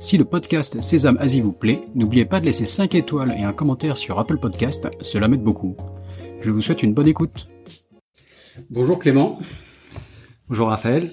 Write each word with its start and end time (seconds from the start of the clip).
Si 0.00 0.16
le 0.16 0.24
podcast 0.24 0.80
Sésame 0.80 1.18
Asie 1.18 1.40
vous 1.40 1.52
plaît, 1.52 1.80
n'oubliez 1.96 2.24
pas 2.24 2.38
de 2.38 2.44
laisser 2.44 2.64
5 2.64 2.94
étoiles 2.94 3.34
et 3.36 3.42
un 3.42 3.52
commentaire 3.52 3.98
sur 3.98 4.20
Apple 4.20 4.38
Podcast, 4.38 4.88
cela 5.00 5.26
m'aide 5.26 5.42
beaucoup. 5.42 5.76
Je 6.40 6.52
vous 6.52 6.60
souhaite 6.60 6.84
une 6.84 6.94
bonne 6.94 7.08
écoute. 7.08 7.48
Bonjour 8.70 9.00
Clément. 9.00 9.40
Bonjour 10.48 10.68
Raphaël. 10.68 11.10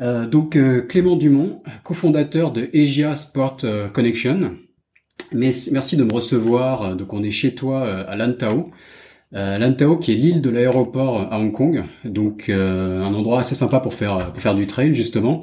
Euh, 0.00 0.26
donc 0.26 0.56
euh, 0.56 0.80
Clément 0.80 1.16
Dumont, 1.16 1.62
cofondateur 1.82 2.50
de 2.50 2.70
Asia 2.74 3.14
Sport 3.14 3.58
euh, 3.64 3.88
Connection. 3.88 4.56
Mais, 5.32 5.50
merci 5.72 5.98
de 5.98 6.04
me 6.04 6.12
recevoir. 6.12 6.96
Donc 6.96 7.12
on 7.12 7.22
est 7.22 7.30
chez 7.30 7.54
toi 7.54 7.86
à 7.86 8.16
Lantau. 8.16 8.70
Lantau 9.32 9.98
qui 9.98 10.12
est 10.12 10.14
l'île 10.14 10.40
de 10.40 10.48
l'aéroport 10.48 11.20
à 11.30 11.38
Hong 11.38 11.52
Kong. 11.52 11.84
Donc 12.04 12.48
un 12.48 13.12
endroit 13.14 13.40
assez 13.40 13.54
sympa 13.54 13.80
pour 13.80 13.94
faire 13.94 14.32
pour 14.32 14.40
faire 14.40 14.54
du 14.54 14.66
trail 14.66 14.94
justement. 14.94 15.40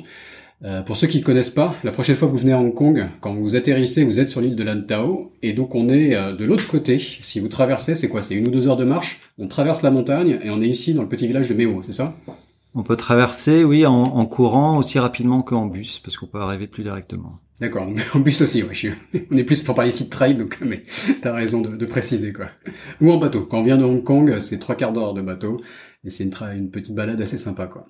Euh, 0.64 0.84
pour 0.84 0.96
ceux 0.96 1.08
qui 1.08 1.20
ne 1.20 1.24
connaissent 1.24 1.50
pas, 1.50 1.76
la 1.84 1.92
prochaine 1.92 2.16
fois 2.16 2.28
que 2.28 2.34
vous 2.34 2.38
venez 2.38 2.54
à 2.54 2.60
Hong 2.60 2.74
Kong, 2.74 3.10
quand 3.20 3.34
vous 3.34 3.56
atterrissez, 3.56 4.04
vous 4.04 4.20
êtes 4.20 4.30
sur 4.30 4.42
l'île 4.42 4.56
de 4.56 4.64
Lantau, 4.64 5.32
et 5.42 5.54
donc 5.54 5.74
on 5.74 5.90
est 5.90 6.16
euh, 6.16 6.34
de 6.34 6.46
l'autre 6.46 6.68
côté. 6.68 7.00
Si 7.00 7.40
vous 7.40 7.48
traversez, 7.48 7.96
c'est 7.96 8.08
quoi? 8.08 8.22
C'est 8.22 8.36
une 8.36 8.48
ou 8.48 8.52
deux 8.52 8.68
heures 8.68 8.76
de 8.76 8.86
marche. 8.86 9.20
On 9.40 9.48
traverse 9.48 9.82
la 9.82 9.90
montagne 9.90 10.40
et 10.44 10.52
on 10.52 10.62
est 10.62 10.68
ici 10.68 10.94
dans 10.94 11.02
le 11.02 11.08
petit 11.08 11.26
village 11.26 11.50
de 11.50 11.56
Meo, 11.56 11.82
c'est 11.82 11.94
ça? 11.94 12.16
On 12.76 12.84
peut 12.84 12.96
traverser, 12.96 13.64
oui, 13.64 13.86
en, 13.86 14.26
courant 14.28 14.78
aussi 14.78 14.98
rapidement 15.00 15.42
qu'en 15.42 15.66
bus, 15.66 16.00
parce 16.00 16.16
qu'on 16.16 16.28
peut 16.28 16.40
arriver 16.40 16.68
plus 16.68 16.84
directement. 16.84 17.40
D'accord, 17.60 17.88
en 18.14 18.20
bus 18.20 18.42
aussi, 18.42 18.62
ouais, 18.62 18.94
on 19.32 19.38
est 19.38 19.44
plus 19.44 19.64
pour 19.64 19.74
parler 19.74 19.90
ici 19.90 20.06
de 20.06 20.10
trail, 20.10 20.36
donc 20.36 20.60
mais 20.62 20.84
t'as 21.22 21.34
raison 21.34 21.62
de, 21.62 21.86
préciser 21.86 22.34
quoi. 22.34 22.46
Ou 23.02 23.12
en 23.12 23.18
bateau. 23.18 23.42
Quand 23.42 23.60
on 23.60 23.64
vient 23.64 23.78
de 23.78 23.84
Hong 23.84 24.04
Kong, 24.04 24.38
c'est 24.40 24.60
trois 24.60 24.76
quarts 24.76 24.94
d'heure 24.94 25.16
de 25.16 25.22
bateau, 25.22 25.60
et 26.04 26.12
c'est 26.12 26.24
une, 26.24 26.34
une 26.56 26.70
petite 26.70 26.94
balade 26.94 27.20
assez 27.20 27.40
sympa 27.40 27.66
quoi. 27.66 27.88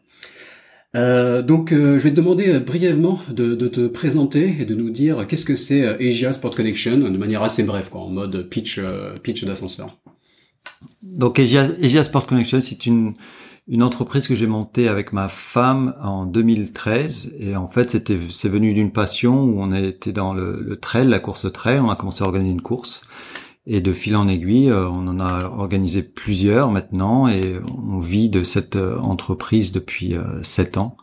Euh, 0.96 1.42
donc, 1.42 1.72
euh, 1.72 1.98
je 1.98 2.04
vais 2.04 2.12
te 2.12 2.16
demander 2.16 2.50
euh, 2.50 2.60
brièvement 2.60 3.22
de, 3.30 3.56
te 3.56 3.88
présenter 3.88 4.58
et 4.60 4.66
de 4.66 4.76
nous 4.76 4.90
dire 4.90 5.26
qu'est-ce 5.28 5.46
que 5.46 5.56
c'est 5.56 5.88
Asia 6.06 6.34
Sport 6.34 6.56
Connection 6.56 6.98
de 6.98 7.18
manière 7.18 7.44
assez 7.44 7.64
brève, 7.64 7.90
quoi, 7.90 8.02
en 8.02 8.10
mode 8.10 8.48
pitch, 8.50 8.80
pitch 9.24 9.46
d'ascenseur. 9.46 9.98
Donc, 11.02 11.40
Asia 11.40 12.04
Sport 12.04 12.28
Connection, 12.28 12.60
c'est 12.60 12.86
une, 12.86 13.14
une 13.68 13.84
entreprise 13.84 14.28
que 14.28 14.36
j'ai 14.36 14.48
montée 14.48 14.90
avec 14.90 15.14
ma 15.14 15.30
femme 15.30 15.96
en 16.02 16.26
2013 16.26 17.36
et 17.40 17.56
en 17.56 17.68
fait 17.68 17.92
c'était 17.92 18.18
c'est 18.30 18.50
venu 18.50 18.74
d'une 18.74 18.92
passion 18.92 19.44
où 19.44 19.62
on 19.62 19.72
était 19.72 20.12
dans 20.12 20.34
le, 20.34 20.60
le 20.60 20.78
trail, 20.78 21.08
la 21.08 21.20
course 21.20 21.52
trail, 21.52 21.80
on 21.80 21.90
a 21.90 21.96
commencé 21.96 22.24
à 22.24 22.28
organiser 22.28 22.52
une 22.52 22.62
course 22.62 23.04
et 23.68 23.82
de 23.82 23.94
fil 23.94 24.16
en 24.16 24.28
aiguille, 24.28 24.70
euh, 24.70 24.88
on 24.88 25.08
en 25.08 25.20
a 25.20 25.46
organisé 25.46 26.02
plusieurs 26.02 26.72
maintenant 26.72 27.28
et 27.28 27.58
on 27.78 28.00
vit 28.00 28.30
de 28.30 28.44
cette 28.44 28.76
euh, 28.76 28.98
entreprise 28.98 29.72
depuis 29.72 30.16
euh, 30.16 30.42
sept 30.42 30.78
ans 30.78 30.98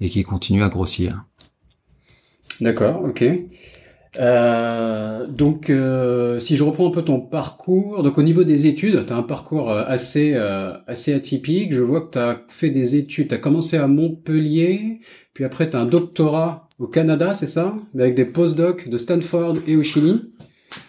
et 0.00 0.08
qui 0.08 0.22
continue 0.22 0.62
à 0.62 0.68
grossir. 0.68 1.24
D'accord, 2.60 3.02
ok. 3.04 3.24
Donc, 5.28 5.66
si 5.66 6.56
je 6.56 6.64
reprends 6.64 6.88
un 6.88 6.90
peu 6.90 7.02
ton 7.02 7.20
parcours, 7.20 8.02
donc 8.02 8.18
au 8.18 8.22
niveau 8.22 8.42
des 8.42 8.66
études, 8.66 9.06
tu 9.06 9.12
as 9.12 9.16
un 9.16 9.22
parcours 9.22 9.70
assez 9.70 10.34
assez 10.34 11.12
atypique. 11.12 11.72
Je 11.72 11.82
vois 11.82 12.00
que 12.00 12.12
tu 12.12 12.18
as 12.18 12.40
fait 12.48 12.70
des 12.70 12.96
études, 12.96 13.28
tu 13.28 13.34
as 13.34 13.38
commencé 13.38 13.76
à 13.76 13.86
Montpellier, 13.86 15.00
puis 15.34 15.44
après 15.44 15.70
tu 15.70 15.76
as 15.76 15.80
un 15.80 15.86
doctorat 15.86 16.68
au 16.78 16.88
Canada, 16.88 17.34
c'est 17.34 17.46
ça? 17.46 17.76
Avec 17.96 18.14
des 18.14 18.24
postdocs 18.24 18.88
de 18.88 18.96
Stanford 18.96 19.58
et 19.68 19.76
au 19.76 19.82
Chili. 19.82 20.32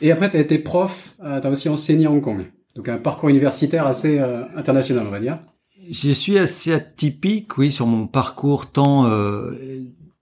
Et 0.02 0.12
après, 0.12 0.30
tu 0.30 0.38
as 0.38 0.40
été 0.40 0.60
prof, 0.60 1.16
euh, 1.24 1.40
tu 1.42 1.48
as 1.48 1.50
aussi 1.50 1.70
enseigné 1.70 2.06
à 2.06 2.12
Hong 2.12 2.22
Kong. 2.22 2.46
Donc 2.76 2.88
un 2.88 2.98
parcours 2.98 3.30
universitaire 3.30 3.86
assez 3.88 4.20
euh, 4.20 4.46
international, 4.56 5.06
on 5.08 5.12
va 5.12 5.20
dire. 5.20 5.40
Je 5.90 6.12
suis 6.12 6.38
assez 6.38 6.72
atypique, 6.72 7.58
oui, 7.58 7.72
sur 7.72 7.88
mon 7.88 8.08
parcours 8.08 8.72
tant 8.72 9.06
euh, 9.08 9.52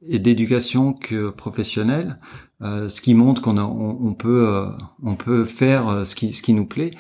d'éducation 0.02 0.94
que 0.94 1.30
professionnel, 1.30 2.20
euh, 2.62 2.88
ce 2.90 3.02
qui 3.02 3.14
montre 3.14 3.42
qu'on 3.42 3.58
on, 3.58 4.00
on, 4.02 4.14
peut 4.14 4.66
on 5.04 5.16
peut 5.16 5.44
faire 5.44 6.06
ce 6.06 6.16
qui 6.16 6.32
ce 6.32 6.42
qui 6.42 6.54
nous 6.54 6.66
plaît. 6.66 6.92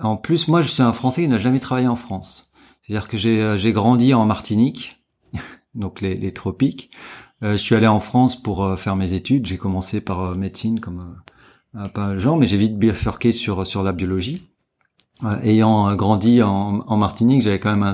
En 0.00 0.16
plus, 0.16 0.48
moi, 0.48 0.62
je 0.62 0.68
suis 0.68 0.82
un 0.82 0.94
Français 0.94 1.22
qui 1.22 1.28
n'a 1.28 1.38
jamais 1.38 1.60
travaillé 1.60 1.86
en 1.86 1.96
France. 1.96 2.52
C'est-à-dire 2.80 3.08
que 3.08 3.18
j'ai 3.18 3.72
grandi 3.72 4.14
en 4.14 4.24
Martinique, 4.24 5.04
donc 5.74 6.00
les 6.00 6.32
tropiques. 6.32 6.90
je 7.42 7.56
suis 7.56 7.74
allé 7.74 7.86
en 7.86 8.00
France 8.00 8.42
pour 8.42 8.78
faire 8.78 8.96
mes 8.96 9.12
études. 9.12 9.46
J'ai 9.46 9.58
commencé 9.58 10.00
par 10.00 10.34
médecine 10.34 10.80
comme 10.80 11.18
pas 11.94 12.02
un 12.02 12.16
genre, 12.16 12.36
mais 12.36 12.46
j'ai 12.46 12.56
vite 12.56 12.78
bifurqué 12.78 13.32
sur 13.32 13.66
sur 13.66 13.82
la 13.82 13.92
biologie. 13.92 14.52
Euh, 15.24 15.38
ayant 15.42 15.94
grandi 15.94 16.42
en, 16.42 16.84
en 16.86 16.96
Martinique, 16.96 17.42
j'avais 17.42 17.60
quand 17.60 17.70
même 17.70 17.84
un, 17.84 17.92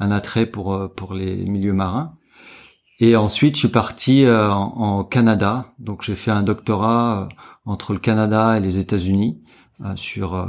un, 0.00 0.10
attrait 0.10 0.46
pour 0.46 0.72
euh, 0.72 0.88
pour 0.88 1.14
les 1.14 1.36
milieux 1.44 1.72
marins. 1.72 2.16
Et 3.00 3.16
ensuite, 3.16 3.56
je 3.56 3.60
suis 3.60 3.68
parti 3.68 4.24
euh, 4.24 4.50
en, 4.50 5.04
Canada. 5.04 5.72
Donc, 5.78 6.02
j'ai 6.02 6.14
fait 6.14 6.30
un 6.30 6.42
doctorat 6.42 7.28
entre 7.66 7.92
le 7.92 7.98
Canada 7.98 8.56
et 8.56 8.60
les 8.60 8.78
États-Unis 8.78 9.40
sur 9.96 10.46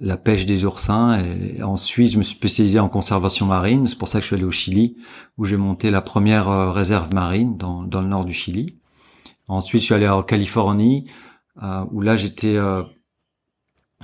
la 0.00 0.16
pêche 0.16 0.44
des 0.44 0.64
oursins. 0.64 1.20
Et 1.20 1.62
ensuite, 1.62 2.10
je 2.12 2.18
me 2.18 2.22
suis 2.22 2.34
spécialisé 2.34 2.80
en 2.80 2.88
conservation 2.88 3.46
marine. 3.46 3.86
C'est 3.86 3.96
pour 3.96 4.08
ça 4.08 4.18
que 4.18 4.22
je 4.22 4.26
suis 4.26 4.36
allé 4.36 4.44
au 4.44 4.50
Chili, 4.50 4.96
où 5.38 5.44
j'ai 5.44 5.56
monté 5.56 5.90
la 5.90 6.02
première 6.02 6.74
réserve 6.74 7.14
marine 7.14 7.56
dans, 7.56 7.84
dans 7.84 8.00
le 8.00 8.08
nord 8.08 8.24
du 8.24 8.32
Chili. 8.32 8.78
Ensuite, 9.46 9.80
je 9.80 9.86
suis 9.86 9.94
allé 9.94 10.08
en 10.08 10.22
Californie, 10.22 11.06
euh, 11.06 11.27
où 11.90 12.00
là 12.00 12.16
j'étais 12.16 12.56
euh, 12.56 12.82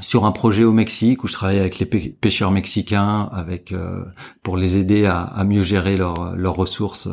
sur 0.01 0.25
un 0.25 0.33
projet 0.33 0.65
au 0.65 0.73
Mexique 0.73 1.25
où 1.25 1.27
je 1.27 1.33
travaillais 1.33 1.61
avec 1.61 1.79
les 1.79 1.87
pêcheurs 1.87 2.51
mexicains 2.51 3.29
avec 3.33 3.73
euh, 3.73 4.05
pour 4.43 4.57
les 4.57 4.77
aider 4.77 5.07
à, 5.07 5.45
mieux 5.45 5.63
gérer 5.63 5.97
leurs 5.97 6.57
ressources 6.57 7.09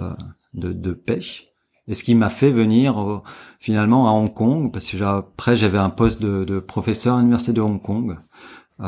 de, 0.54 0.74
de, 0.74 0.94
pêche. 0.94 1.48
Et 1.88 1.94
ce 1.94 2.04
qui 2.04 2.16
m'a 2.16 2.30
fait 2.30 2.52
venir 2.52 3.22
finalement 3.60 4.08
à 4.08 4.12
Hong 4.12 4.34
Kong 4.34 4.72
parce 4.72 4.90
que 4.90 5.04
après 5.04 5.56
j'avais 5.56 5.78
un 5.78 5.90
poste 5.90 6.22
de, 6.22 6.44
de, 6.44 6.60
professeur 6.60 7.16
à 7.16 7.20
l'université 7.20 7.54
de 7.54 7.62
Hong 7.62 7.82
Kong. 7.82 8.18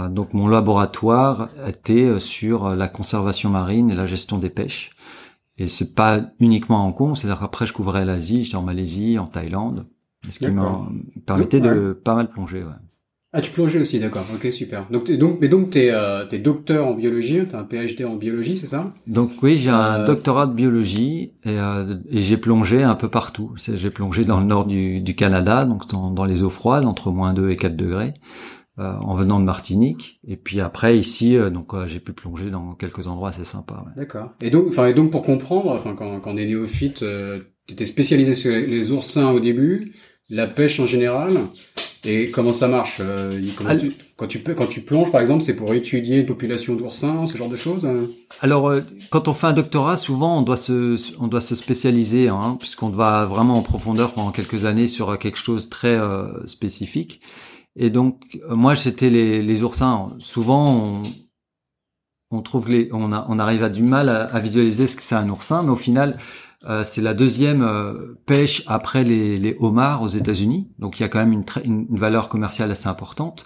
donc 0.09 0.33
mon 0.33 0.47
laboratoire 0.47 1.49
était 1.67 2.19
sur 2.19 2.69
la 2.69 2.87
conservation 2.87 3.49
marine 3.49 3.91
et 3.91 3.95
la 3.95 4.05
gestion 4.05 4.37
des 4.39 4.49
pêches. 4.49 4.91
Et 5.57 5.67
c'est 5.67 5.93
pas 5.93 6.19
uniquement 6.39 6.83
à 6.83 6.87
Hong 6.87 6.95
Kong, 6.95 7.15
c'est-à-dire 7.15 7.39
qu'après 7.39 7.67
je 7.67 7.73
couvrais 7.73 8.05
l'Asie, 8.05 8.43
j'étais 8.43 8.57
en 8.57 8.63
Malaisie, 8.63 9.19
en 9.19 9.27
Thaïlande. 9.27 9.85
Ce 10.29 10.39
qui 10.39 10.49
m'a 10.49 10.87
permettait 11.25 11.59
de 11.59 11.93
pas 11.93 12.15
mal 12.15 12.29
plonger. 12.29 12.63
Ouais. 12.63 12.71
Ah, 13.35 13.41
tu 13.41 13.49
plongeais 13.49 13.81
aussi, 13.81 13.97
d'accord. 13.99 14.25
Ok, 14.31 14.51
super. 14.51 14.85
Donc, 14.91 15.11
donc, 15.11 15.39
mais 15.41 15.47
donc, 15.47 15.71
t'es 15.71 15.89
euh, 15.89 16.29
es 16.29 16.37
docteur 16.37 16.85
en 16.85 16.93
biologie, 16.93 17.41
t'as 17.49 17.61
un 17.61 17.63
PhD 17.63 18.05
en 18.05 18.15
biologie, 18.15 18.57
c'est 18.57 18.67
ça? 18.67 18.85
Donc 19.07 19.31
oui, 19.41 19.57
j'ai 19.57 19.71
un 19.71 20.01
euh, 20.01 20.05
doctorat 20.05 20.45
de 20.45 20.53
biologie 20.53 21.33
et, 21.43 21.57
euh, 21.57 21.95
et 22.11 22.21
j'ai 22.21 22.37
plongé 22.37 22.83
un 22.83 22.93
peu 22.93 23.09
partout. 23.09 23.51
J'ai 23.57 23.89
plongé 23.89 24.23
dans 24.23 24.39
le 24.39 24.45
nord 24.45 24.65
du, 24.65 25.01
du 25.01 25.15
Canada, 25.15 25.65
donc 25.65 25.87
dans, 25.89 26.11
dans, 26.11 26.25
les 26.25 26.43
eaux 26.43 26.51
froides, 26.51 26.85
entre 26.85 27.09
moins 27.09 27.33
2 27.33 27.49
et 27.49 27.55
4 27.55 27.75
degrés, 27.75 28.13
euh, 28.77 28.93
en 29.01 29.15
venant 29.15 29.39
de 29.39 29.45
Martinique. 29.45 30.19
Et 30.27 30.37
puis 30.37 30.61
après 30.61 30.95
ici, 30.95 31.35
euh, 31.35 31.49
donc 31.49 31.73
j'ai 31.87 31.99
pu 31.99 32.13
plonger 32.13 32.51
dans 32.51 32.75
quelques 32.75 33.07
endroits 33.07 33.29
assez 33.29 33.45
sympas. 33.45 33.83
Ouais. 33.83 33.93
D'accord. 33.97 34.29
Et 34.43 34.51
donc, 34.51 34.67
enfin, 34.69 34.85
et 34.85 34.93
donc 34.93 35.09
pour 35.09 35.23
comprendre, 35.23 35.71
enfin, 35.71 35.95
quand, 35.95 36.19
quand 36.19 36.33
on 36.33 36.37
est 36.37 36.45
néophyte, 36.45 36.99
tu 36.99 37.73
étais 37.73 37.85
spécialisé 37.85 38.35
sur 38.35 38.51
les 38.51 38.91
oursins 38.91 39.31
au 39.31 39.39
début 39.39 39.93
la 40.29 40.47
pêche 40.47 40.79
en 40.79 40.85
général 40.85 41.37
et 42.05 42.31
comment 42.31 42.51
ça 42.51 42.67
marche 42.67 42.97
euh, 42.99 43.31
quand, 44.17 44.27
tu, 44.27 44.43
quand 44.43 44.67
tu 44.67 44.81
plonges, 44.81 45.09
par 45.09 45.21
exemple, 45.21 45.41
c'est 45.41 45.55
pour 45.55 45.73
étudier 45.73 46.17
une 46.19 46.25
population 46.25 46.75
d'oursins, 46.75 47.25
ce 47.25 47.37
genre 47.37 47.47
de 47.47 47.55
choses 47.55 47.85
hein 47.85 48.07
Alors, 48.41 48.67
euh, 48.67 48.81
quand 49.09 49.29
on 49.29 49.33
fait 49.33 49.47
un 49.47 49.53
doctorat, 49.53 49.95
souvent, 49.95 50.37
on 50.37 50.41
doit 50.41 50.57
se, 50.57 50.97
on 51.21 51.27
doit 51.27 51.39
se 51.39 51.55
spécialiser, 51.55 52.27
hein, 52.27 52.57
puisqu'on 52.59 52.89
va 52.89 53.25
vraiment 53.25 53.55
en 53.55 53.61
profondeur 53.61 54.13
pendant 54.13 54.31
quelques 54.31 54.65
années 54.65 54.89
sur 54.89 55.17
quelque 55.17 55.37
chose 55.37 55.65
de 55.65 55.69
très 55.69 55.95
euh, 55.95 56.45
spécifique. 56.45 57.21
Et 57.77 57.89
donc, 57.89 58.21
moi, 58.49 58.75
c'était 58.75 59.09
les, 59.09 59.41
les 59.41 59.63
oursins. 59.63 60.13
Souvent, 60.19 60.75
on, 60.75 61.01
on 62.31 62.41
trouve 62.41 62.69
les, 62.69 62.89
on, 62.91 63.13
a, 63.13 63.25
on 63.29 63.39
arrive 63.39 63.63
à 63.63 63.69
du 63.69 63.81
mal 63.81 64.09
à, 64.09 64.23
à 64.23 64.39
visualiser 64.41 64.87
ce 64.87 64.97
que 64.97 65.03
c'est 65.03 65.15
un 65.15 65.29
oursin, 65.29 65.63
mais 65.63 65.71
au 65.71 65.77
final, 65.77 66.17
euh, 66.65 66.83
c'est 66.85 67.01
la 67.01 67.13
deuxième 67.13 67.61
euh, 67.61 68.19
pêche 68.25 68.63
après 68.67 69.03
les, 69.03 69.37
les, 69.37 69.55
homards 69.59 70.01
aux 70.01 70.07
États-Unis, 70.07 70.69
donc 70.79 70.99
il 70.99 71.03
y 71.03 71.05
a 71.05 71.09
quand 71.09 71.19
même 71.19 71.43
une, 71.65 71.97
valeur 71.97 72.29
commerciale 72.29 72.71
assez 72.71 72.87
importante. 72.87 73.45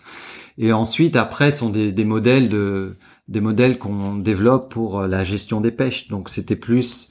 Et 0.60 0.72
ensuite, 0.72 1.16
après, 1.16 1.52
sont 1.52 1.70
des, 1.70 1.92
des 1.92 2.06
modèles 2.06 2.50
de 2.50 2.98
des 3.28 3.42
modèles 3.42 3.78
qu'on 3.78 4.16
développe 4.16 4.72
pour 4.72 5.02
euh, 5.02 5.08
la 5.08 5.24
gestion 5.24 5.62
des 5.62 5.72
pêches. 5.72 6.08
Donc 6.08 6.30
c'était 6.30 6.56
plus 6.56 7.10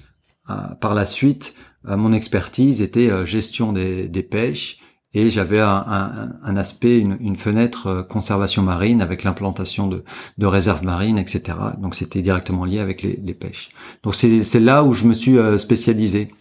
par 0.80 0.94
la 0.94 1.04
suite 1.04 1.56
mon 1.82 2.12
expertise 2.12 2.80
était 2.80 3.26
gestion 3.26 3.72
des, 3.72 4.06
des 4.06 4.22
pêches 4.22 4.78
et 5.14 5.30
j'avais 5.30 5.60
un, 5.60 6.30
un, 6.42 6.56
aspect, 6.56 6.98
une, 6.98 7.16
une, 7.20 7.36
fenêtre 7.36 7.86
euh, 7.86 8.02
conservation 8.02 8.62
marine 8.62 9.00
avec 9.00 9.24
l'implantation 9.24 9.86
de, 9.86 10.04
de, 10.36 10.46
réserves 10.46 10.84
marines, 10.84 11.18
etc. 11.18 11.56
Donc 11.78 11.94
c'était 11.94 12.20
directement 12.20 12.64
lié 12.64 12.80
avec 12.80 13.02
les, 13.02 13.18
les 13.24 13.34
pêches. 13.34 13.70
Donc 14.02 14.14
c'est 14.14 14.60
là 14.60 14.84
où 14.84 14.92
je 14.92 15.06
me 15.06 15.14
suis 15.14 15.38
euh, 15.38 15.56
spécialisé, 15.58 16.32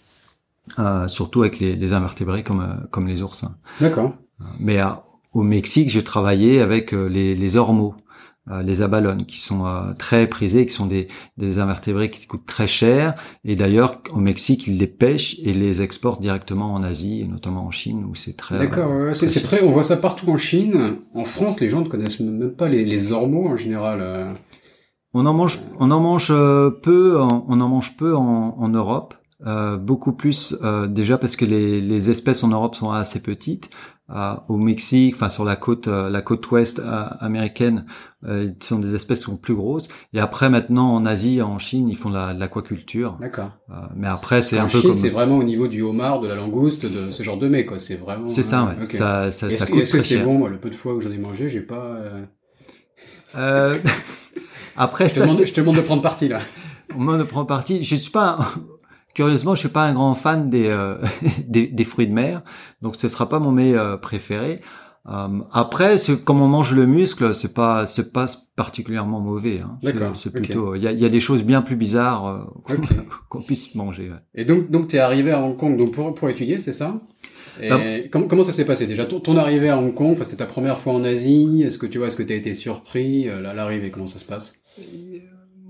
euh, 0.80 1.08
surtout 1.08 1.42
avec 1.44 1.60
les, 1.60 1.76
les, 1.76 1.94
invertébrés 1.94 2.44
comme 2.44 2.62
euh, 2.62 2.88
comme 2.92 3.08
les 3.08 3.22
oursins. 3.22 3.56
D'accord. 3.80 4.14
Mais 4.60 4.80
au 5.32 5.44
Mexique, 5.44 5.90
je 5.90 6.02
travaillais 6.02 6.60
avec 6.60 6.92
les, 6.92 7.36
les 7.36 7.56
ormeaux. 7.56 7.96
Euh, 8.52 8.62
les 8.62 8.84
abalones, 8.84 9.26
qui 9.26 9.40
sont 9.40 9.66
euh, 9.66 9.94
très 9.98 10.28
prisés, 10.28 10.68
qui 10.68 10.74
sont 10.74 10.86
des, 10.86 11.08
des 11.38 11.58
invertébrés 11.58 12.12
qui 12.12 12.28
coûtent 12.28 12.46
très 12.46 12.68
cher. 12.68 13.16
Et 13.44 13.56
d'ailleurs, 13.56 14.02
au 14.12 14.20
Mexique, 14.20 14.68
ils 14.68 14.78
les 14.78 14.86
pêchent 14.86 15.38
et 15.44 15.52
les 15.52 15.82
exportent 15.82 16.22
directement 16.22 16.74
en 16.74 16.84
Asie, 16.84 17.22
et 17.22 17.28
notamment 17.28 17.66
en 17.66 17.72
Chine, 17.72 18.06
où 18.08 18.14
c'est 18.14 18.38
très. 18.38 18.60
D'accord, 18.60 19.16
c'est 19.16 19.42
très. 19.42 19.64
On 19.64 19.72
voit 19.72 19.82
ça 19.82 19.98
partout 19.98 20.30
en 20.30 20.38
Chine. 20.38 21.00
En 21.16 21.26
France, 21.26 21.60
les 21.60 21.70
gens 21.70 21.82
ne 21.82 21.88
connaissent 21.88 22.20
même 22.20 22.52
pas 22.52 22.70
les, 22.70 22.86
les 22.86 23.12
ormeaux 23.12 23.48
en 23.48 23.58
général. 23.58 24.00
Euh. 24.02 24.32
On 25.14 25.26
en 25.26 25.34
mange, 25.34 25.60
on 25.80 25.90
en 25.90 26.00
mange 26.00 26.28
peu, 26.28 27.20
on 27.20 27.62
en 27.62 27.68
mange 27.68 27.98
peu 27.98 28.16
en, 28.16 28.56
en 28.60 28.68
Europe. 28.68 29.16
Euh, 29.46 29.76
beaucoup 29.76 30.14
plus 30.14 30.56
euh, 30.64 30.88
déjà 30.88 31.18
parce 31.18 31.36
que 31.36 31.44
les, 31.44 31.82
les, 31.82 32.10
espèces 32.10 32.44
en 32.46 32.48
Europe 32.48 32.74
sont 32.74 32.92
assez 32.92 33.22
petites. 33.22 33.70
Euh, 34.14 34.36
au 34.50 34.58
Mexique, 34.58 35.16
enfin 35.16 35.30
sur 35.30 35.44
la 35.44 35.56
côte, 35.56 35.88
la 35.88 36.22
côte 36.22 36.52
ouest 36.52 36.80
américaine, 37.20 37.88
ils 38.28 38.56
sont 38.60 38.78
des 38.78 38.94
espèces 38.94 39.20
qui 39.20 39.26
sont 39.26 39.38
plus 39.38 39.56
grosses. 39.56 39.88
Et 40.14 40.20
après 40.20 40.50
maintenant 40.52 40.94
en 40.94 41.08
Asie, 41.08 41.42
en 41.42 41.58
Chine, 41.58 41.90
ils 41.90 41.98
font 41.98 42.12
de 42.12 42.40
l'aquaculture. 42.40 43.18
D'accord. 43.20 43.50
mais 43.96 44.08
après 44.08 44.44
c'est 44.44 44.60
un 44.60 44.68
peu 44.68 44.80
Chine, 44.80 44.96
c'est 44.96 45.10
vraiment 45.10 45.38
au 45.38 45.44
niveau 45.44 45.68
du 45.68 45.82
homard, 45.82 46.22
de 46.22 46.28
la 46.28 46.36
langouste, 46.36 46.86
de 46.86 47.10
ce 47.10 47.24
genre 47.24 47.38
de 47.38 47.48
mets 47.48 47.66
quoi. 47.66 47.80
C'est 47.80 47.96
vraiment. 47.96 48.28
C'est 48.28 48.44
ça, 48.44 48.66
ouais. 48.66 48.86
Ça, 48.86 49.32
ça, 49.32 49.48
est-ce, 49.48 49.58
ça 49.58 49.66
coûte 49.66 49.80
est-ce 49.80 49.94
que 49.94 50.02
c'est 50.02 50.20
bon 50.20 50.46
Le 50.46 50.60
peu 50.60 50.70
de 50.70 50.76
fois 50.76 50.94
où 50.94 51.02
j'en 51.02 51.12
ai 51.12 51.18
mangé, 51.18 51.50
j'ai 51.50 51.62
pas. 51.62 51.98
après 54.78 55.10
je 55.10 55.14
ça, 55.16 55.22
te 55.22 55.26
demande, 55.28 55.46
je 55.46 55.54
te 55.54 55.62
demande 55.62 55.76
de 55.78 55.82
prendre 55.82 56.02
parti 56.02 56.28
là. 56.28 56.40
Moi 56.96 57.18
de 57.18 57.24
prendre 57.24 57.48
parti, 57.48 57.84
je 57.84 57.96
suis 57.96 58.12
pas 58.12 58.54
Curieusement, 59.16 59.56
je 59.56 59.62
suis 59.62 59.70
pas 59.70 59.86
un 59.86 59.94
grand 59.94 60.14
fan 60.14 60.50
des, 60.50 60.68
euh, 60.68 60.98
des, 61.48 61.68
des, 61.68 61.84
fruits 61.86 62.08
de 62.08 62.14
mer, 62.14 62.44
donc 62.82 62.98
ce 62.98 63.08
sera 63.08 63.30
pas 63.30 63.40
mon 63.40 63.52
mets 63.52 63.74
euh, 63.74 63.96
préféré. 63.96 64.60
Euh, 65.08 65.40
après, 65.54 65.96
comme 66.26 66.42
on 66.42 66.48
mange 66.48 66.74
le 66.74 66.86
muscle, 66.86 67.34
c'est 67.34 67.54
pas 67.54 67.86
c'est 67.88 68.12
pas 68.12 68.26
particulièrement 68.56 69.22
mauvais. 69.22 69.62
Hein. 69.62 69.78
C'est 70.16 70.34
plutôt 70.34 70.76
il 70.76 70.84
y, 70.84 70.88
a, 70.88 70.92
y, 70.92 71.06
a, 71.06 71.10
des 71.10 71.20
choses 71.20 71.44
bien 71.44 71.62
plus 71.62 71.76
bizarres 71.76 72.48
qu'on 73.30 73.42
puisse 73.42 73.74
manger. 73.76 74.12
Et 74.34 74.44
donc 74.44 74.70
donc 74.70 74.94
es 74.94 75.00
arrivé 75.00 75.32
à 75.32 75.42
Hong 75.42 75.56
Kong 75.56 75.78
donc 75.78 75.92
pour 75.92 76.14
pour 76.14 76.30
étudier, 76.30 76.60
c'est 76.60 76.74
ça? 76.74 77.00
Et 77.62 77.70
ben 77.70 78.10
comment, 78.12 78.28
comment 78.28 78.44
ça 78.44 78.52
s'est 78.52 78.66
passé 78.66 78.86
déjà? 78.86 79.06
Ton, 79.06 79.22
ton, 79.22 79.38
arrivée 79.38 79.70
à 79.70 79.78
Hong 79.78 79.94
Kong, 79.94 80.12
enfin, 80.12 80.26
c'était 80.26 80.38
ta 80.38 80.46
première 80.46 80.78
fois 80.78 80.92
en 80.92 81.06
Asie? 81.06 81.64
Est-ce 81.64 81.78
que 81.78 81.86
tu 81.86 82.00
vois, 82.00 82.08
est-ce 82.08 82.18
que 82.18 82.24
tu 82.24 82.34
as 82.34 82.36
été 82.36 82.54
surpris? 82.54 83.26
L'arrivée 83.26 83.92
Comment 83.92 84.08
ça 84.08 84.20
se 84.20 84.26
passe? 84.26 84.56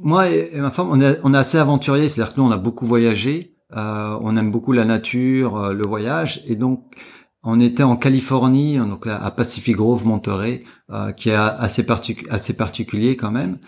Moi 0.01 0.30
et 0.30 0.51
ma 0.56 0.69
femme, 0.69 0.89
on 0.92 1.00
est, 1.01 1.19
on 1.24 1.33
est 1.33 1.38
assez 1.38 1.57
aventurier, 1.57 2.09
c'est-à-dire 2.09 2.33
que 2.33 2.39
nous, 2.39 2.47
on 2.47 2.51
a 2.51 2.57
beaucoup 2.57 2.86
voyagé, 2.86 3.56
euh, 3.75 4.18
on 4.21 4.36
aime 4.38 4.51
beaucoup 4.51 4.71
la 4.71 4.86
nature, 4.86 5.57
euh, 5.57 5.74
le 5.74 5.88
voyage, 5.88 6.44
et 6.47 6.56
donc 6.56 6.95
on 7.44 7.59
était 7.59 7.83
en 7.83 7.95
Californie, 7.95 8.77
donc 8.77 9.06
à 9.07 9.30
Pacific 9.31 9.75
Grove, 9.75 10.07
Monterey, 10.07 10.63
euh, 10.89 11.12
qui 11.12 11.30
est 11.30 11.36
assez, 11.36 11.86
assez 12.30 12.57
particulier 12.57 13.15
quand 13.15 13.31
même. 13.31 13.59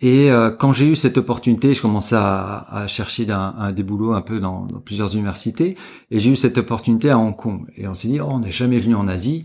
Et 0.00 0.30
euh, 0.30 0.50
quand 0.50 0.72
j'ai 0.72 0.86
eu 0.86 0.96
cette 0.96 1.18
opportunité, 1.18 1.74
je 1.74 1.82
commençais 1.82 2.16
à, 2.16 2.64
à 2.70 2.86
chercher 2.86 3.28
un, 3.30 3.54
un, 3.58 3.72
des 3.72 3.82
boulots 3.82 4.12
un 4.12 4.22
peu 4.22 4.38
dans, 4.38 4.64
dans 4.64 4.80
plusieurs 4.80 5.12
universités, 5.14 5.76
et 6.10 6.20
j'ai 6.20 6.30
eu 6.30 6.36
cette 6.36 6.56
opportunité 6.56 7.10
à 7.10 7.18
Hong 7.18 7.36
Kong. 7.36 7.66
Et 7.76 7.88
on 7.88 7.94
s'est 7.94 8.08
dit, 8.08 8.20
oh, 8.20 8.28
on 8.30 8.38
n'est 8.38 8.52
jamais 8.52 8.78
venu 8.78 8.94
en 8.94 9.08
Asie, 9.08 9.44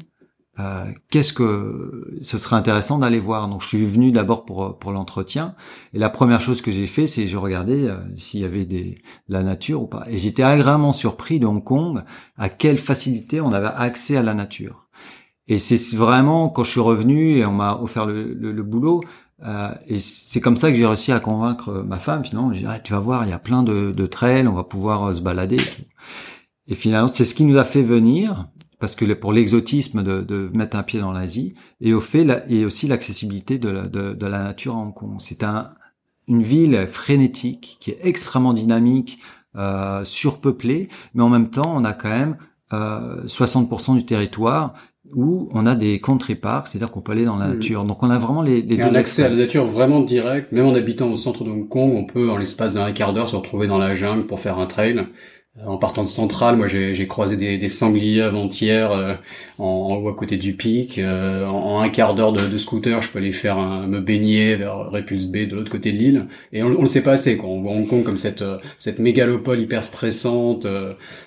euh, 0.60 0.86
qu'est-ce 1.10 1.34
que 1.34 2.20
ce 2.22 2.38
serait 2.38 2.56
intéressant 2.56 3.00
d'aller 3.00 3.20
voir? 3.20 3.48
Donc 3.48 3.62
je 3.62 3.68
suis 3.68 3.86
venu 3.86 4.12
d'abord 4.12 4.46
pour 4.46 4.78
pour 4.78 4.92
l'entretien 4.92 5.56
et 5.94 5.98
la 5.98 6.12
première 6.12 6.42
chose 6.42 6.62
que 6.62 6.72
j'ai 6.72 6.86
fait 6.86 7.08
c'est 7.08 7.28
je 7.28 7.38
regardais 7.38 7.88
euh, 7.88 7.98
s'il 8.16 8.42
y 8.42 8.46
avait 8.46 8.66
des 8.66 8.94
la 9.28 9.42
nature 9.42 9.82
ou 9.82 9.88
pas 9.88 10.06
et 10.08 10.20
j'étais 10.20 10.44
agréablement 10.44 10.94
surpris 10.94 11.40
de 11.40 11.48
Hong 11.48 11.64
Kong 11.64 12.04
à 12.38 12.50
quelle 12.50 12.78
facilité 12.78 13.42
on 13.42 13.52
avait 13.52 13.72
accès 13.76 14.16
à 14.16 14.22
la 14.22 14.36
nature. 14.36 14.88
Et 15.48 15.60
c'est 15.60 15.96
vraiment 15.96 16.50
quand 16.50 16.64
je 16.64 16.70
suis 16.72 16.80
revenu 16.80 17.38
et 17.38 17.46
on 17.46 17.52
m'a 17.52 17.76
offert 17.82 18.06
le, 18.06 18.34
le, 18.34 18.64
boulot 18.64 19.02
euh, 19.44 19.74
et 19.88 20.00
c'est 20.00 20.40
comme 20.40 20.56
ça 20.56 20.72
que 20.72 20.78
j'ai 20.78 20.86
réussi 20.86 21.12
à 21.12 21.20
convaincre 21.20 21.84
ma 21.86 22.00
femme 22.00 22.24
finalement. 22.24 22.54
J'ai 22.54 22.66
ah, 22.68 22.80
tu 22.80 22.94
vas 22.94 23.00
voir 23.00 23.26
il 23.26 23.32
y 23.32 23.34
a 23.34 23.40
plein 23.40 23.64
de, 23.64 23.92
de 23.92 24.06
trails, 24.06 24.48
on 24.48 24.54
va 24.54 24.64
pouvoir 24.64 25.04
euh, 25.06 25.16
se 25.16 25.22
balader. 25.22 25.58
Et 26.68 26.76
finalement 26.76 27.08
c'est 27.08 27.26
ce 27.26 27.34
qui 27.34 27.44
nous 27.44 27.58
a 27.58 27.64
fait 27.64 27.82
venir 27.82 28.48
parce 28.84 28.96
que 28.96 29.06
pour 29.14 29.32
l'exotisme 29.32 30.04
de, 30.04 30.20
de, 30.20 30.50
mettre 30.54 30.76
un 30.76 30.84
pied 30.84 31.00
dans 31.00 31.14
l'Asie 31.14 31.54
et 31.80 31.94
au 31.94 32.02
fait 32.02 32.28
et 32.50 32.66
aussi 32.66 32.86
l'accessibilité 32.90 33.58
de, 33.58 33.84
de, 33.88 34.12
de, 34.12 34.26
la 34.26 34.44
nature 34.44 34.76
à 34.76 34.80
Hong 34.80 34.94
Kong. 34.94 35.16
C'est 35.20 35.42
un, 35.46 35.70
une 36.28 36.44
ville 36.44 36.86
frénétique 36.92 37.78
qui 37.80 37.92
est 37.92 38.00
extrêmement 38.02 38.54
dynamique, 38.54 39.20
euh, 39.56 40.04
surpeuplée, 40.04 40.90
mais 41.14 41.24
en 41.24 41.30
même 41.30 41.50
temps 41.50 41.74
on 41.74 41.86
a 41.86 41.94
quand 41.94 42.10
même 42.10 42.36
euh, 42.74 43.24
60% 43.24 43.96
du 43.96 44.04
territoire 44.04 44.74
où 45.16 45.48
on 45.54 45.66
a 45.66 45.76
des 45.76 46.02
country 46.02 46.36
parks, 46.36 46.68
c'est-à-dire 46.68 46.92
qu'on 46.92 47.00
peut 47.00 47.14
aller 47.14 47.24
dans 47.24 47.38
la 47.38 47.48
mmh. 47.48 47.54
nature. 47.54 47.86
Donc 47.86 48.04
on 48.04 48.10
a 48.10 48.18
vraiment 48.18 48.42
les, 48.42 48.62
les 48.62 48.76
deux 48.76 48.84
un 48.84 48.96
accès 48.96 49.24
à 49.24 49.30
la 49.30 49.38
nature 49.38 49.64
vraiment 49.64 50.02
direct. 50.02 50.52
Même 50.52 50.66
en 50.66 50.74
habitant 50.74 51.10
au 51.10 51.16
centre 51.16 51.46
de 51.46 51.52
Hong 51.52 51.70
Kong, 51.70 51.94
on 51.96 52.06
peut 52.06 52.30
en 52.30 52.36
l'espace 52.36 52.74
d'un 52.74 52.92
quart 52.92 53.14
d'heure 53.14 53.30
se 53.30 53.38
retrouver 53.38 53.68
dans 53.68 53.78
la 53.78 53.96
jungle 53.96 54.26
pour 54.26 54.42
faire 54.42 54.60
un 54.60 54.68
trail. 54.68 55.08
Euh, 55.60 55.66
en 55.68 55.78
partant 55.78 56.02
de 56.02 56.08
Centrale, 56.08 56.56
moi 56.58 56.66
j'ai 56.66 57.08
croisé 57.08 57.38
des, 57.38 57.60
des, 57.60 57.68
sangliers 57.70 58.22
avant-hier 58.22 58.92
euh, 58.92 59.14
en, 59.60 59.66
en, 59.92 59.96
haut 59.98 60.10
à 60.10 60.16
côté 60.16 60.38
du 60.38 60.56
pic. 60.56 60.98
Euh, 60.98 61.46
en, 61.46 61.80
un 61.80 61.90
quart 61.90 62.16
d'heure 62.16 62.34
de, 62.34 62.44
de, 62.44 62.58
scooter, 62.58 63.00
je 63.02 63.10
peux 63.12 63.20
aller 63.20 63.32
faire 63.32 63.60
me 63.88 64.00
baigner 64.00 64.56
vers 64.56 64.90
Repulse 64.90 65.28
Bay 65.28 65.46
de 65.46 65.56
l'autre 65.56 65.72
côté 65.72 65.92
de 65.92 65.98
l'île. 65.98 66.28
Et 66.54 66.64
on, 66.64 66.68
on 66.70 66.82
le 66.82 66.88
sait 66.88 67.04
pas 67.04 67.12
assez. 67.12 67.38
Quoi. 67.38 67.50
On 67.50 67.62
voit 67.62 67.72
Hong 67.74 67.88
Kong 67.88 68.04
comme 68.04 68.18
cette, 68.18 68.44
cette 68.80 68.98
mégalopole 68.98 69.60
hyper 69.60 69.84
stressante. 69.84 70.66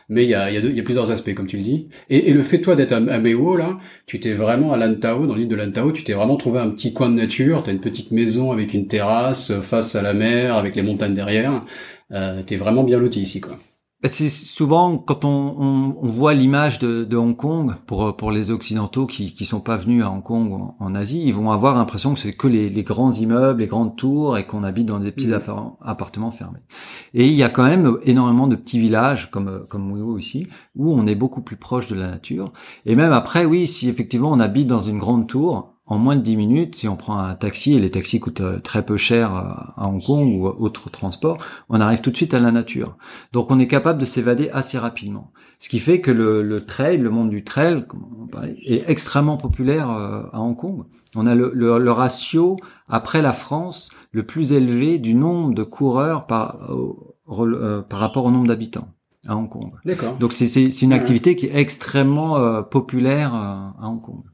mais 0.09 0.25
il 0.25 0.31
y 0.31 0.35
a, 0.35 0.51
y, 0.51 0.57
a 0.57 0.61
y 0.61 0.81
a, 0.81 0.83
plusieurs 0.83 1.13
aspects, 1.13 1.35
comme 1.35 1.47
tu 1.47 1.57
le 1.59 1.63
dis. 1.63 1.89
Et, 2.11 2.31
et 2.31 2.33
le 2.33 2.43
fait 2.43 2.61
toi 2.61 2.75
d'être 2.75 2.93
à, 2.93 2.97
à 2.97 3.19
Meo, 3.19 3.57
là, 3.57 3.79
tu 4.07 4.19
t'es 4.19 4.33
vraiment 4.33 4.73
à 4.73 4.77
Lantau, 4.77 5.27
dans 5.27 5.37
l'île 5.37 5.49
de 5.49 5.57
Lantau, 5.57 5.93
tu 5.93 6.03
t'es 6.03 6.15
vraiment 6.15 6.37
trouvé 6.37 6.59
un 6.59 6.71
petit 6.71 6.93
coin 6.93 7.09
de 7.09 7.15
nature. 7.15 7.63
T'as 7.63 7.71
une 7.73 7.81
petite 7.81 8.11
maison 8.11 8.51
avec 8.51 8.75
une 8.75 8.89
terrasse 8.89 9.53
face 9.61 9.95
à 9.95 10.03
la 10.03 10.15
mer, 10.15 10.57
avec 10.57 10.75
les 10.75 10.83
montagnes 10.83 11.15
derrière. 11.15 11.65
Euh, 12.13 12.43
T'es 12.43 12.57
vraiment 12.57 12.83
bien 12.83 12.99
loti 12.99 13.21
ici, 13.21 13.41
quoi. 13.41 13.57
Bah, 14.03 14.11
c'est 14.11 14.29
souvent 14.29 14.99
quand 14.99 15.25
on, 15.25 15.57
on, 15.59 15.97
on 16.03 16.09
voit 16.09 16.35
l'image 16.35 16.79
de, 16.79 17.03
de, 17.05 17.17
Hong 17.17 17.35
Kong 17.35 17.75
pour 17.87 18.15
pour 18.15 18.31
les 18.31 18.51
occidentaux 18.51 19.07
qui 19.07 19.33
qui 19.33 19.47
sont 19.47 19.61
pas 19.61 19.79
venus 19.79 20.05
à 20.05 20.11
Hong 20.11 20.23
Kong 20.23 20.53
ou 20.53 20.75
en, 20.79 20.95
Asie, 20.95 21.23
ils 21.25 21.33
vont 21.33 21.51
avoir 21.51 21.75
l'impression 21.75 22.13
que 22.13 22.21
c'est 22.21 22.35
que 22.35 22.47
les, 22.47 22.69
les, 22.69 22.83
grands 22.83 23.13
immeubles, 23.15 23.61
les 23.61 23.67
grandes 23.67 23.97
tours 23.97 24.37
et 24.37 24.47
qu'on 24.47 24.65
habite 24.65 24.85
dans 24.85 24.99
des 24.99 25.13
petits 25.13 25.29
mmh. 25.29 25.41
appartements 25.81 26.31
fermés. 26.31 26.61
Et 27.15 27.27
il 27.27 27.33
y 27.33 27.43
a 27.43 27.49
quand 27.49 27.65
même 27.65 27.97
énormément 28.05 28.49
de 28.49 28.57
petits 28.57 28.79
villages 28.79 29.31
comme 29.31 29.67
comme 29.67 29.91
Wuyo 29.91 30.19
ici 30.19 30.47
où 30.75 30.93
on 30.93 31.07
est 31.07 31.15
beaucoup 31.15 31.41
plus 31.41 31.57
proche 31.57 31.89
de 31.89 31.95
la 31.95 32.09
nature. 32.09 32.53
Et 32.85 32.97
même 32.97 33.13
après, 33.13 33.47
oui, 33.47 33.67
si 33.67 33.89
effectivement 33.89 34.31
on 34.31 34.41
habite 34.41 34.67
dans 34.67 34.83
une 34.83 34.99
grande 34.99 35.27
tour, 35.27 35.76
en 35.87 35.99
moins 35.99 36.17
de 36.17 36.21
10 36.21 36.37
minutes, 36.37 36.75
si 36.75 36.89
on 36.89 36.97
prend 36.97 37.19
un 37.19 37.35
taxi, 37.37 37.75
et 37.75 37.79
les 37.79 37.91
taxis 37.91 38.19
coûtent 38.19 38.41
euh, 38.41 38.59
très 38.59 38.85
peu 38.85 38.97
cher 38.97 39.35
euh, 39.35 39.43
à 39.77 39.89
Hong 39.89 40.03
Kong 40.03 40.35
ou 40.35 40.47
autre 40.47 40.91
transport, 40.91 41.39
on 41.69 41.81
arrive 41.81 42.01
tout 42.01 42.11
de 42.11 42.17
suite 42.17 42.35
à 42.35 42.41
la 42.41 42.51
nature. 42.51 42.97
Donc 43.33 43.51
on 43.51 43.59
est 43.61 43.69
capable 43.69 44.01
de 44.01 44.05
s'évader 44.05 44.51
assez 44.51 44.79
rapidement. 44.79 45.31
Ce 45.61 45.69
qui 45.69 45.79
fait 45.79 46.01
que 46.01 46.11
le, 46.11 46.43
le 46.43 46.67
trail, 46.67 46.99
le 46.99 47.11
monde 47.11 47.31
du 47.31 47.45
trail, 47.45 47.87
est 48.65 48.89
extrêmement 48.91 49.37
populaire 49.37 49.91
euh, 49.91 50.25
à 50.33 50.41
Hong 50.41 50.57
Kong. 50.57 50.85
On 51.15 51.27
a 51.27 51.35
le, 51.35 51.53
le, 51.55 51.93
ratio, 51.93 52.57
après 52.89 53.23
la 53.23 53.33
France, 53.33 53.91
le 54.11 54.27
plus 54.27 54.53
élevé 54.53 54.99
du 54.99 55.15
nombre 55.15 55.55
de 55.55 55.63
coureurs 55.63 56.27
par, 56.27 56.59
par 57.89 57.99
rapport 57.99 58.27
au 58.27 58.31
nombre 58.31 58.49
d'habitants 58.49 58.89
à 59.27 59.35
Hong 59.35 59.49
Kong. 59.49 59.73
D'accord. 59.87 60.17
Donc 60.19 60.35
c'est 60.35 60.83
une 60.83 60.93
activité 60.93 61.35
qui 61.35 61.47
est 61.47 61.57
extrêmement 61.57 62.63
populaire 62.65 63.35
à 63.35 63.75
Hong 63.83 64.03
Kong. 64.03 64.25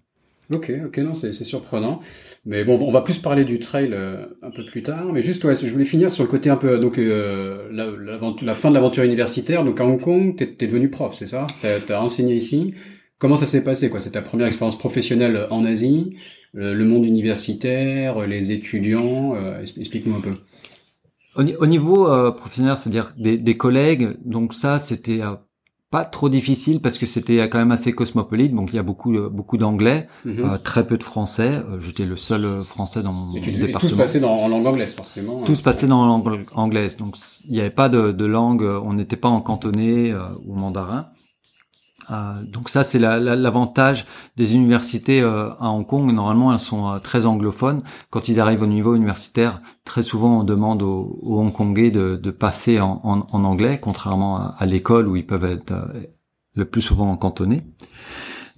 Ok, 0.51 0.73
ok, 0.87 0.99
non, 0.99 1.15
c'est 1.15 1.33
surprenant. 1.33 2.01
Mais 2.45 2.65
bon, 2.65 2.79
on 2.81 2.91
va 2.91 3.01
plus 3.01 3.19
parler 3.19 3.45
du 3.45 3.59
trail 3.59 3.91
euh, 3.93 4.27
un 4.43 4.51
peu 4.51 4.65
plus 4.65 4.83
tard. 4.83 5.13
Mais 5.13 5.21
juste, 5.21 5.45
ouais, 5.45 5.55
je 5.55 5.67
voulais 5.69 5.85
finir 5.85 6.11
sur 6.11 6.25
le 6.25 6.29
côté 6.29 6.51
un 6.51 6.57
peu, 6.57 6.79
donc 6.79 6.99
euh, 6.99 7.69
la, 7.71 8.55
fin 8.55 8.69
de 8.71 8.75
l'aventure 8.75 9.05
universitaire. 9.05 9.65
Donc 9.65 9.81
à 9.81 9.87
Hong 9.87 10.01
Kong, 10.01 10.37
t'es 10.37 10.57
es 10.61 10.67
devenu 10.67 10.91
prof, 10.91 11.15
c'est 11.15 11.27
ça? 11.27 11.47
T'as 11.61 11.79
as 11.97 12.01
enseigné 12.01 12.35
ici. 12.35 12.75
Comment 13.19 13.37
ça 13.37 13.47
s'est 13.47 13.63
passé 13.63 13.89
quoi? 13.89 14.01
C'est 14.01 14.11
ta 14.11 14.21
première 14.21 14.49
expérience 14.49 14.77
professionnelle 14.77 15.47
en 15.51 15.65
Asie, 15.65 16.17
le, 16.55 16.85
monde 16.85 17.07
universitaire, 17.07 18.27
les 18.27 18.51
étudiants. 18.51 19.37
Euh, 19.37 19.61
Explique-nous 19.61 20.17
un 20.17 20.21
peu. 20.21 20.35
Au, 21.37 21.67
niveau 21.67 22.13
euh, 22.13 22.33
professionnel, 22.33 22.75
c'est-à-dire 22.77 23.15
des, 23.17 23.39
des, 23.39 23.57
collègues, 23.57 24.17
donc 24.25 24.53
ça, 24.53 24.81
c'était 24.81 25.21
pas 25.93 26.07
trop 26.07 26.31
difficile 26.31 26.81
parce 26.81 26.97
que 26.97 27.05
c'était 27.05 27.37
quand 27.51 27.59
même 27.59 27.71
assez 27.71 27.93
cosmopolite. 27.93 28.55
Donc 28.55 28.71
il 28.73 28.77
y 28.77 28.79
a 28.79 28.83
beaucoup 28.83 29.15
euh, 29.15 29.29
beaucoup 29.29 29.59
d'anglais 29.59 30.09
mhm. 30.25 30.39
euh, 30.39 30.59
très 30.59 30.87
peu 30.87 30.97
de 30.97 31.03
français. 31.03 31.51
Euh, 31.51 31.79
j'étais 31.81 32.07
le 32.07 32.17
seul 32.17 32.65
français 32.65 33.03
dans 33.03 33.13
mon 33.13 33.35
département. 33.35 33.79
tout 33.79 33.89
se 33.89 33.95
passait 33.95 34.19
dans, 34.19 34.33
en 34.33 34.49
langue 34.49 34.67
anglaise 34.67 34.95
forcément 34.95 35.43
tout 35.43 35.55
se 35.55 35.63
passait 35.63 35.87
dans 35.87 36.01
la 36.01 36.09
langue 36.09 36.47
anglaise. 36.55 36.97
Donc 36.97 37.17
il 37.45 37.53
n'y 37.53 37.61
avait 37.61 37.71
pas 37.71 37.91
de, 37.91 38.11
de 38.11 38.25
langue 38.25 38.63
on 38.63 38.95
n'était 38.95 39.17
pas 39.17 39.29
en 39.29 39.43
cantonais 39.43 40.15
ou 40.47 40.55
mandarin 40.55 41.09
Euh, 42.11 42.43
donc 42.43 42.69
ça, 42.69 42.85
c'est 42.85 42.99
l'avantage 42.99 44.07
des 44.37 44.55
universités 44.55 45.21
euh, 45.21 45.51
à 45.61 45.71
Hong 45.71 45.87
Kong. 45.87 46.13
Normalement, 46.13 46.53
elles 46.53 46.61
sont 46.61 46.89
euh, 46.89 46.99
très 46.99 47.27
anglophones. 47.27 47.83
Quand 48.11 48.29
ils 48.29 48.41
arrivent 48.41 48.63
au 48.63 48.67
niveau 48.67 48.95
universitaire, 48.95 49.61
très 49.85 50.03
souvent, 50.03 50.41
on 50.41 50.45
demande 50.45 50.83
aux, 50.83 51.19
Hongkongais 51.23 51.91
de, 51.91 52.31
passer 52.31 52.81
en, 52.81 53.01
en, 53.05 53.45
anglais, 53.45 53.79
contrairement 53.81 54.37
à, 54.37 54.55
à 54.59 54.67
l'école 54.67 55.09
où 55.09 55.17
ils 55.17 55.27
peuvent 55.27 55.45
être 55.45 55.75
le 56.55 56.65
plus 56.65 56.83
souvent 56.83 57.17
cantonnés. 57.17 57.63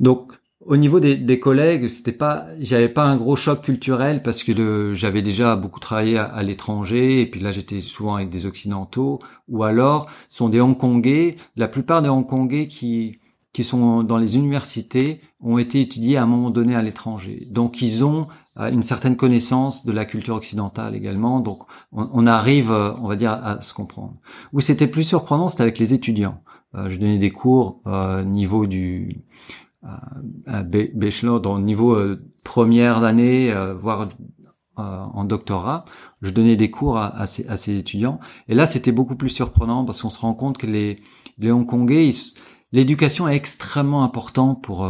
Donc, 0.00 0.32
au 0.66 0.76
niveau 0.76 0.98
des, 0.98 1.40
collègues, 1.40 1.88
c'était 1.88 2.12
pas, 2.12 2.46
j'avais 2.58 2.88
pas 2.88 3.04
un 3.04 3.16
gros 3.16 3.36
choc 3.36 3.62
culturel 3.62 4.22
parce 4.22 4.42
que 4.42 4.94
j'avais 4.94 5.20
déjà 5.20 5.56
beaucoup 5.56 5.80
travaillé 5.80 6.16
à, 6.18 6.42
l'étranger 6.42 7.20
et 7.20 7.26
puis 7.26 7.40
là 7.40 7.52
j'étais 7.52 7.82
souvent 7.82 8.16
avec 8.16 8.30
des 8.30 8.46
occidentaux 8.46 9.18
ou 9.48 9.64
alors 9.64 10.06
sont 10.30 10.48
des 10.48 10.60
Hongkongais. 10.60 11.36
La 11.56 11.68
plupart 11.68 12.00
des 12.00 12.08
Hongkongais 12.08 12.66
qui 12.66 13.18
qui 13.54 13.64
sont 13.64 14.02
dans 14.02 14.18
les 14.18 14.36
universités 14.36 15.22
ont 15.40 15.56
été 15.56 15.80
étudiés 15.80 16.18
à 16.18 16.24
un 16.24 16.26
moment 16.26 16.50
donné 16.50 16.74
à 16.74 16.82
l'étranger. 16.82 17.48
Donc 17.50 17.80
ils 17.80 18.04
ont 18.04 18.26
euh, 18.58 18.70
une 18.70 18.82
certaine 18.82 19.16
connaissance 19.16 19.86
de 19.86 19.92
la 19.92 20.04
culture 20.04 20.34
occidentale 20.34 20.94
également. 20.94 21.40
Donc 21.40 21.62
on, 21.92 22.26
arrive, 22.26 22.70
euh, 22.70 22.92
on 23.00 23.08
va 23.08 23.16
dire, 23.16 23.32
à 23.32 23.62
se 23.62 23.72
comprendre. 23.72 24.16
Où 24.52 24.60
c'était 24.60 24.88
plus 24.88 25.04
surprenant, 25.04 25.48
c'était 25.48 25.62
avec 25.62 25.78
les 25.78 25.94
étudiants. 25.94 26.42
Euh, 26.74 26.90
je 26.90 26.98
donnais 26.98 27.16
des 27.18 27.30
cours 27.30 27.80
euh, 27.86 28.22
niveau 28.22 28.66
du 28.66 29.08
à 30.46 30.62
bachelor, 30.62 31.40
dans 31.40 31.56
le 31.56 31.62
niveau 31.62 31.92
euh, 31.94 32.22
première 32.42 33.04
année, 33.04 33.52
euh, 33.52 33.74
voire 33.74 34.08
euh, 34.78 34.82
en 34.82 35.24
doctorat, 35.24 35.84
je 36.22 36.30
donnais 36.30 36.56
des 36.56 36.70
cours 36.70 36.98
à, 36.98 37.26
ces, 37.26 37.76
étudiants. 37.76 38.18
Et 38.48 38.54
là, 38.54 38.66
c'était 38.66 38.92
beaucoup 38.92 39.14
plus 39.14 39.28
surprenant 39.28 39.84
parce 39.84 40.02
qu'on 40.02 40.10
se 40.10 40.18
rend 40.18 40.34
compte 40.34 40.58
que 40.58 40.66
les, 40.66 40.98
les 41.38 41.52
Hongkongais, 41.52 42.10
l'éducation 42.74 43.26
est 43.26 43.36
extrêmement 43.36 44.04
importante 44.04 44.62
pour 44.62 44.86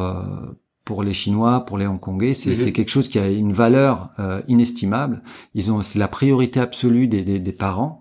pour 0.84 1.02
les 1.04 1.14
Chinois, 1.14 1.64
pour 1.64 1.78
les 1.78 1.86
Hongkongais. 1.86 2.34
C'est 2.34 2.52
mm 2.52 2.72
quelque 2.72 2.90
chose 2.90 3.08
qui 3.08 3.20
a 3.20 3.30
une 3.30 3.52
valeur 3.52 4.10
inestimable. 4.48 5.22
Ils 5.54 5.70
ont 5.70 5.82
c'est 5.82 6.00
la 6.00 6.08
priorité 6.08 6.58
absolue 6.58 7.06
des, 7.06 7.22
des, 7.22 7.38
des 7.38 7.52
parents. 7.52 8.00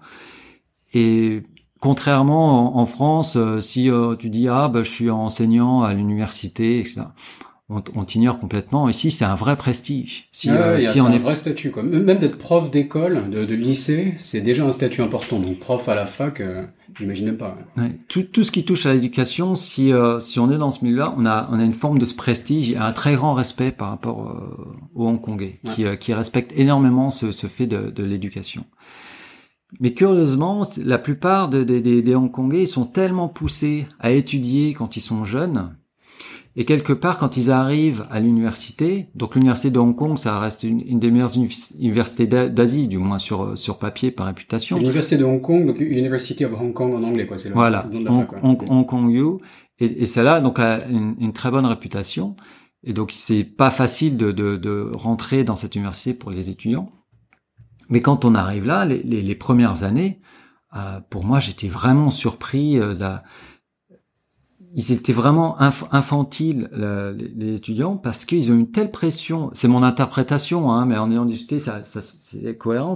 Et 0.96 1.44
Contrairement 1.84 2.78
en, 2.78 2.86
France, 2.86 3.36
euh, 3.36 3.60
si 3.60 3.92
euh, 3.92 4.16
tu 4.16 4.30
dis 4.30 4.48
ah 4.48 4.70
bah, 4.70 4.84
je 4.84 4.90
suis 4.90 5.10
enseignant 5.10 5.84
à 5.84 5.94
l'université, 5.94 6.80
etc. 6.80 7.02
On, 7.70 8.04
t'ignore 8.04 8.40
complètement. 8.40 8.90
Ici, 8.90 9.10
c'est 9.10 9.24
un 9.24 9.36
vrai 9.36 9.56
prestige. 9.56 10.28
Si, 10.34 10.50
ah 10.50 10.54
euh, 10.54 10.80
si 10.80 11.00
on 11.00 11.10
est 11.12 11.16
un 11.16 11.20
vrai 11.20 11.36
statut, 11.36 11.72
quoi. 11.72 11.82
Même 11.82 12.20
d'être 12.20 12.38
prof 12.38 12.70
d'école, 12.70 13.30
de, 13.30 13.46
de, 13.46 13.56
lycée, 13.56 14.16
c'est 14.18 14.42
déjà 14.42 14.66
un 14.66 14.72
statut 14.74 15.02
important. 15.02 15.40
Donc 15.40 15.60
prof 15.60 15.88
à 15.88 15.96
la 15.96 16.06
fac, 16.06 16.42
euh, 16.42 16.64
j'imagine 17.00 17.36
pas. 17.38 17.58
Tout, 18.10 18.24
tout, 18.24 18.44
ce 18.44 18.52
qui 18.52 18.66
touche 18.66 18.86
à 18.86 18.94
l'éducation, 18.94 19.56
si 19.56 19.92
si 20.20 20.40
on 20.40 20.52
est 20.52 20.58
dans 20.58 20.72
ce 20.72 20.84
milieu-là, 20.84 21.16
on 21.18 21.26
a 21.26 21.48
on 21.52 21.58
a 21.58 21.64
une 21.64 21.74
forme 21.74 22.00
de 22.00 22.06
ce 22.06 22.14
prestige 22.14 22.70
et 22.70 22.78
un 22.78 22.92
très 22.92 23.16
grand 23.16 23.34
respect 23.34 23.72
par 23.72 23.90
rapport 23.90 24.36
aux 24.94 25.08
Hongkongais, 25.08 25.62
qui 25.74 25.86
qui 26.00 26.14
respectent 26.14 26.54
énormément 26.58 27.12
ce, 27.12 27.32
ce 27.32 27.48
fait 27.48 27.66
de, 27.66 27.90
de 27.90 28.04
l'éducation. 28.04 28.66
Mais 29.80 29.94
curieusement, 29.94 30.68
la 30.84 31.00
plupart 31.00 31.50
des, 31.50 31.66
des, 31.66 32.02
des 32.02 32.16
Hongkongais 32.16 32.66
sont 32.66 32.86
tellement 32.86 33.28
poussés 33.28 33.88
à 34.00 34.12
étudier 34.12 34.74
quand 34.74 34.98
ils 34.98 35.02
sont 35.02 35.26
jeunes, 35.26 35.76
et 36.56 36.66
quelque 36.66 36.94
part, 36.94 37.18
quand 37.18 37.36
ils 37.36 37.50
arrivent 37.50 38.06
à 38.12 38.20
l'université, 38.20 39.08
donc 39.16 39.34
l'université 39.34 39.72
de 39.72 39.80
Hong 39.80 39.96
Kong, 39.96 40.20
ça 40.20 40.40
reste 40.40 40.64
une, 40.64 41.00
des 41.00 41.10
meilleures 41.10 41.36
universités 41.36 42.28
d'Asie, 42.28 42.88
du 42.88 43.00
moins 43.00 43.18
sur 43.18 43.58
sur 43.58 43.80
papier, 43.80 44.12
par 44.12 44.28
réputation. 44.28 44.76
C'est 44.76 44.82
l'université 44.82 45.18
de 45.18 45.24
Hong 45.24 45.42
Kong, 45.42 45.66
donc 45.66 45.80
University 45.80 46.46
of 46.46 46.54
Hong 46.54 46.74
Kong 46.74 46.94
en 46.94 47.04
anglais, 47.04 47.26
quoi. 47.26 47.40
C'est 47.40 47.50
voilà, 47.50 47.90
Hong, 48.44 48.62
Hong, 48.70 48.86
Kong 48.86 49.12
U, 49.12 49.44
et, 49.80 50.04
et 50.04 50.06
celle-là 50.06 50.42
donc 50.42 50.60
a 50.60 50.86
une, 50.88 51.16
une, 51.20 51.34
très 51.34 51.50
bonne 51.50 51.66
réputation. 51.66 52.36
Et 52.84 52.94
donc 52.94 53.12
c'est 53.14 53.46
pas 53.46 53.72
facile 53.72 54.16
de, 54.18 54.32
de, 54.32 54.58
de 54.58 54.92
rentrer 54.94 55.44
dans 55.44 55.56
cette 55.56 55.76
université 55.76 56.14
pour 56.14 56.30
les 56.30 56.50
étudiants. 56.50 56.92
Mais 57.90 58.02
quand 58.02 58.26
on 58.26 58.36
arrive 58.36 58.66
là, 58.66 58.86
les, 58.86 59.02
les, 59.02 59.24
les 59.24 59.36
premières 59.36 59.84
années, 59.84 60.20
euh, 60.76 61.00
pour 61.10 61.24
moi, 61.24 61.40
j'étais 61.40 61.68
vraiment 61.68 62.12
surpris. 62.12 62.80
Euh, 62.80 62.96
ils 64.76 64.92
étaient 64.92 65.14
vraiment 65.14 65.56
infantiles, 65.60 66.70
les, 66.74 67.54
étudiants, 67.54 67.96
parce 67.96 68.26
qu'ils 68.26 68.52
ont 68.52 68.56
une 68.56 68.72
telle 68.72 68.90
pression. 68.90 69.52
C'est 69.54 69.68
mon 69.68 69.84
interprétation, 69.84 70.72
hein, 70.72 70.86
mais 70.86 70.98
en 70.98 71.12
ayant 71.12 71.26
discuté, 71.26 71.60
ça, 71.60 71.84
ça 71.84 72.00
c'est 72.02 72.58
cohérent. 72.58 72.94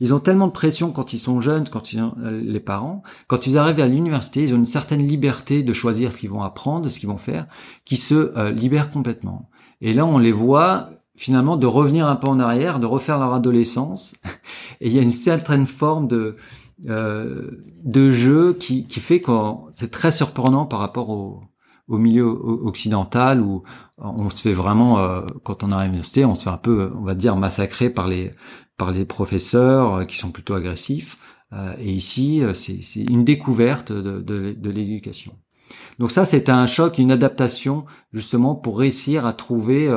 Ils 0.00 0.14
ont 0.14 0.20
tellement 0.20 0.46
de 0.46 0.52
pression 0.52 0.92
quand 0.92 1.12
ils 1.12 1.18
sont 1.18 1.40
jeunes, 1.40 1.68
quand 1.68 1.92
ils 1.92 2.00
ont, 2.00 2.14
euh, 2.22 2.40
les 2.40 2.60
parents, 2.60 3.02
quand 3.26 3.46
ils 3.46 3.58
arrivent 3.58 3.80
à 3.80 3.88
l'université, 3.88 4.44
ils 4.44 4.54
ont 4.54 4.58
une 4.58 4.64
certaine 4.64 5.06
liberté 5.06 5.62
de 5.62 5.72
choisir 5.72 6.12
ce 6.12 6.18
qu'ils 6.18 6.30
vont 6.30 6.42
apprendre, 6.42 6.88
ce 6.88 6.98
qu'ils 7.00 7.08
vont 7.08 7.18
faire, 7.18 7.46
qui 7.84 7.96
se 7.96 8.14
euh, 8.14 8.50
libèrent 8.52 8.90
complètement. 8.90 9.50
Et 9.80 9.92
là, 9.92 10.06
on 10.06 10.18
les 10.18 10.32
voit 10.32 10.88
finalement 11.16 11.56
de 11.56 11.66
revenir 11.66 12.06
un 12.06 12.16
peu 12.16 12.28
en 12.28 12.38
arrière, 12.38 12.78
de 12.78 12.86
refaire 12.86 13.18
leur 13.18 13.34
adolescence. 13.34 14.14
Et 14.80 14.86
il 14.86 14.92
y 14.94 14.98
a 15.00 15.02
une 15.02 15.10
certaine 15.10 15.66
forme 15.66 16.06
de 16.06 16.36
de 16.80 18.10
jeu 18.10 18.54
qui, 18.54 18.86
qui 18.86 19.00
fait 19.00 19.20
que 19.20 19.32
c'est 19.72 19.90
très 19.90 20.10
surprenant 20.10 20.64
par 20.66 20.78
rapport 20.78 21.10
au, 21.10 21.42
au 21.88 21.98
milieu 21.98 22.26
occidental 22.26 23.40
où 23.40 23.62
on 23.96 24.30
se 24.30 24.42
fait 24.42 24.52
vraiment 24.52 24.98
euh, 24.98 25.22
quand 25.42 25.64
on 25.64 25.72
arrive 25.72 25.82
à 25.82 25.84
l'université, 25.86 26.24
on 26.24 26.34
se 26.34 26.44
fait 26.44 26.50
un 26.50 26.58
peu, 26.58 26.92
on 26.94 27.02
va 27.02 27.14
dire, 27.14 27.36
massacrer 27.36 27.90
par 27.90 28.06
les 28.06 28.32
par 28.76 28.92
les 28.92 29.04
professeurs 29.04 29.94
euh, 29.94 30.04
qui 30.04 30.16
sont 30.16 30.30
plutôt 30.30 30.54
agressifs. 30.54 31.18
Euh, 31.52 31.74
et 31.80 31.90
ici, 31.90 32.42
c'est 32.52 33.00
une 33.00 33.24
découverte 33.24 33.90
de, 33.90 34.20
de, 34.20 34.70
l'éducation. 34.70 35.32
Donc 35.98 36.12
ça, 36.12 36.26
c'est 36.26 36.50
un 36.50 36.66
choc, 36.66 36.98
une 36.98 37.10
adaptation 37.10 37.86
justement 38.12 38.54
pour 38.54 38.78
réussir 38.78 39.24
à 39.24 39.32
trouver 39.32 39.90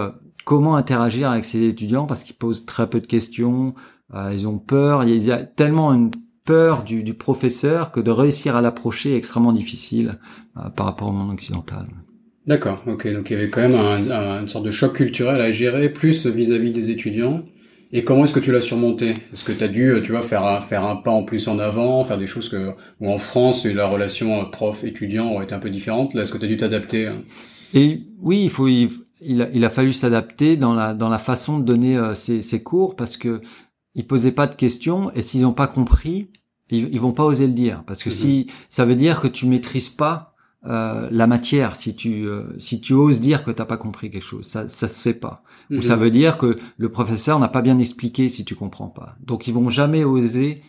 comment 0.45 0.77
interagir 0.77 1.29
avec 1.29 1.43
ces 1.43 1.63
étudiants 1.63 2.05
parce 2.05 2.23
qu'ils 2.23 2.37
posent 2.37 2.65
très 2.65 2.89
peu 2.89 3.01
de 3.01 3.05
questions, 3.05 3.75
euh, 4.13 4.31
ils 4.33 4.47
ont 4.47 4.59
peur, 4.59 5.03
il 5.03 5.23
y 5.23 5.31
a 5.31 5.45
tellement 5.45 5.93
une 5.93 6.11
peur 6.51 6.83
du, 6.83 7.01
du 7.01 7.13
professeur 7.13 7.91
que 7.91 8.01
de 8.01 8.11
réussir 8.11 8.57
à 8.57 8.61
l'approcher 8.61 9.13
est 9.13 9.15
extrêmement 9.15 9.53
difficile 9.53 10.19
euh, 10.57 10.67
par 10.75 10.85
rapport 10.85 11.07
au 11.07 11.13
monde 11.13 11.31
occidental. 11.31 11.85
D'accord, 12.45 12.83
ok, 12.87 13.07
donc 13.13 13.29
il 13.29 13.33
y 13.33 13.35
avait 13.37 13.49
quand 13.49 13.61
même 13.61 13.79
un, 13.79 14.41
une 14.41 14.49
sorte 14.49 14.65
de 14.65 14.71
choc 14.71 14.91
culturel 14.93 15.39
à 15.39 15.49
gérer, 15.49 15.87
plus 15.87 16.25
vis-à-vis 16.25 16.73
des 16.73 16.89
étudiants. 16.89 17.45
Et 17.93 18.03
comment 18.03 18.25
est-ce 18.25 18.33
que 18.33 18.41
tu 18.41 18.51
l'as 18.51 18.59
surmonté? 18.59 19.11
Est-ce 19.31 19.45
que 19.45 19.53
tu 19.53 19.63
as 19.63 19.69
dû, 19.69 20.01
tu 20.03 20.11
vois, 20.11 20.21
faire 20.21 20.45
un, 20.45 20.59
faire 20.59 20.83
un 20.83 20.97
pas 20.97 21.11
en 21.11 21.23
plus 21.23 21.47
en 21.47 21.57
avant, 21.57 22.03
faire 22.03 22.17
des 22.17 22.25
choses 22.25 22.49
que, 22.49 22.71
ou 22.99 23.09
en 23.09 23.17
France, 23.17 23.65
la 23.65 23.87
relation 23.87 24.43
prof-étudiant 24.49 25.31
aurait 25.31 25.45
été 25.45 25.55
un 25.55 25.59
peu 25.59 25.69
différente? 25.69 26.13
Là, 26.13 26.23
est-ce 26.23 26.33
que 26.33 26.37
tu 26.37 26.45
as 26.45 26.49
dû 26.49 26.57
t'adapter 26.57 27.09
Et 27.73 28.01
oui, 28.19 28.43
il 28.43 28.49
faut, 28.49 28.67
il 28.67 29.41
a, 29.41 29.47
il 29.53 29.63
a 29.63 29.69
fallu 29.69 29.93
s'adapter 29.93 30.57
dans 30.57 30.73
la, 30.73 30.93
dans 30.93 31.09
la 31.09 31.19
façon 31.19 31.59
de 31.59 31.63
donner 31.63 31.95
euh, 31.97 32.13
ses, 32.13 32.41
ses, 32.41 32.61
cours 32.61 32.97
parce 32.97 33.15
que 33.15 33.39
ils 33.95 34.05
posaient 34.05 34.31
pas 34.31 34.47
de 34.47 34.55
questions 34.55 35.11
et 35.11 35.21
s'ils 35.21 35.41
n'ont 35.43 35.53
pas 35.53 35.67
compris, 35.67 36.29
ils, 36.71 36.89
ils 36.91 36.99
vont 36.99 37.11
pas 37.11 37.23
oser 37.23 37.47
le 37.47 37.53
dire 37.53 37.83
parce 37.85 38.03
que 38.03 38.09
mhm. 38.09 38.15
si 38.15 38.47
ça 38.69 38.85
veut 38.85 38.95
dire 38.95 39.21
que 39.21 39.27
tu 39.27 39.45
maîtrises 39.45 39.89
pas 39.89 40.35
euh, 40.67 41.07
la 41.11 41.27
matière 41.27 41.75
si 41.75 41.95
tu 41.95 42.25
euh, 42.25 42.43
si 42.57 42.81
tu 42.81 42.93
oses 42.93 43.19
dire 43.19 43.43
que 43.43 43.51
t'as 43.51 43.65
pas 43.65 43.77
compris 43.77 44.11
quelque 44.11 44.25
chose 44.25 44.45
ça 44.45 44.69
ça 44.69 44.87
se 44.87 45.01
fait 45.01 45.13
pas 45.13 45.43
ou 45.69 45.75
mhm. 45.75 45.81
ça 45.81 45.95
veut 45.95 46.11
dire 46.11 46.37
que 46.37 46.57
le 46.77 46.89
professeur 46.89 47.39
n'a 47.39 47.47
pas 47.47 47.61
bien 47.61 47.79
expliqué 47.79 48.29
si 48.29 48.45
tu 48.45 48.55
comprends 48.55 48.89
pas 48.89 49.15
donc 49.25 49.47
ils 49.47 49.53
vont 49.53 49.69
jamais 49.69 50.03
oser 50.03 50.61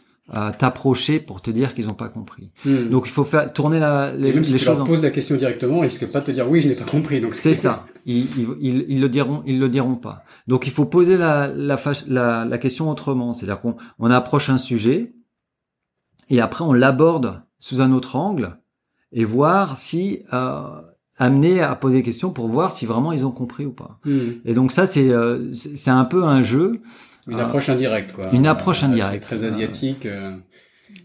t'approcher 0.59 1.19
pour 1.19 1.43
te 1.43 1.51
dire 1.51 1.75
qu'ils 1.75 1.87
n'ont 1.87 1.95
pas 1.95 2.09
compris. 2.09 2.53
Hmm. 2.65 2.89
Donc 2.89 3.07
il 3.07 3.11
faut 3.11 3.25
faire 3.25 3.53
tourner 3.53 3.79
la, 3.79 4.13
les, 4.13 4.33
même 4.33 4.45
si 4.45 4.55
tu 4.55 4.65
Leur 4.65 4.85
poses 4.85 5.03
la 5.03 5.11
question 5.11 5.37
directement, 5.37 5.83
ils 5.83 5.89
risquent 5.89 6.11
pas 6.11 6.21
de 6.21 6.27
te 6.27 6.31
dire 6.31 6.49
oui, 6.49 6.61
je 6.61 6.69
n'ai 6.69 6.75
pas 6.75 6.85
compris. 6.85 7.21
Donc 7.21 7.35
c'est 7.35 7.55
ça. 7.55 7.85
Ils, 8.07 8.29
ils, 8.61 8.87
ils, 8.89 9.01
le 9.01 9.09
diront, 9.09 9.43
ils 9.47 9.59
le 9.59 9.69
diront 9.69 9.97
pas. 9.97 10.25
Donc 10.47 10.67
il 10.67 10.73
faut 10.73 10.87
poser 10.87 11.19
la, 11.19 11.49
la, 11.49 11.79
la, 12.09 12.45
la 12.47 12.59
question 12.59 12.89
autrement. 12.89 13.35
C'est-à-dire 13.35 13.61
qu'on 13.61 13.77
on 13.99 14.11
approche 14.11 14.49
un 14.49 14.59
sujet 14.59 15.13
et 16.33 16.41
après 16.41 16.65
on 16.65 16.73
l'aborde 16.73 17.43
sous 17.61 17.81
un 17.81 17.93
autre 17.93 18.17
angle 18.17 18.59
et 19.13 19.25
voir 19.25 19.77
si 19.77 20.23
euh, 20.33 20.81
amener 21.19 21.61
à 21.61 21.77
poser 21.77 21.99
des 21.99 22.03
questions 22.03 22.31
pour 22.31 22.49
voir 22.49 22.73
si 22.73 22.87
vraiment 22.87 23.13
ils 23.13 23.25
ont 23.25 23.31
compris 23.31 23.67
ou 23.67 23.73
pas. 23.73 24.01
Hmm. 24.05 24.41
Et 24.45 24.55
donc 24.55 24.73
ça 24.73 24.87
c'est 24.87 25.11
euh, 25.11 25.53
c'est 25.53 25.91
un 25.91 26.05
peu 26.05 26.25
un 26.25 26.43
jeu. 26.43 26.81
Une 27.29 27.39
approche 27.39 27.69
indirecte, 27.69 28.13
quoi. 28.13 28.25
Une 28.33 28.49
approche 28.49 28.83
indirecte. 28.83 29.25
très 29.25 29.45
asiatique. 29.45 30.07
Euh, 30.07 30.37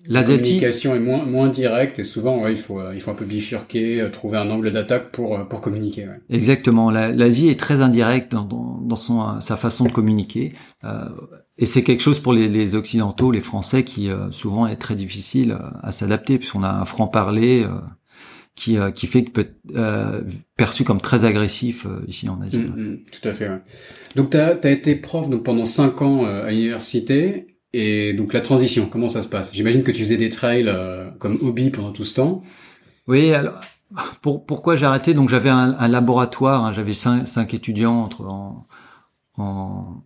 la 0.07 0.23
communication 0.23 0.95
est 0.95 0.99
moins 0.99 1.25
moins 1.25 1.49
directe 1.49 1.99
et 1.99 2.03
souvent 2.03 2.41
ouais, 2.41 2.51
il 2.51 2.57
faut 2.57 2.79
il 2.93 3.01
faut 3.01 3.11
un 3.11 3.15
peu 3.15 3.25
bifurquer, 3.25 4.01
euh, 4.01 4.09
trouver 4.09 4.37
un 4.37 4.49
angle 4.49 4.71
d'attaque 4.71 5.11
pour 5.11 5.37
euh, 5.37 5.43
pour 5.43 5.61
communiquer. 5.61 6.07
Ouais. 6.07 6.19
Exactement. 6.29 6.89
L'Asie 6.91 7.49
est 7.49 7.59
très 7.59 7.81
indirecte 7.81 8.31
dans, 8.31 8.45
dans, 8.45 8.79
dans 8.81 8.95
son 8.95 9.41
sa 9.41 9.57
façon 9.57 9.85
de 9.85 9.91
communiquer 9.91 10.53
euh, 10.83 11.09
et 11.57 11.65
c'est 11.65 11.83
quelque 11.83 12.01
chose 12.01 12.19
pour 12.19 12.33
les, 12.33 12.47
les, 12.47 12.75
occidentaux, 12.75 13.31
les 13.31 13.41
Français 13.41 13.83
qui 13.83 14.09
souvent 14.31 14.67
est 14.67 14.75
très 14.75 14.95
difficile 14.95 15.57
à 15.81 15.91
s'adapter 15.91 16.37
puisqu'on 16.37 16.63
a 16.63 16.69
un 16.69 16.85
franc 16.85 17.07
parler 17.07 17.65
qui, 18.57 18.77
euh, 18.77 18.91
qui 18.91 19.07
fait 19.07 19.23
que 19.23 19.29
peut 19.29 19.41
être 19.41 19.55
euh, 19.75 20.23
perçu 20.57 20.83
comme 20.83 20.99
très 20.99 21.23
agressif 21.23 21.85
euh, 21.85 22.03
ici 22.07 22.27
en 22.27 22.41
Asie. 22.41 22.57
Mm, 22.57 22.91
mm, 22.91 22.99
tout 23.11 23.29
à 23.29 23.31
fait. 23.31 23.47
Ouais. 23.47 23.61
Donc 24.15 24.31
tu 24.31 24.37
as, 24.37 24.71
été 24.71 24.95
prof 24.95 25.29
donc 25.29 25.43
pendant 25.43 25.63
cinq 25.63 26.01
ans 26.01 26.25
à 26.25 26.49
l'université 26.49 27.59
et 27.71 28.13
donc 28.13 28.33
la 28.33 28.41
transition, 28.41 28.87
comment 28.87 29.09
ça 29.09 29.21
se 29.21 29.29
passe? 29.29 29.53
J'imagine 29.53 29.83
que 29.83 29.91
tu 29.91 29.99
faisais 29.99 30.17
des 30.17 30.29
trails 30.29 30.73
comme 31.19 31.37
hobby 31.41 31.69
pendant 31.69 31.91
tout 31.91 32.03
ce 32.03 32.15
temps. 32.15 32.41
Oui, 33.07 33.31
alors 33.31 33.61
pour, 34.21 34.45
pourquoi 34.45 34.75
j'ai 34.75 34.87
arrêté? 34.87 35.13
Donc 35.13 35.29
j'avais 35.29 35.51
un, 35.51 35.75
un, 35.77 35.87
laboratoire, 35.87 36.65
hein, 36.65 36.73
j'avais 36.73 36.95
cinq, 36.95 37.27
cinq, 37.27 37.53
étudiants 37.53 38.01
entre 38.01 38.25
en, 38.25 38.67
en, 39.37 40.01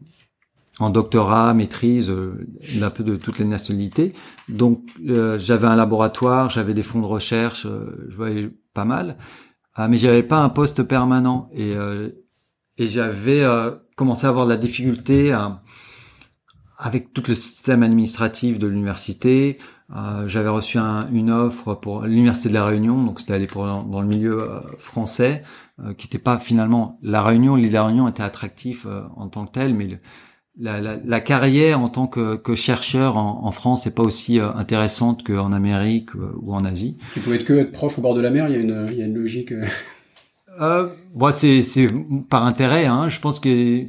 en 0.81 0.89
doctorat, 0.89 1.53
maîtrise, 1.53 2.09
euh, 2.09 2.47
un 2.81 2.89
peu 2.89 3.03
de 3.03 3.15
toutes 3.15 3.37
les 3.37 3.45
nationalités. 3.45 4.13
Donc 4.49 4.83
euh, 5.07 5.37
j'avais 5.37 5.67
un 5.67 5.75
laboratoire, 5.75 6.49
j'avais 6.49 6.73
des 6.73 6.81
fonds 6.81 7.01
de 7.01 7.05
recherche, 7.05 7.67
euh, 7.67 8.07
je 8.09 8.15
voyais 8.15 8.49
pas 8.73 8.83
mal, 8.83 9.17
ah, 9.75 9.87
mais 9.87 9.97
j'avais 9.97 10.23
pas 10.23 10.37
un 10.37 10.49
poste 10.49 10.81
permanent 10.83 11.47
et 11.53 11.75
euh, 11.75 12.09
et 12.77 12.87
j'avais 12.87 13.43
commencé 13.95 14.25
à 14.25 14.29
avoir 14.29 14.45
de 14.45 14.51
la 14.51 14.57
difficulté 14.57 15.37
avec 16.79 17.13
tout 17.13 17.21
le 17.27 17.35
système 17.35 17.83
administratif 17.83 18.57
de 18.57 18.65
l'université. 18.65 19.59
j'avais 20.25 20.49
reçu 20.49 20.79
un, 20.79 21.07
une 21.11 21.29
offre 21.29 21.75
pour 21.75 22.03
l'université 22.03 22.49
de 22.49 22.55
la 22.55 22.65
Réunion, 22.65 23.03
donc 23.03 23.19
c'était 23.19 23.33
aller 23.33 23.45
pour 23.45 23.65
dans, 23.65 24.01
le 24.01 24.07
milieu 24.07 24.47
français, 24.79 25.43
qui 25.97 26.07
n'était 26.07 26.17
pas 26.17 26.39
finalement 26.39 26.97
la 27.03 27.21
Réunion. 27.21 27.55
L'île 27.55 27.67
de 27.67 27.73
la 27.73 27.83
Réunion 27.83 28.07
était 28.07 28.23
attractif 28.23 28.87
en 29.15 29.27
tant 29.27 29.45
que 29.45 29.51
tel, 29.51 29.75
mais 29.75 29.87
le, 29.87 29.97
la, 30.59 30.81
la, 30.81 30.97
la, 31.03 31.19
carrière 31.21 31.79
en 31.79 31.89
tant 31.89 32.07
que, 32.07 32.35
que 32.35 32.55
chercheur 32.55 33.17
en, 33.17 33.45
en 33.45 33.51
France 33.51 33.85
n'est 33.85 33.91
pas 33.91 34.03
aussi 34.03 34.39
euh, 34.39 34.51
intéressante 34.53 35.23
qu'en 35.23 35.53
Amérique 35.53 36.15
euh, 36.15 36.33
ou 36.41 36.53
en 36.53 36.65
Asie. 36.65 36.93
Tu 37.13 37.19
pouvais 37.19 37.37
être 37.37 37.45
que 37.45 37.53
être 37.53 37.71
prof 37.71 37.97
au 37.97 38.01
bord 38.01 38.15
de 38.15 38.21
la 38.21 38.29
mer, 38.29 38.47
il 38.49 38.55
y 38.55 38.57
a 38.57 38.59
une, 38.59 38.87
il 38.91 38.97
y 38.97 39.01
a 39.01 39.05
une 39.05 39.15
logique. 39.15 39.51
Euh... 39.51 39.65
Euh, 40.59 40.87
bon, 41.13 41.31
c'est 41.31 41.61
c'est 41.61 41.87
par 42.29 42.45
intérêt. 42.45 42.85
Hein. 42.85 43.07
Je 43.07 43.19
pense 43.21 43.39
que 43.39 43.85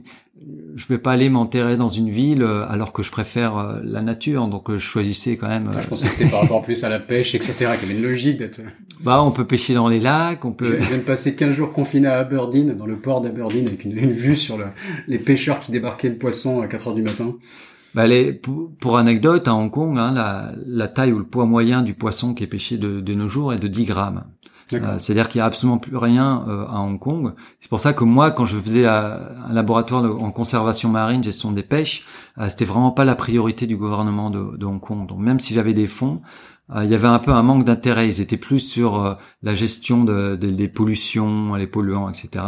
je 0.76 0.86
vais 0.86 0.98
pas 0.98 1.12
aller 1.12 1.28
m'enterrer 1.28 1.76
dans 1.76 1.88
une 1.88 2.10
ville 2.10 2.42
euh, 2.42 2.66
alors 2.68 2.92
que 2.92 3.02
je 3.02 3.10
préfère 3.10 3.58
euh, 3.58 3.80
la 3.84 4.02
nature, 4.02 4.46
donc 4.48 4.70
euh, 4.70 4.78
je 4.78 4.84
choisissais 4.84 5.36
quand 5.36 5.48
même. 5.48 5.70
Je 5.80 5.86
pensais 5.86 6.08
que 6.08 6.14
c'était 6.14 6.30
par 6.30 6.40
rapport 6.42 6.62
plus 6.62 6.82
à 6.84 6.88
la 6.88 7.00
pêche, 7.00 7.34
etc. 7.34 7.54
Qu'il 7.56 7.66
y 7.88 7.92
avait 7.92 7.94
une 7.94 8.02
logique 8.02 8.38
d'être. 8.38 8.60
Bah, 9.00 9.22
on 9.22 9.30
peut 9.30 9.46
pêcher 9.46 9.74
dans 9.74 9.88
les 9.88 10.00
lacs, 10.00 10.44
on 10.44 10.52
peut. 10.52 10.78
Je 10.80 10.88
viens 10.88 10.98
de 10.98 11.02
passer 11.02 11.34
15 11.34 11.54
jours 11.54 11.72
confiné 11.72 12.08
à 12.08 12.18
Aberdeen, 12.18 12.74
dans 12.74 12.86
le 12.86 12.96
port 12.96 13.20
d'Aberdeen, 13.20 13.66
avec 13.68 13.84
une, 13.84 13.92
vue 14.10 14.36
sur 14.36 14.56
le, 14.56 14.66
les 15.08 15.18
pêcheurs 15.18 15.60
qui 15.60 15.72
débarquaient 15.72 16.08
le 16.08 16.18
poisson 16.18 16.60
à 16.60 16.66
4 16.66 16.88
heures 16.88 16.94
du 16.94 17.02
matin. 17.02 17.34
Bah, 17.94 18.06
les, 18.06 18.32
pour, 18.32 18.96
anecdote, 18.96 19.46
à 19.48 19.54
Hong 19.54 19.70
Kong, 19.70 19.98
hein, 19.98 20.12
la, 20.12 20.52
la, 20.66 20.88
taille 20.88 21.12
ou 21.12 21.18
le 21.18 21.24
poids 21.24 21.44
moyen 21.44 21.82
du 21.82 21.92
poisson 21.92 22.32
qui 22.32 22.42
est 22.42 22.46
pêché 22.46 22.78
de, 22.78 23.00
de 23.00 23.14
nos 23.14 23.28
jours 23.28 23.52
est 23.52 23.58
de 23.58 23.68
10 23.68 23.84
grammes. 23.84 24.24
Euh, 24.74 24.98
c'est-à-dire 24.98 25.28
qu'il 25.28 25.38
y 25.38 25.42
a 25.42 25.44
absolument 25.44 25.78
plus 25.78 25.96
rien 25.96 26.44
euh, 26.48 26.66
à 26.66 26.80
Hong 26.80 26.98
Kong. 26.98 27.34
C'est 27.60 27.68
pour 27.68 27.80
ça 27.80 27.92
que 27.92 28.04
moi, 28.04 28.30
quand 28.30 28.46
je 28.46 28.58
faisais 28.58 28.86
un 28.86 29.52
laboratoire 29.52 30.04
en 30.04 30.30
conservation 30.30 30.88
marine, 30.88 31.22
gestion 31.22 31.52
des 31.52 31.62
pêches, 31.62 32.04
euh, 32.38 32.48
c'était 32.48 32.64
vraiment 32.64 32.90
pas 32.90 33.04
la 33.04 33.14
priorité 33.14 33.66
du 33.66 33.76
gouvernement 33.76 34.30
de, 34.30 34.64
Hong 34.64 34.80
Kong. 34.80 35.08
Donc 35.08 35.18
même 35.18 35.40
si 35.40 35.54
j'avais 35.54 35.74
des 35.74 35.86
fonds, 35.86 36.22
il 36.74 36.88
y 36.88 36.94
avait 36.94 37.08
un 37.08 37.18
peu 37.18 37.32
un 37.32 37.42
manque 37.42 37.64
d'intérêt. 37.64 38.08
Ils 38.08 38.20
étaient 38.22 38.38
plus 38.38 38.60
sur 38.60 39.18
la 39.42 39.54
gestion 39.54 40.04
de, 40.04 40.36
des 40.36 40.68
pollutions, 40.68 41.54
les 41.54 41.66
polluants, 41.66 42.08
etc. 42.08 42.44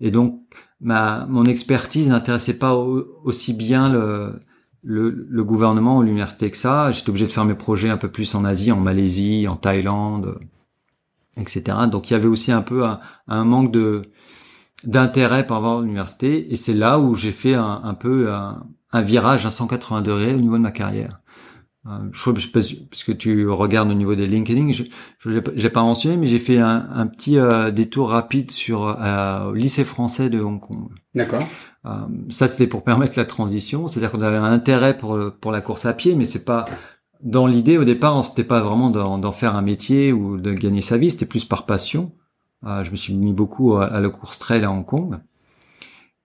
Et 0.00 0.10
donc 0.10 0.40
ma 0.80 1.26
mon 1.26 1.44
expertise 1.44 2.08
n'intéressait 2.08 2.58
pas 2.58 2.74
aussi 2.74 3.52
bien 3.52 3.92
le, 3.92 4.40
le, 4.82 5.10
le, 5.28 5.44
gouvernement 5.44 5.98
ou 5.98 6.02
l'université 6.02 6.50
que 6.50 6.56
ça. 6.56 6.90
J'étais 6.90 7.10
obligé 7.10 7.26
de 7.26 7.30
faire 7.30 7.44
mes 7.44 7.54
projets 7.54 7.90
un 7.90 7.98
peu 7.98 8.08
plus 8.10 8.34
en 8.34 8.44
Asie, 8.44 8.72
en 8.72 8.80
Malaisie, 8.80 9.46
en 9.46 9.54
Thaïlande 9.54 10.40
etc. 11.40 11.76
Donc 11.90 12.10
il 12.10 12.14
y 12.14 12.16
avait 12.16 12.28
aussi 12.28 12.52
un 12.52 12.62
peu 12.62 12.84
un, 12.84 13.44
manque 13.44 13.72
de 13.72 14.02
d'intérêt 14.84 15.46
par 15.46 15.58
rapport 15.58 15.78
à 15.80 15.82
l'université, 15.82 16.52
et 16.52 16.56
c'est 16.56 16.74
là 16.74 17.00
où 17.00 17.14
j'ai 17.14 17.32
fait 17.32 17.54
un, 17.54 17.80
un 17.82 17.94
peu 17.94 18.32
un, 18.32 19.02
virage 19.02 19.44
à 19.44 19.50
180 19.50 20.02
degrés 20.02 20.34
au 20.34 20.38
niveau 20.38 20.56
de 20.56 20.62
ma 20.62 20.70
carrière. 20.70 21.20
Euh, 21.86 21.90
je 22.12 22.30
parce 22.30 23.04
que 23.04 23.12
tu 23.12 23.48
regardes 23.48 23.90
au 23.90 23.94
niveau 23.94 24.14
des 24.14 24.26
LinkedIn, 24.26 24.72
je 24.72 24.84
j'ai 25.54 25.70
pas 25.70 25.82
mentionné, 25.82 26.16
mais 26.16 26.26
j'ai 26.26 26.38
fait 26.38 26.58
un, 26.58 26.86
un 26.92 27.06
petit 27.06 27.38
euh, 27.38 27.70
détour 27.70 28.10
rapide 28.10 28.50
sur 28.50 28.96
euh, 29.00 29.50
au 29.50 29.54
lycée 29.54 29.84
français 29.84 30.28
de 30.28 30.40
Hong 30.40 30.60
Kong. 30.60 30.88
D'accord. 31.14 31.46
Euh, 31.86 31.90
ça 32.30 32.48
c'était 32.48 32.66
pour 32.66 32.82
permettre 32.82 33.18
la 33.18 33.24
transition, 33.24 33.88
c'est-à-dire 33.88 34.10
qu'on 34.10 34.22
avait 34.22 34.36
un 34.36 34.44
intérêt 34.44 34.98
pour 34.98 35.18
pour 35.40 35.52
la 35.52 35.60
course 35.60 35.86
à 35.86 35.92
pied, 35.92 36.14
mais 36.14 36.24
c'est 36.24 36.44
pas 36.44 36.64
dans 37.22 37.46
l'idée, 37.46 37.78
au 37.78 37.84
départ, 37.84 38.22
c'était 38.22 38.44
pas 38.44 38.60
vraiment 38.60 38.90
d'en 38.90 39.32
faire 39.32 39.56
un 39.56 39.62
métier 39.62 40.12
ou 40.12 40.36
de 40.36 40.52
gagner 40.52 40.82
sa 40.82 40.96
vie, 40.96 41.10
c'était 41.10 41.26
plus 41.26 41.44
par 41.44 41.66
passion. 41.66 42.12
Euh, 42.64 42.84
je 42.84 42.90
me 42.90 42.96
suis 42.96 43.14
mis 43.14 43.32
beaucoup 43.32 43.76
à, 43.76 44.00
la 44.00 44.08
course 44.08 44.38
trail 44.38 44.64
à 44.64 44.70
Hong 44.70 44.84
Kong. 44.84 45.18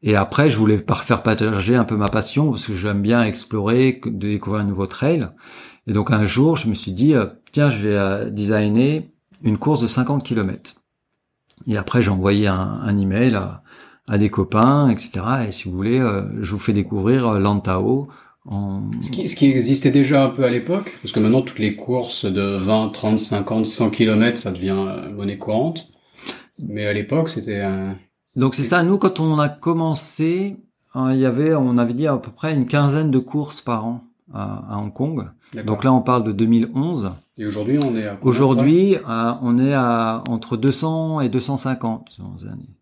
Et 0.01 0.15
après, 0.15 0.49
je 0.49 0.57
voulais 0.57 0.83
faire 1.03 1.23
partager 1.23 1.75
un 1.75 1.85
peu 1.85 1.95
ma 1.95 2.09
passion 2.09 2.51
parce 2.51 2.65
que 2.65 2.75
j'aime 2.75 3.01
bien 3.01 3.23
explorer, 3.23 4.01
découvrir 4.05 4.61
un 4.61 4.65
nouveau 4.65 4.85
trail. 4.85 5.29
Et 5.87 5.93
donc 5.93 6.11
un 6.11 6.25
jour, 6.25 6.57
je 6.57 6.67
me 6.67 6.75
suis 6.75 6.91
dit, 6.91 7.15
euh, 7.15 7.27
tiens, 7.51 7.69
je 7.69 7.87
vais 7.87 7.95
euh, 7.95 8.29
designer 8.29 9.09
une 9.41 9.57
course 9.57 9.81
de 9.81 9.87
50 9.87 10.23
km. 10.23 10.75
Et 11.67 11.77
après, 11.77 12.01
j'ai 12.01 12.09
envoyé 12.09 12.47
un, 12.47 12.55
un 12.55 12.97
email 12.97 13.35
à, 13.35 13.63
à, 14.07 14.17
des 14.17 14.29
copains, 14.29 14.89
etc. 14.89 15.21
Et 15.47 15.51
si 15.51 15.69
vous 15.69 15.75
voulez, 15.75 15.99
je 16.39 16.51
vous 16.51 16.59
fais 16.59 16.73
découvrir 16.73 17.39
Lantao, 17.39 18.07
ce, 18.45 19.11
qui, 19.11 19.27
ce, 19.27 19.35
qui, 19.35 19.49
existait 19.49 19.91
déjà 19.91 20.25
un 20.25 20.29
peu 20.29 20.43
à 20.43 20.49
l'époque, 20.49 20.97
parce 21.01 21.13
que 21.13 21.19
maintenant 21.19 21.41
toutes 21.41 21.59
les 21.59 21.75
courses 21.75 22.25
de 22.25 22.57
20, 22.57 22.89
30, 22.89 23.19
50, 23.19 23.65
100 23.65 23.89
km, 23.89 24.37
ça 24.37 24.51
devient 24.51 24.75
euh, 24.77 25.09
monnaie 25.11 25.37
courante. 25.37 25.87
Mais 26.59 26.85
à 26.85 26.93
l'époque, 26.93 27.29
c'était 27.29 27.61
un... 27.61 27.97
Donc 28.35 28.55
c'est 28.55 28.63
ça, 28.63 28.83
nous 28.83 28.97
quand 28.97 29.19
on 29.19 29.39
a 29.39 29.49
commencé, 29.49 30.57
hein, 30.93 31.13
il 31.13 31.19
y 31.19 31.25
avait, 31.25 31.55
on 31.55 31.77
avait 31.77 31.93
dit 31.93 32.07
à 32.07 32.17
peu 32.17 32.31
près 32.31 32.53
une 32.53 32.65
quinzaine 32.65 33.11
de 33.11 33.19
courses 33.19 33.61
par 33.61 33.85
an 33.85 34.03
à, 34.33 34.75
à 34.75 34.77
Hong 34.77 34.91
Kong. 34.91 35.25
Donc 35.65 35.83
là, 35.83 35.93
on 35.93 36.01
parle 36.01 36.23
de 36.23 36.31
2011. 36.31 37.11
Et 37.37 37.45
aujourd'hui, 37.45 37.79
on 37.83 37.95
est 37.95 38.07
à 38.07 38.17
Aujourd'hui, 38.21 38.97
on 39.07 39.57
est 39.59 39.73
à 39.73 40.23
entre 40.27 40.57
200 40.57 41.21
et 41.21 41.29
250 41.29 42.17
années. 42.43 42.75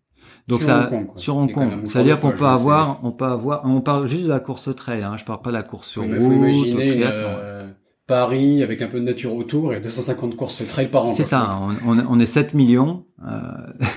Donc 0.48 0.62
sur 0.62 0.70
ça, 0.70 0.84
Hong 0.84 0.90
Kong, 0.90 1.10
sur 1.16 1.36
Hong 1.36 1.52
Kong, 1.52 1.70
c'est-à-dire 1.84 2.18
qu'on 2.18 2.32
peut 2.32 2.46
avoir, 2.46 3.00
on 3.04 3.12
peut 3.12 3.24
avoir, 3.24 3.64
on 3.64 3.80
parle 3.80 4.06
juste 4.08 4.24
de 4.24 4.28
la 4.28 4.40
course 4.40 4.74
trail, 4.74 5.02
hein, 5.02 5.16
je 5.16 5.24
parle 5.24 5.40
pas 5.40 5.50
de 5.50 5.56
la 5.56 5.62
course 5.62 5.88
sur 5.88 6.02
route, 6.02 6.20
faut 6.20 6.32
imaginer 6.32 7.04
euh, 7.06 7.68
Paris 8.06 8.62
avec 8.62 8.82
un 8.82 8.88
peu 8.88 8.98
de 8.98 9.04
nature 9.04 9.34
autour 9.34 9.72
et 9.72 9.80
250 9.80 10.36
courses 10.36 10.66
trail 10.66 10.88
par 10.88 11.06
an. 11.06 11.10
C'est 11.12 11.22
ça, 11.22 11.60
on, 11.84 11.98
on, 11.98 12.18
est 12.18 12.26
7 12.26 12.54
millions, 12.54 13.06
euh, 13.24 13.40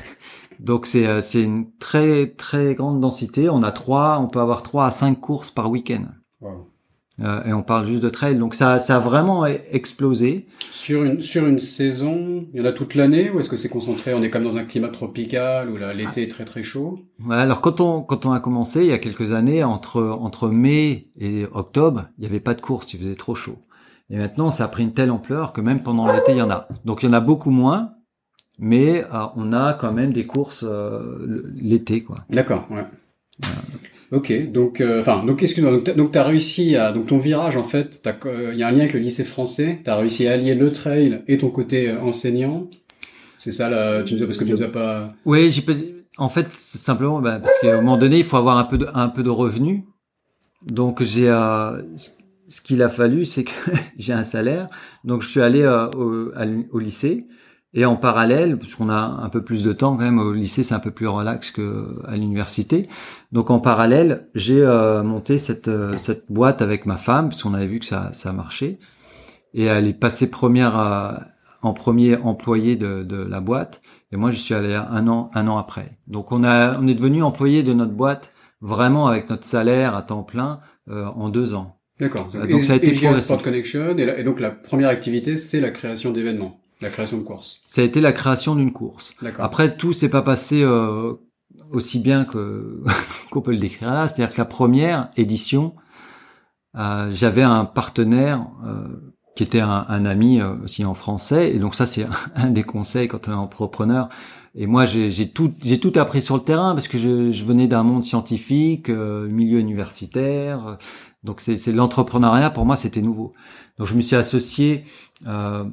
donc 0.59 0.85
c'est 0.85 1.07
euh, 1.07 1.21
c'est 1.21 1.41
une 1.41 1.71
très 1.79 2.27
très 2.27 2.75
grande 2.75 3.01
densité. 3.01 3.49
On 3.49 3.63
a 3.63 3.71
trois, 3.71 4.19
on 4.19 4.27
peut 4.27 4.39
avoir 4.39 4.61
trois 4.61 4.85
à 4.85 4.91
cinq 4.91 5.19
courses 5.19 5.49
par 5.49 5.71
week-end. 5.71 6.05
Euh, 7.21 7.43
et 7.45 7.53
on 7.53 7.63
parle 7.63 7.87
juste 7.87 8.03
de 8.03 8.09
trail. 8.09 8.37
Donc 8.37 8.55
ça, 8.55 8.79
ça 8.79 8.97
a 8.97 8.99
vraiment 8.99 9.45
explosé. 9.45 10.47
Sur 10.71 11.03
une, 11.03 11.21
sur 11.21 11.45
une 11.47 11.59
saison, 11.59 12.45
il 12.53 12.59
y 12.59 12.61
en 12.61 12.65
a 12.65 12.73
toute 12.73 12.95
l'année 12.95 13.29
ou 13.29 13.39
est-ce 13.39 13.49
que 13.49 13.57
c'est 13.57 13.69
concentré 13.69 14.13
On 14.13 14.21
est 14.21 14.29
comme 14.29 14.43
dans 14.43 14.57
un 14.57 14.65
climat 14.65 14.89
tropical 14.89 15.69
où 15.69 15.77
l'été 15.77 16.23
est 16.23 16.31
très 16.31 16.45
très 16.45 16.63
chaud? 16.63 16.99
Ouais, 17.25 17.37
alors 17.37 17.61
quand 17.61 17.79
on, 17.79 18.01
quand 18.01 18.25
on 18.25 18.33
a 18.33 18.39
commencé 18.39 18.81
il 18.81 18.87
y 18.87 18.93
a 18.93 18.97
quelques 18.97 19.31
années, 19.31 19.63
entre, 19.63 20.01
entre 20.01 20.49
mai 20.49 21.07
et 21.17 21.45
octobre, 21.53 22.07
il 22.17 22.21
n'y 22.21 22.27
avait 22.27 22.41
pas 22.41 22.53
de 22.53 22.61
course, 22.61 22.93
il 22.93 22.99
faisait 22.99 23.15
trop 23.15 23.35
chaud. 23.35 23.59
Et 24.09 24.17
maintenant, 24.17 24.51
ça 24.51 24.65
a 24.65 24.67
pris 24.67 24.83
une 24.83 24.93
telle 24.93 25.09
ampleur 25.09 25.53
que 25.53 25.61
même 25.61 25.81
pendant 25.81 26.11
l'été, 26.11 26.33
il 26.33 26.37
y 26.37 26.41
en 26.41 26.51
a. 26.51 26.67
Donc 26.83 27.01
il 27.01 27.07
y 27.07 27.09
en 27.09 27.13
a 27.13 27.21
beaucoup 27.21 27.49
moins, 27.49 27.93
mais 28.59 29.03
euh, 29.03 29.25
on 29.35 29.53
a 29.53 29.73
quand 29.73 29.91
même 29.91 30.13
des 30.13 30.27
courses 30.27 30.65
euh, 30.67 31.43
l'été, 31.55 32.03
quoi. 32.03 32.17
D'accord, 32.29 32.67
ouais. 32.69 32.85
Ok, 34.15 34.49
donc, 34.49 34.79
euh, 34.79 35.01
enfin, 35.01 35.25
donc 35.25 35.43
excuse-moi, 35.43 35.81
donc 35.93 36.13
t'as 36.13 36.23
réussi 36.23 36.77
à, 36.77 36.93
donc 36.93 37.07
ton 37.07 37.17
virage 37.17 37.57
en 37.57 37.63
fait, 37.63 38.01
il 38.05 38.57
y 38.57 38.63
a 38.63 38.67
un 38.69 38.71
lien 38.71 38.79
avec 38.79 38.93
le 38.93 39.01
lycée 39.01 39.25
français, 39.25 39.81
t'as 39.83 39.97
réussi 39.97 40.25
à 40.25 40.33
allier 40.33 40.55
le 40.55 40.71
trail 40.71 41.21
et 41.27 41.37
ton 41.37 41.49
côté 41.49 41.89
euh, 41.89 41.99
enseignant. 41.99 42.69
C'est 43.37 43.51
ça 43.51 43.69
là, 43.69 44.03
tu 44.03 44.13
nous 44.13 44.23
as, 44.23 44.25
parce 44.25 44.37
que 44.37 44.45
tu 44.45 44.53
nous 44.53 44.63
as 44.63 44.71
pas. 44.71 45.13
Oui, 45.25 45.51
j'ai 45.51 45.61
en 46.17 46.29
fait 46.29 46.49
simplement 46.49 47.19
bah, 47.19 47.39
parce 47.43 47.59
qu'à 47.59 47.73
un 47.73 47.81
moment 47.81 47.97
donné, 47.97 48.19
il 48.19 48.23
faut 48.23 48.37
avoir 48.37 48.57
un 48.57 48.63
peu 48.63 48.77
de, 48.77 48.87
un 48.93 49.09
peu 49.09 49.21
de 49.21 49.29
revenus. 49.29 49.81
Donc 50.65 51.03
j'ai, 51.03 51.27
euh, 51.27 51.81
ce 52.47 52.61
qu'il 52.61 52.81
a 52.83 52.87
fallu, 52.87 53.25
c'est 53.25 53.43
que 53.43 53.51
j'ai 53.97 54.13
un 54.13 54.23
salaire. 54.23 54.69
Donc 55.03 55.23
je 55.23 55.27
suis 55.27 55.41
allé 55.41 55.67
au, 55.67 56.31
au 56.71 56.79
lycée. 56.79 57.27
Et 57.77 57.83
en 57.83 57.97
parallèle, 57.97 58.57
parce 58.57 58.73
qu'on 58.73 58.87
a 58.87 59.19
un 59.21 59.27
peu 59.27 59.43
plus 59.43 59.61
de 59.61 59.73
temps 59.73 59.97
quand 59.97 60.03
même 60.03 60.17
au 60.17 60.31
lycée, 60.31 60.63
c'est 60.63 60.73
un 60.73 60.79
peu 60.79 60.91
plus 60.91 61.07
relax 61.07 61.51
que 61.51 62.01
à 62.07 62.15
l'université. 62.15 62.87
Donc 63.33 63.49
en 63.51 63.59
parallèle, 63.59 64.29
j'ai 64.33 64.61
euh, 64.61 65.03
monté 65.03 65.37
cette 65.37 65.67
euh, 65.67 65.97
cette 65.97 66.31
boîte 66.31 66.61
avec 66.61 66.85
ma 66.85 66.95
femme, 66.95 67.27
puisqu'on 67.27 67.53
avait 67.53 67.67
vu 67.67 67.79
que 67.79 67.85
ça 67.85 68.11
ça 68.13 68.31
marchait. 68.31 68.79
Et 69.53 69.65
elle 69.65 69.87
est 69.87 69.93
passée 69.93 70.31
première 70.31 70.79
euh, 70.79 71.11
en 71.61 71.73
premier 71.73 72.15
employé 72.15 72.77
de, 72.77 73.03
de 73.03 73.17
la 73.17 73.41
boîte. 73.41 73.81
Et 74.13 74.15
moi, 74.15 74.31
je 74.31 74.37
suis 74.37 74.53
allé 74.53 74.73
un 74.73 75.07
an 75.09 75.29
un 75.33 75.47
an 75.49 75.57
après. 75.57 75.97
Donc 76.07 76.31
on 76.31 76.45
a 76.45 76.79
on 76.79 76.87
est 76.87 76.95
devenu 76.95 77.23
employé 77.23 77.61
de 77.61 77.73
notre 77.73 77.91
boîte 77.91 78.31
vraiment 78.61 79.07
avec 79.07 79.29
notre 79.29 79.43
salaire 79.43 79.95
à 79.97 80.01
temps 80.01 80.23
plein 80.23 80.61
en 80.89 81.29
deux 81.29 81.53
ans. 81.55 81.81
D'accord. 81.99 82.29
Donc, 82.29 82.61
ça 82.61 82.73
a 82.73 82.75
été 82.75 82.93
pour 82.93 83.17
Sport 83.17 83.41
Connection. 83.41 83.97
et 83.97 84.23
donc 84.23 84.39
la 84.39 84.51
première 84.51 84.89
activité, 84.89 85.35
c'est 85.35 85.59
la 85.59 85.71
création 85.71 86.11
d'événements. 86.11 86.59
La 86.85 86.91
création 86.91 87.17
de 87.17 87.23
course. 87.23 87.61
Ça 87.65 87.81
a 87.81 87.83
été 87.83 87.99
la 87.99 88.11
création 88.11 88.53
d'une 88.53 88.71
course. 88.71 89.15
Après, 89.39 89.75
tout 89.75 89.91
s'est 89.91 90.07
pas 90.07 90.21
passé 90.21 90.61
euh, 90.61 91.13
aussi 91.71 91.97
bien 91.97 92.25
que 92.25 92.83
qu'on 93.31 93.41
peut 93.41 93.53
le 93.53 93.57
décrire 93.57 93.91
là. 93.91 94.07
C'est-à-dire 94.07 94.35
que 94.35 94.39
la 94.39 94.45
première 94.45 95.09
édition, 95.17 95.73
euh, 96.77 97.09
j'avais 97.11 97.41
un 97.41 97.65
partenaire 97.65 98.45
euh, 98.67 98.87
qui 99.35 99.41
était 99.41 99.61
un, 99.61 99.83
un, 99.89 100.05
ami 100.05 100.43
aussi 100.43 100.85
en 100.85 100.93
français. 100.93 101.55
Et 101.55 101.57
donc 101.57 101.73
ça, 101.73 101.87
c'est 101.87 102.05
un 102.35 102.51
des 102.51 102.61
conseils 102.61 103.07
quand 103.07 103.29
on 103.29 103.31
est 103.31 103.33
entrepreneur. 103.33 104.07
Et 104.53 104.67
moi, 104.67 104.85
j'ai 104.85 105.27
tout, 105.29 105.55
j'ai 105.63 105.79
tout 105.79 105.93
appris 105.95 106.21
sur 106.21 106.35
le 106.35 106.43
terrain 106.43 106.75
parce 106.75 106.87
que 106.87 106.99
je, 106.99 107.31
je 107.31 107.45
venais 107.45 107.67
d'un 107.67 107.81
monde 107.81 108.03
scientifique, 108.03 108.89
milieu 108.89 109.57
universitaire. 109.57 110.77
Donc 111.23 111.41
c'est 111.41 111.71
l'entrepreneuriat 111.71 112.51
pour 112.51 112.65
moi, 112.65 112.75
c'était 112.75 113.01
nouveau. 113.01 113.33
Donc 113.79 113.87
je 113.87 113.95
me 113.95 114.01
suis 114.01 114.15
associé 114.15 114.85
euh, 115.27 115.65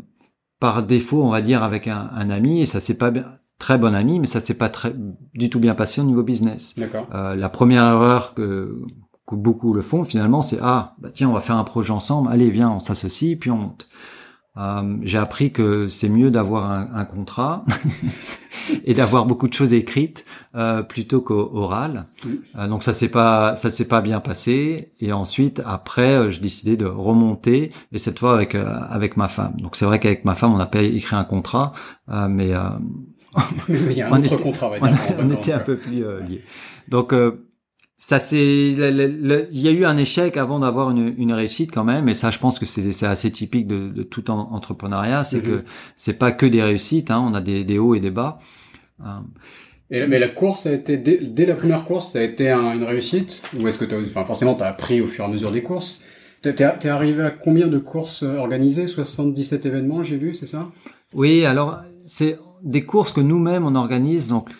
par 0.62 0.84
défaut, 0.84 1.24
on 1.24 1.30
va 1.30 1.42
dire, 1.42 1.64
avec 1.64 1.88
un, 1.88 2.08
un 2.14 2.30
ami 2.30 2.60
et 2.60 2.66
ça 2.66 2.78
s'est 2.78 2.94
pas 2.94 3.10
bien 3.10 3.24
très 3.58 3.78
bon 3.78 3.96
ami, 3.96 4.20
mais 4.20 4.26
ça 4.26 4.38
s'est 4.38 4.54
pas 4.54 4.68
très 4.68 4.94
du 5.34 5.50
tout 5.50 5.58
bien 5.58 5.74
passé 5.74 6.00
au 6.00 6.04
niveau 6.04 6.22
business. 6.22 6.72
D'accord. 6.76 7.08
Euh, 7.12 7.34
la 7.34 7.48
première 7.48 7.82
erreur 7.82 8.32
que, 8.34 8.80
que 9.26 9.34
beaucoup 9.34 9.74
le 9.74 9.82
font 9.82 10.04
finalement, 10.04 10.40
c'est 10.40 10.60
ah 10.62 10.94
bah 10.98 11.08
tiens 11.12 11.28
on 11.28 11.32
va 11.32 11.40
faire 11.40 11.56
un 11.56 11.64
projet 11.64 11.90
ensemble, 11.90 12.30
allez 12.30 12.48
viens 12.48 12.70
on 12.70 12.78
s'associe 12.78 13.36
puis 13.36 13.50
on 13.50 13.56
monte. 13.56 13.88
Euh, 14.56 14.98
j'ai 15.02 15.18
appris 15.18 15.52
que 15.52 15.88
c'est 15.88 16.08
mieux 16.08 16.30
d'avoir 16.30 16.70
un, 16.70 16.90
un 16.94 17.04
contrat 17.06 17.64
et 18.84 18.94
d'avoir 18.94 19.26
beaucoup 19.26 19.48
de 19.48 19.54
choses 19.54 19.74
écrites 19.74 20.24
euh, 20.54 20.82
plutôt 20.82 21.20
qu'oral. 21.20 22.06
Euh, 22.56 22.68
donc 22.68 22.82
ça 22.82 22.92
s'est 22.92 23.08
pas 23.08 23.56
ça 23.56 23.70
s'est 23.70 23.86
pas 23.86 24.00
bien 24.00 24.20
passé 24.20 24.92
et 25.00 25.12
ensuite 25.12 25.62
après 25.64 26.14
euh, 26.14 26.30
j'ai 26.30 26.40
décidé 26.40 26.76
de 26.76 26.86
remonter 26.86 27.72
et 27.92 27.98
cette 27.98 28.18
fois 28.18 28.34
avec 28.34 28.54
euh, 28.54 28.64
avec 28.90 29.16
ma 29.16 29.28
femme. 29.28 29.54
Donc 29.58 29.76
c'est 29.76 29.84
vrai 29.84 29.98
qu'avec 30.00 30.24
ma 30.24 30.34
femme 30.34 30.52
on 30.54 30.58
n'a 30.58 30.66
pas 30.66 30.82
écrit 30.82 31.16
un 31.16 31.24
contrat 31.24 31.72
mais 32.08 32.48
il 33.68 33.92
y 33.92 34.02
a 34.02 34.12
un 34.12 34.18
autre 34.18 34.34
était, 34.34 34.42
contrat, 34.42 34.70
on, 35.18 35.30
était 35.30 35.52
un 35.52 35.60
peu 35.60 35.76
plus 35.76 36.04
liés. 36.28 36.42
Donc 36.88 37.14
ça 38.04 38.18
c'est 38.18 38.36
il 38.36 39.48
y 39.52 39.68
a 39.68 39.70
eu 39.70 39.84
un 39.84 39.96
échec 39.96 40.36
avant 40.36 40.58
d'avoir 40.58 40.90
une, 40.90 41.14
une, 41.18 41.32
réussite 41.32 41.70
quand 41.70 41.84
même 41.84 42.08
et 42.08 42.14
ça 42.14 42.32
je 42.32 42.38
pense 42.38 42.58
que 42.58 42.66
c'est 42.66 43.06
assez 43.06 43.30
typique 43.30 43.68
de, 43.68 43.90
de 43.90 44.02
tout 44.02 44.28
entrepreneuriat 44.28 45.22
c'est 45.22 45.38
mm-hmm. 45.38 45.42
que 45.42 45.64
c'est 45.94 46.18
pas 46.18 46.32
que 46.32 46.44
des 46.44 46.64
réussites 46.64 47.12
hein, 47.12 47.24
on 47.24 47.32
a 47.32 47.40
des, 47.40 47.62
des, 47.62 47.78
hauts 47.78 47.94
et 47.94 48.00
des 48.00 48.10
bas. 48.10 48.40
Et, 49.88 50.04
mais 50.08 50.18
la 50.18 50.26
course 50.26 50.66
a 50.66 50.72
été 50.72 50.96
dès, 50.96 51.18
dès, 51.18 51.46
la 51.46 51.54
première 51.54 51.84
course 51.84 52.14
ça 52.14 52.18
a 52.18 52.22
été 52.22 52.50
un, 52.50 52.72
une 52.72 52.82
réussite? 52.82 53.40
Ou 53.56 53.68
est-ce 53.68 53.78
que 53.78 53.84
as, 53.94 54.00
enfin 54.00 54.24
forcément 54.24 54.56
tu 54.56 54.64
as 54.64 54.66
appris 54.66 55.00
au 55.00 55.06
fur 55.06 55.24
et 55.24 55.28
à 55.28 55.30
mesure 55.30 55.52
des 55.52 55.62
courses? 55.62 56.00
T'es 56.40 56.56
es 56.60 56.88
arrivé 56.88 57.22
à 57.22 57.30
combien 57.30 57.68
de 57.68 57.78
courses 57.78 58.24
organisées? 58.24 58.88
77 58.88 59.64
événements 59.64 60.02
j'ai 60.02 60.16
lu 60.16 60.34
c'est 60.34 60.46
ça? 60.46 60.72
Oui 61.14 61.46
alors 61.46 61.78
c'est 62.06 62.36
des 62.62 62.84
courses 62.84 63.12
que 63.12 63.20
nous-mêmes 63.20 63.64
on 63.64 63.74
organise 63.74 64.28
donc 64.28 64.50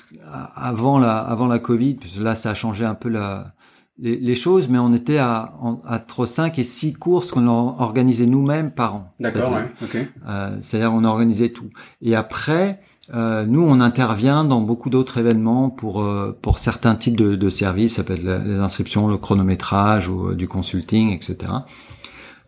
avant 0.55 0.99
la 0.99 1.19
avant 1.19 1.47
la 1.47 1.59
Covid 1.59 1.99
là 2.19 2.35
ça 2.35 2.51
a 2.51 2.55
changé 2.55 2.85
un 2.85 2.95
peu 2.95 3.09
la 3.09 3.55
les, 3.99 4.17
les 4.17 4.35
choses 4.35 4.69
mais 4.69 4.79
on 4.79 4.93
était 4.93 5.19
à, 5.19 5.55
entre 5.61 6.27
5 6.27 6.59
et 6.59 6.65
6 6.65 6.95
courses 6.95 7.31
qu'on 7.31 7.47
organisait 7.47 8.27
nous-mêmes 8.27 8.71
par 8.71 8.95
an 8.97 9.15
d'accord 9.21 9.53
ouais, 9.53 9.71
okay. 9.83 10.09
euh, 10.29 10.57
c'est-à-dire 10.61 10.93
on 10.93 11.05
organisait 11.05 11.51
tout 11.51 11.69
et 12.01 12.15
après 12.15 12.81
euh, 13.15 13.45
nous, 13.47 13.63
on 13.63 13.81
intervient 13.81 14.45
dans 14.45 14.61
beaucoup 14.61 14.89
d'autres 14.89 15.19
événements 15.19 15.71
pour 15.71 16.03
euh, 16.03 16.39
pour 16.41 16.59
certains 16.59 16.95
types 16.95 17.17
de, 17.17 17.35
de, 17.35 17.51
services, 17.51 17.97
ça 17.97 18.05
peut 18.05 18.15
être 18.15 18.23
les 18.23 18.59
inscriptions, 18.59 19.09
le 19.09 19.19
chronométrage 19.19 20.09
ou 20.09 20.29
euh, 20.29 20.35
du 20.35 20.49
consulting, 20.49 21.11
etc. 21.13 21.53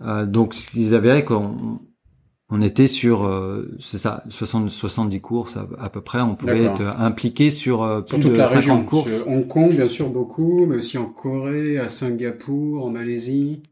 Euh, 0.03 0.27
donc, 0.27 0.55
ce 0.55 0.71
qu'ils 0.71 0.95
avaient 0.95 1.25
qu'on 1.25 1.81
on 2.57 2.63
était 2.63 2.87
sur, 2.87 3.27
euh, 3.27 3.69
c'est 3.81 3.99
ça, 3.99 4.23
60, 4.29 4.71
70 4.71 5.21
courses 5.21 5.57
à, 5.57 5.89
peu 5.89 6.01
près. 6.01 6.21
On 6.21 6.37
pouvait 6.37 6.63
être 6.63 6.83
impliqué 6.83 7.51
sur 7.51 7.83
euh, 7.83 8.01
plus 8.01 8.11
sur 8.11 8.21
toute 8.21 8.33
de 8.33 8.37
la 8.37 8.47
50 8.47 8.57
région. 8.57 8.85
courses. 8.85 9.25
Hong 9.27 9.49
Kong, 9.49 9.75
bien 9.75 9.89
sûr, 9.89 10.09
beaucoup, 10.09 10.65
mais 10.65 10.77
aussi 10.77 10.97
en 10.97 11.07
Corée, 11.07 11.79
à 11.79 11.89
Singapour, 11.89 12.85
en 12.85 12.91
Malaisie. 12.91 13.65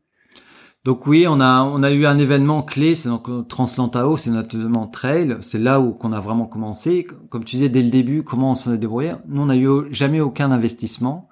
Donc 0.84 1.06
oui, 1.06 1.26
on 1.28 1.40
a 1.40 1.62
on 1.62 1.84
a 1.84 1.92
eu 1.92 2.06
un 2.06 2.18
événement 2.18 2.62
clé, 2.62 2.96
c'est 2.96 3.08
donc 3.08 3.28
Translantao, 3.46 4.16
c'est 4.16 4.30
notre 4.30 4.56
événement 4.56 4.88
trail, 4.88 5.36
c'est 5.40 5.60
là 5.60 5.80
où 5.80 5.92
qu'on 5.92 6.12
a 6.12 6.18
vraiment 6.18 6.46
commencé. 6.46 7.06
Comme 7.28 7.44
tu 7.44 7.54
disais 7.54 7.68
dès 7.68 7.82
le 7.82 7.90
début, 7.90 8.24
comment 8.24 8.50
on 8.50 8.54
s'en 8.56 8.74
est 8.74 8.78
débrouillé? 8.78 9.12
Nous, 9.28 9.42
on 9.42 9.46
n'a 9.46 9.56
eu 9.56 9.68
jamais 9.92 10.20
aucun 10.20 10.50
investissement 10.50 11.28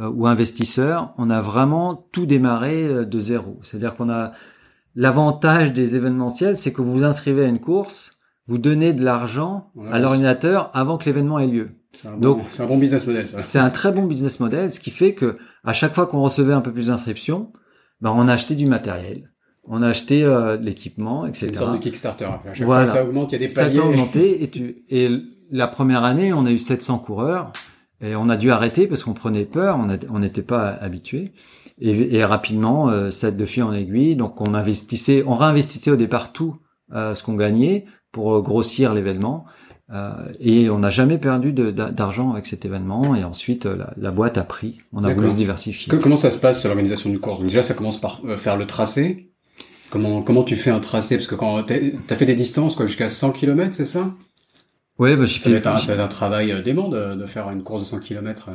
euh, 0.00 0.10
ou 0.10 0.26
investisseur. 0.26 1.14
On 1.18 1.30
a 1.30 1.40
vraiment 1.40 2.08
tout 2.10 2.26
démarré 2.26 3.06
de 3.06 3.20
zéro. 3.20 3.60
C'est-à-dire 3.62 3.94
qu'on 3.94 4.10
a 4.10 4.32
L'avantage 4.94 5.72
des 5.72 5.96
événementiels, 5.96 6.56
c'est 6.56 6.72
que 6.72 6.82
vous 6.82 6.92
vous 6.92 7.04
inscrivez 7.04 7.44
à 7.44 7.48
une 7.48 7.60
course, 7.60 8.18
vous 8.46 8.58
donnez 8.58 8.92
de 8.92 9.04
l'argent 9.04 9.70
à 9.90 9.98
l'ordinateur 10.00 10.70
avant 10.74 10.98
que 10.98 11.04
l'événement 11.04 11.38
ait 11.38 11.46
lieu. 11.46 11.70
C'est 11.92 12.08
un, 12.08 12.16
bon, 12.16 12.40
un, 12.58 12.66
bon 12.66 12.78
business 12.78 13.06
model. 13.06 13.26
C'est 13.38 13.58
un 13.58 13.70
très 13.70 13.92
bon 13.92 14.06
business 14.06 14.40
model, 14.40 14.72
ce 14.72 14.80
qui 14.80 14.90
fait 14.90 15.14
que 15.14 15.38
à 15.64 15.72
chaque 15.72 15.94
fois 15.94 16.06
qu'on 16.06 16.20
recevait 16.20 16.52
un 16.52 16.60
peu 16.60 16.72
plus 16.72 16.86
d'inscriptions, 16.88 17.52
ben 18.00 18.12
on 18.14 18.28
a 18.28 18.32
acheté 18.32 18.54
du 18.54 18.66
matériel, 18.66 19.32
on 19.68 19.82
a 19.82 19.88
acheté 19.88 20.22
euh, 20.24 20.56
de 20.56 20.64
l'équipement, 20.64 21.26
etc. 21.26 21.46
Une 21.48 21.54
sorte 21.54 21.72
de 21.74 21.78
Kickstarter. 21.78 22.24
À 22.24 22.40
chaque 22.52 22.66
voilà. 22.66 22.86
fois, 22.86 22.94
ça 22.94 23.04
augmente, 23.04 23.32
il 23.32 23.40
y 23.40 23.44
a 23.44 23.48
des 23.48 23.54
paliers. 23.54 23.76
Ça 23.76 23.82
a 23.82 23.86
augmenté 23.86 24.42
et, 24.42 24.50
tu, 24.50 24.84
et 24.88 25.10
la 25.50 25.68
première 25.68 26.04
année, 26.04 26.32
on 26.32 26.46
a 26.46 26.50
eu 26.50 26.58
700 26.58 26.98
coureurs 26.98 27.52
et 28.00 28.14
on 28.16 28.28
a 28.28 28.36
dû 28.36 28.50
arrêter 28.50 28.86
parce 28.86 29.02
qu'on 29.04 29.14
prenait 29.14 29.44
peur, 29.44 29.78
on 30.10 30.18
n'était 30.18 30.42
pas 30.42 30.68
habitué. 30.68 31.32
Et, 31.80 32.16
et 32.16 32.24
rapidement, 32.24 32.90
euh, 32.90 33.10
ça 33.10 33.30
de 33.30 33.44
fil 33.46 33.62
en 33.62 33.72
aiguille. 33.72 34.16
Donc 34.16 34.40
on 34.40 34.54
investissait, 34.54 35.22
on 35.26 35.36
réinvestissait 35.36 35.90
au 35.90 35.96
départ 35.96 36.32
tout 36.32 36.56
euh, 36.92 37.14
ce 37.14 37.22
qu'on 37.22 37.34
gagnait 37.34 37.86
pour 38.12 38.34
euh, 38.34 38.40
grossir 38.40 38.94
l'événement. 38.94 39.44
Euh, 39.92 40.12
et 40.38 40.70
on 40.70 40.78
n'a 40.78 40.90
jamais 40.90 41.18
perdu 41.18 41.52
d'argent 41.52 42.32
avec 42.32 42.46
cet 42.46 42.64
événement. 42.64 43.16
Et 43.16 43.24
ensuite, 43.24 43.66
euh, 43.66 43.76
la, 43.76 43.92
la 43.96 44.10
boîte 44.10 44.38
a 44.38 44.44
pris. 44.44 44.78
On 44.92 45.02
a 45.04 45.12
voulu 45.12 45.30
se 45.30 45.34
diversifier. 45.34 45.90
Que, 45.90 45.96
comment 45.96 46.16
ça 46.16 46.30
se 46.30 46.38
passe 46.38 46.64
l'organisation 46.64 47.10
du 47.10 47.18
course? 47.18 47.40
Donc 47.40 47.48
déjà, 47.48 47.62
ça 47.62 47.74
commence 47.74 48.00
par 48.00 48.20
faire 48.36 48.56
le 48.56 48.66
tracé. 48.66 49.32
Comment 49.90 50.22
comment 50.22 50.44
tu 50.44 50.54
fais 50.54 50.70
un 50.70 50.78
tracé? 50.78 51.16
Parce 51.16 51.26
que 51.26 51.34
quand 51.34 51.64
tu 51.64 51.98
as 52.08 52.14
fait 52.14 52.26
des 52.26 52.36
distances 52.36 52.76
quoi 52.76 52.86
jusqu'à 52.86 53.08
100 53.08 53.32
km, 53.32 53.74
c'est 53.74 53.84
ça? 53.84 54.14
Ouais, 54.98 55.16
bah, 55.16 55.26
ça, 55.26 55.50
va 55.50 55.56
être 55.56 55.66
un, 55.66 55.76
ça 55.78 55.88
va 55.88 55.94
être 55.94 56.06
un 56.06 56.08
travail 56.08 56.62
dément 56.62 56.88
de, 56.88 57.16
de, 57.16 57.26
faire 57.26 57.50
une 57.50 57.64
course 57.64 57.80
de 57.82 57.86
100 57.86 58.00
km. 58.00 58.50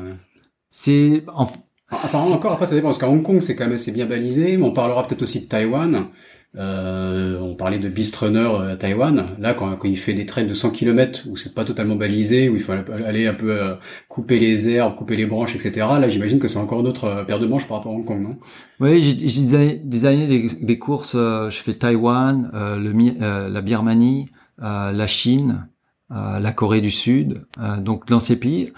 C'est 0.70 1.24
en, 1.34 1.48
Enfin, 1.92 2.20
encore 2.20 2.54
après, 2.54 2.66
ça 2.66 2.76
dépend, 2.76 2.88
parce 2.88 2.98
qu'à 2.98 3.10
Hong 3.10 3.22
Kong, 3.22 3.42
c'est 3.42 3.56
quand 3.56 3.66
même 3.66 3.76
assez 3.76 3.92
bien 3.92 4.06
balisé. 4.06 4.58
On 4.58 4.72
parlera 4.72 5.06
peut-être 5.06 5.22
aussi 5.22 5.42
de 5.42 5.46
Taïwan. 5.46 6.10
Euh, 6.58 7.38
on 7.42 7.54
parlait 7.54 7.80
de 7.80 7.90
Beast 7.90 8.16
Runner 8.16 8.40
euh, 8.40 8.74
à 8.74 8.78
Taïwan. 8.78 9.26
Là, 9.40 9.54
quand, 9.54 9.76
quand 9.76 9.88
il 9.88 9.98
fait 9.98 10.14
des 10.14 10.26
trains 10.26 10.46
de 10.46 10.54
100 10.54 10.70
km 10.72 11.24
où 11.28 11.36
c'est 11.36 11.54
pas 11.54 11.66
totalement 11.66 11.96
balisé, 11.96 12.48
où 12.48 12.56
il 12.56 12.62
faut 12.62 12.72
aller 12.72 13.28
un 13.28 13.34
peu 13.34 13.52
euh, 13.52 13.76
couper 14.08 14.40
les 14.40 14.70
herbes, 14.70 14.96
couper 14.96 15.18
les 15.18 15.26
branches, 15.26 15.56
etc. 15.56 15.86
Là, 16.00 16.08
j'imagine 16.08 16.40
que 16.40 16.48
c'est 16.48 16.60
encore 16.60 16.80
une 16.80 16.88
autre 16.88 17.26
paire 17.28 17.40
de 17.40 17.48
manches 17.48 17.68
par 17.68 17.78
rapport 17.78 17.92
à 17.92 17.96
Hong 17.96 18.06
Kong, 18.06 18.22
non? 18.22 18.38
Oui, 18.80 19.02
j'ai 19.02 19.14
designé 19.14 20.28
des, 20.28 20.50
des, 20.62 20.80
courses. 20.80 21.16
je 21.16 21.60
fais 21.64 21.74
Taïwan, 21.74 22.50
le, 22.54 23.50
la 23.50 23.62
Birmanie, 23.62 24.28
la 24.60 25.08
Chine, 25.08 25.68
la 26.10 26.52
Corée 26.52 26.82
du 26.82 26.92
Sud. 26.92 27.46
donc 27.80 28.08
dans 28.08 28.20
ces 28.20 28.38
pays. 28.38 28.72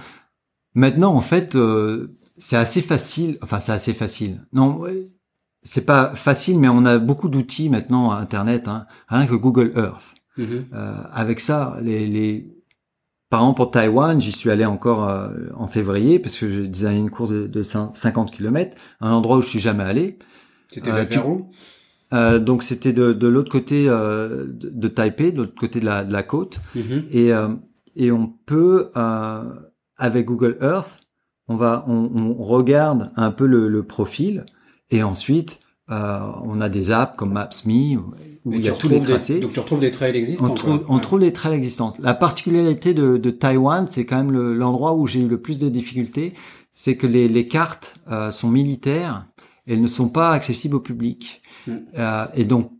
Maintenant, 0.75 1.13
en 1.15 1.21
fait, 1.21 1.57
c'est 2.37 2.57
assez 2.57 2.81
facile. 2.81 3.37
Enfin, 3.41 3.59
c'est 3.59 3.71
assez 3.71 3.93
facile. 3.93 4.45
Non, 4.53 4.83
c'est 5.63 5.85
pas 5.85 6.13
facile, 6.15 6.59
mais 6.59 6.69
on 6.69 6.85
a 6.85 6.97
beaucoup 6.97 7.29
d'outils 7.29 7.69
maintenant 7.69 8.11
à 8.11 8.17
Internet, 8.17 8.67
hein, 8.67 8.85
rien 9.07 9.27
que 9.27 9.35
Google 9.35 9.73
Earth. 9.75 10.15
Mm-hmm. 10.37 10.65
Euh, 10.73 10.93
avec 11.11 11.39
ça, 11.39 11.77
les, 11.81 12.07
les, 12.07 12.55
par 13.29 13.41
exemple 13.41 13.57
pour 13.57 13.71
Taïwan, 13.71 14.21
j'y 14.21 14.31
suis 14.31 14.51
allé 14.51 14.65
encore 14.65 15.09
euh, 15.09 15.29
en 15.55 15.67
février 15.67 16.19
parce 16.19 16.37
que 16.37 16.49
j'ai 16.49 16.67
designé 16.67 16.99
une 16.99 17.09
course 17.09 17.31
de, 17.31 17.47
de 17.47 17.63
50 17.63 18.31
km, 18.31 18.77
un 19.01 19.11
endroit 19.11 19.37
où 19.37 19.41
je 19.41 19.47
suis 19.47 19.59
jamais 19.59 19.83
allé. 19.83 20.19
C'était 20.69 20.91
euh, 20.91 21.23
où? 21.25 21.49
euh, 22.13 22.39
donc 22.39 22.61
c'était 22.61 22.93
de, 22.93 23.13
de 23.13 23.27
l'autre 23.27 23.51
côté 23.51 23.85
de, 23.85 24.53
de, 24.53 24.87
Taipei, 24.87 25.31
de 25.31 25.37
l'autre 25.37 25.55
côté 25.55 25.79
de 25.79 25.85
la, 25.85 26.03
de 26.03 26.13
la 26.13 26.23
côte, 26.23 26.59
mm-hmm. 26.75 27.03
et, 27.11 27.31
et 27.95 28.11
on 28.11 28.27
peut 28.27 28.91
avec 29.97 30.25
Google 30.25 30.57
Earth 30.61 31.06
on 31.47 31.55
va, 31.55 31.85
on, 31.87 32.09
on 32.15 32.33
regarde 32.43 33.11
un 33.15 33.31
peu 33.31 33.45
le, 33.45 33.67
le 33.67 33.83
profil 33.83 34.45
et 34.91 35.03
ensuite 35.03 35.59
euh, 35.89 36.19
on 36.43 36.59
a 36.59 36.67
des 36.69 36.91
apps 36.91 37.15
comme 37.15 37.33
Maps.me 37.33 37.97
où 37.97 38.53
il 38.53 38.65
y 38.65 38.69
a 38.69 38.73
tous 38.73 38.89
les 38.89 39.01
tracés. 39.01 39.35
Des, 39.35 39.39
donc 39.41 39.53
tu 39.53 39.59
retrouves 39.59 39.79
des 39.79 39.91
trails 39.91 40.15
existants. 40.15 40.51
On, 40.51 40.53
trouve, 40.53 40.85
on 40.89 40.99
trouve 40.99 41.19
des 41.21 41.33
trails 41.33 41.55
existants. 41.55 41.93
La 41.99 42.13
particularité 42.13 42.93
de, 42.93 43.17
de 43.17 43.29
Taïwan, 43.29 43.87
c'est 43.89 44.05
quand 44.05 44.17
même 44.17 44.31
l'endroit 44.31 44.93
où 44.93 45.07
j'ai 45.07 45.21
eu 45.21 45.27
le 45.27 45.41
plus 45.41 45.59
de 45.59 45.69
difficultés, 45.69 46.33
c'est 46.71 46.95
que 46.95 47.07
les, 47.07 47.27
les 47.27 47.45
cartes 47.45 47.97
euh, 48.11 48.31
sont 48.31 48.49
militaires, 48.49 49.25
elles 49.65 49.81
ne 49.81 49.87
sont 49.87 50.09
pas 50.09 50.31
accessibles 50.31 50.75
au 50.75 50.79
public. 50.79 51.41
Mm. 51.67 51.71
Euh, 51.97 52.25
et 52.35 52.45
donc 52.45 52.71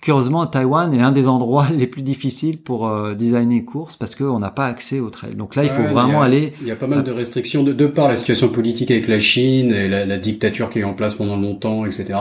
curieusement, 0.00 0.46
Taïwan 0.46 0.92
est 0.94 1.00
un 1.00 1.12
des 1.12 1.28
endroits 1.28 1.68
les 1.74 1.86
plus 1.86 2.02
difficiles 2.02 2.58
pour 2.58 2.88
euh, 2.88 3.14
designer 3.14 3.58
une 3.58 3.64
course 3.64 3.96
parce 3.96 4.14
qu'on 4.14 4.38
n'a 4.38 4.50
pas 4.50 4.66
accès 4.66 5.00
au 5.00 5.10
trail. 5.10 5.34
Donc 5.34 5.56
là, 5.56 5.64
il 5.64 5.70
faut 5.70 5.82
ouais, 5.82 5.88
vraiment 5.88 6.20
il 6.20 6.22
a, 6.22 6.26
aller. 6.26 6.52
Il 6.60 6.68
y 6.68 6.70
a 6.70 6.76
pas 6.76 6.86
mal 6.86 7.02
de 7.02 7.10
restrictions 7.10 7.62
de, 7.62 7.72
de 7.72 7.86
par 7.86 8.08
la 8.08 8.16
situation 8.16 8.48
politique 8.48 8.90
avec 8.90 9.08
la 9.08 9.18
Chine 9.18 9.72
et 9.72 9.88
la, 9.88 10.06
la 10.06 10.18
dictature 10.18 10.70
qui 10.70 10.80
est 10.80 10.84
en 10.84 10.94
place 10.94 11.14
pendant 11.14 11.36
longtemps, 11.36 11.84
etc. 11.84 12.18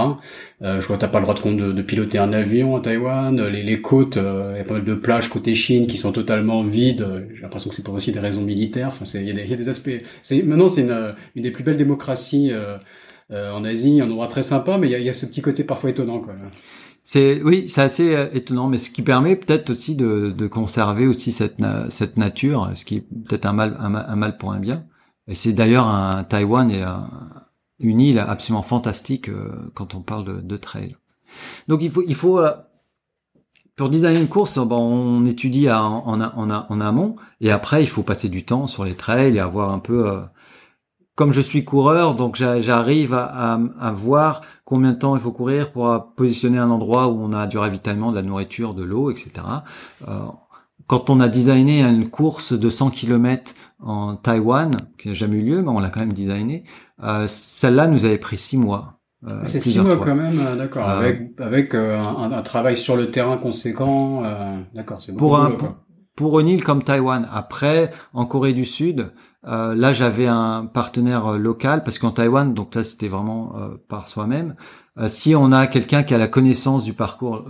Euh, 0.62 0.82
je 0.82 0.88
vois, 0.88 0.98
t'as 0.98 1.08
pas 1.08 1.20
le 1.20 1.24
droit 1.26 1.36
de, 1.36 1.56
de, 1.56 1.72
de, 1.72 1.82
piloter 1.82 2.18
un 2.18 2.34
avion 2.34 2.76
à 2.76 2.82
Taïwan. 2.82 3.48
Les, 3.48 3.64
les 3.64 3.82
côtes, 3.82 4.18
euh, 4.18 4.52
il 4.56 4.58
y 4.58 4.62
a 4.62 4.64
pas 4.66 4.74
mal 4.76 4.84
de 4.84 4.94
plages 4.94 5.30
côté 5.30 5.54
Chine 5.54 5.88
qui 5.88 5.98
sont 5.98 6.12
totalement 6.12 6.64
vides. 6.64 7.08
J'ai 7.34 7.42
l'impression 7.42 7.70
que 7.70 7.76
c'est 7.76 7.84
pour 7.84 7.94
aussi 7.94 8.12
des 8.12 8.20
raisons 8.20 8.42
militaires. 8.42 8.90
Enfin, 8.90 9.06
il 9.16 9.30
y, 9.30 9.50
y, 9.50 9.54
a 9.54 9.58
des 9.58 9.70
aspects. 9.70 9.90
C'est 10.22 10.44
maintenant, 10.44 10.68
c'est 10.68 10.82
une, 10.82 11.16
une 11.36 11.44
des 11.44 11.52
plus 11.52 11.64
belles 11.64 11.78
démocraties. 11.78 12.52
Euh, 13.32 13.52
en 13.52 13.64
Asie, 13.64 14.02
un 14.02 14.06
endroit 14.06 14.28
très 14.28 14.42
sympa, 14.42 14.80
mais 14.80 14.88
il 14.88 14.92
y 14.92 14.96
a, 14.96 15.00
y 15.00 15.08
a, 15.08 15.14
ce 15.14 15.28
petit 15.28 15.42
côté 15.42 15.64
parfois 15.64 15.92
étonnant. 15.92 16.20
Quoi. 16.20 16.34
C'est 17.04 17.42
oui, 17.44 17.70
c'est 17.70 17.82
assez 17.82 18.16
euh, 18.16 18.30
étonnant, 18.34 18.68
mais 18.68 18.78
ce 18.78 18.90
qui 18.90 19.02
permet 19.02 19.36
peut-être 19.36 19.72
aussi 19.72 19.96
de, 19.96 20.34
de, 20.36 20.48
conserver 20.48 21.08
aussi 21.08 21.32
cette 21.32 21.58
cette 21.90 22.18
nature, 22.18 22.70
ce 22.76 22.86
qui 22.86 22.98
est 22.98 23.02
peut-être 23.02 23.46
un 23.46 23.54
mal 23.54 23.78
un, 23.80 24.16
mal 24.16 24.38
pour 24.38 24.52
un 24.52 24.60
bien. 24.60 24.86
Et 25.28 25.36
c'est 25.36 25.54
d'ailleurs 25.54 25.88
un 25.88 26.24
Taïwan 26.24 26.70
et 26.72 26.84
une 27.80 28.02
île 28.02 28.20
absolument 28.20 28.64
fantastique 28.64 29.30
euh, 29.30 29.72
quand 29.74 29.96
on 29.96 30.02
parle 30.02 30.26
de, 30.26 30.42
de, 30.42 30.58
trail. 30.58 30.96
Donc 31.68 31.82
il 31.82 31.92
faut 31.92 32.04
il 32.08 32.16
faut 32.16 32.40
euh, 32.40 32.54
pour 33.76 33.90
designer 33.90 34.20
une 34.20 34.28
course, 34.28 34.58
bon, 34.58 34.78
on 34.78 35.26
étudie 35.26 35.70
en, 35.72 36.04
en, 36.06 36.22
en, 36.22 36.50
en, 36.52 36.82
amont 36.82 37.16
et 37.40 37.52
après 37.52 37.82
il 37.82 37.88
faut 37.88 38.04
passer 38.04 38.28
du 38.28 38.44
temps 38.44 38.68
sur 38.68 38.84
les 38.84 38.96
trails 38.96 39.38
et 39.38 39.40
avoir 39.40 39.72
un 39.72 39.80
peu 39.80 40.22
comme 41.20 41.34
je 41.34 41.42
suis 41.42 41.66
coureur, 41.66 42.16
donc 42.16 42.38
j'arrive 42.38 43.14
à, 43.14 43.60
à, 43.78 43.92
voir 43.92 44.40
combien 44.64 44.94
de 44.94 44.98
temps 44.98 45.18
il 45.18 45.22
faut 45.22 45.34
courir 45.34 45.74
pour 45.74 46.14
positionner 46.16 46.60
un 46.60 46.70
endroit 46.70 47.10
où 47.10 47.20
on 47.22 47.34
a 47.34 47.46
du 47.46 47.58
ravitaillement, 47.58 48.12
de 48.12 48.16
la 48.16 48.22
nourriture, 48.22 48.74
de 48.74 48.86
l'eau, 48.86 49.12
etc. 49.12 49.32
Euh, 50.08 50.14
quand 50.88 51.10
on 51.10 51.20
a 51.20 51.28
designé 51.28 51.82
une 51.82 52.10
course 52.10 52.54
de 52.54 52.70
100 52.70 52.92
km 52.92 53.54
en 53.84 54.16
Taïwan, 54.16 54.72
qui 54.98 55.10
n'a 55.10 55.14
jamais 55.14 55.40
eu 55.40 55.42
lieu, 55.42 55.62
mais 55.62 55.68
on 55.68 55.82
l'a 55.82 55.90
quand 55.90 56.00
même 56.00 56.14
designé, 56.14 56.64
euh, 57.04 57.28
celle-là 57.28 57.88
nous 57.88 58.06
avait 58.06 58.18
pris 58.18 58.38
six 58.38 58.58
mois. 58.58 59.02
Euh, 59.30 59.44
c'est 59.46 59.60
six 59.60 59.78
mois 59.78 59.98
quand 59.98 60.16
même, 60.16 60.40
euh, 60.40 60.56
d'accord, 60.56 60.90
euh, 60.90 61.00
avec, 61.00 61.32
avec 61.38 61.76
euh, 61.76 62.00
un, 62.00 62.32
un, 62.32 62.42
travail 62.44 62.78
sur 62.78 62.96
le 62.96 63.08
terrain 63.08 63.38
conséquent, 63.38 64.24
d'accord, 64.74 65.02
c'est 65.02 65.12
pour 65.12 65.38
un, 65.38 65.52
pour 66.16 66.40
une 66.40 66.50
île 66.50 66.64
comme 66.64 66.84
Taïwan. 66.84 67.28
Après, 67.32 67.92
en 68.14 68.26
Corée 68.26 68.54
du 68.54 68.66
Sud, 68.66 69.12
euh, 69.46 69.74
là, 69.74 69.94
j'avais 69.94 70.28
un 70.28 70.66
partenaire 70.66 71.28
euh, 71.28 71.38
local 71.38 71.84
parce 71.84 71.98
qu'en 71.98 72.12
Taïwan, 72.12 72.54
donc 72.54 72.74
ça 72.74 72.84
c'était 72.84 73.08
vraiment 73.08 73.56
euh, 73.58 73.78
par 73.88 74.08
soi-même. 74.08 74.56
si 75.08 75.34
on 75.36 75.52
a 75.52 75.68
quelqu'un 75.68 76.04
qui 76.04 76.14
a 76.14 76.18
la 76.18 76.28
connaissance 76.28 76.84
du 76.84 76.94
parcours 76.94 77.46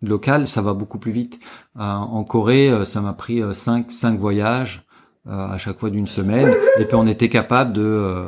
local, 0.00 0.46
ça 0.46 0.62
va 0.62 0.72
beaucoup 0.72 0.98
plus 0.98 1.12
vite. 1.12 1.38
en 1.74 2.24
Corée, 2.24 2.86
ça 2.86 3.02
m'a 3.02 3.12
pris 3.12 3.42
cinq 3.52 3.92
cinq 3.92 4.18
voyages 4.18 4.86
à 5.26 5.58
chaque 5.58 5.78
fois 5.78 5.90
d'une 5.90 6.06
semaine, 6.06 6.54
et 6.80 6.86
puis 6.86 6.94
on 6.94 7.06
était 7.06 7.28
capable 7.28 7.74
de 7.74 8.26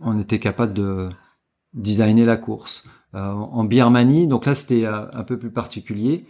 on 0.00 0.18
était 0.18 0.38
capable 0.38 0.72
de 0.72 1.10
designer 1.74 2.24
la 2.24 2.38
course. 2.38 2.84
en 3.12 3.64
Birmanie, 3.64 4.26
donc 4.26 4.46
là 4.46 4.54
c'était 4.54 4.86
un 4.86 5.24
peu 5.24 5.38
plus 5.38 5.52
particulier 5.52 6.24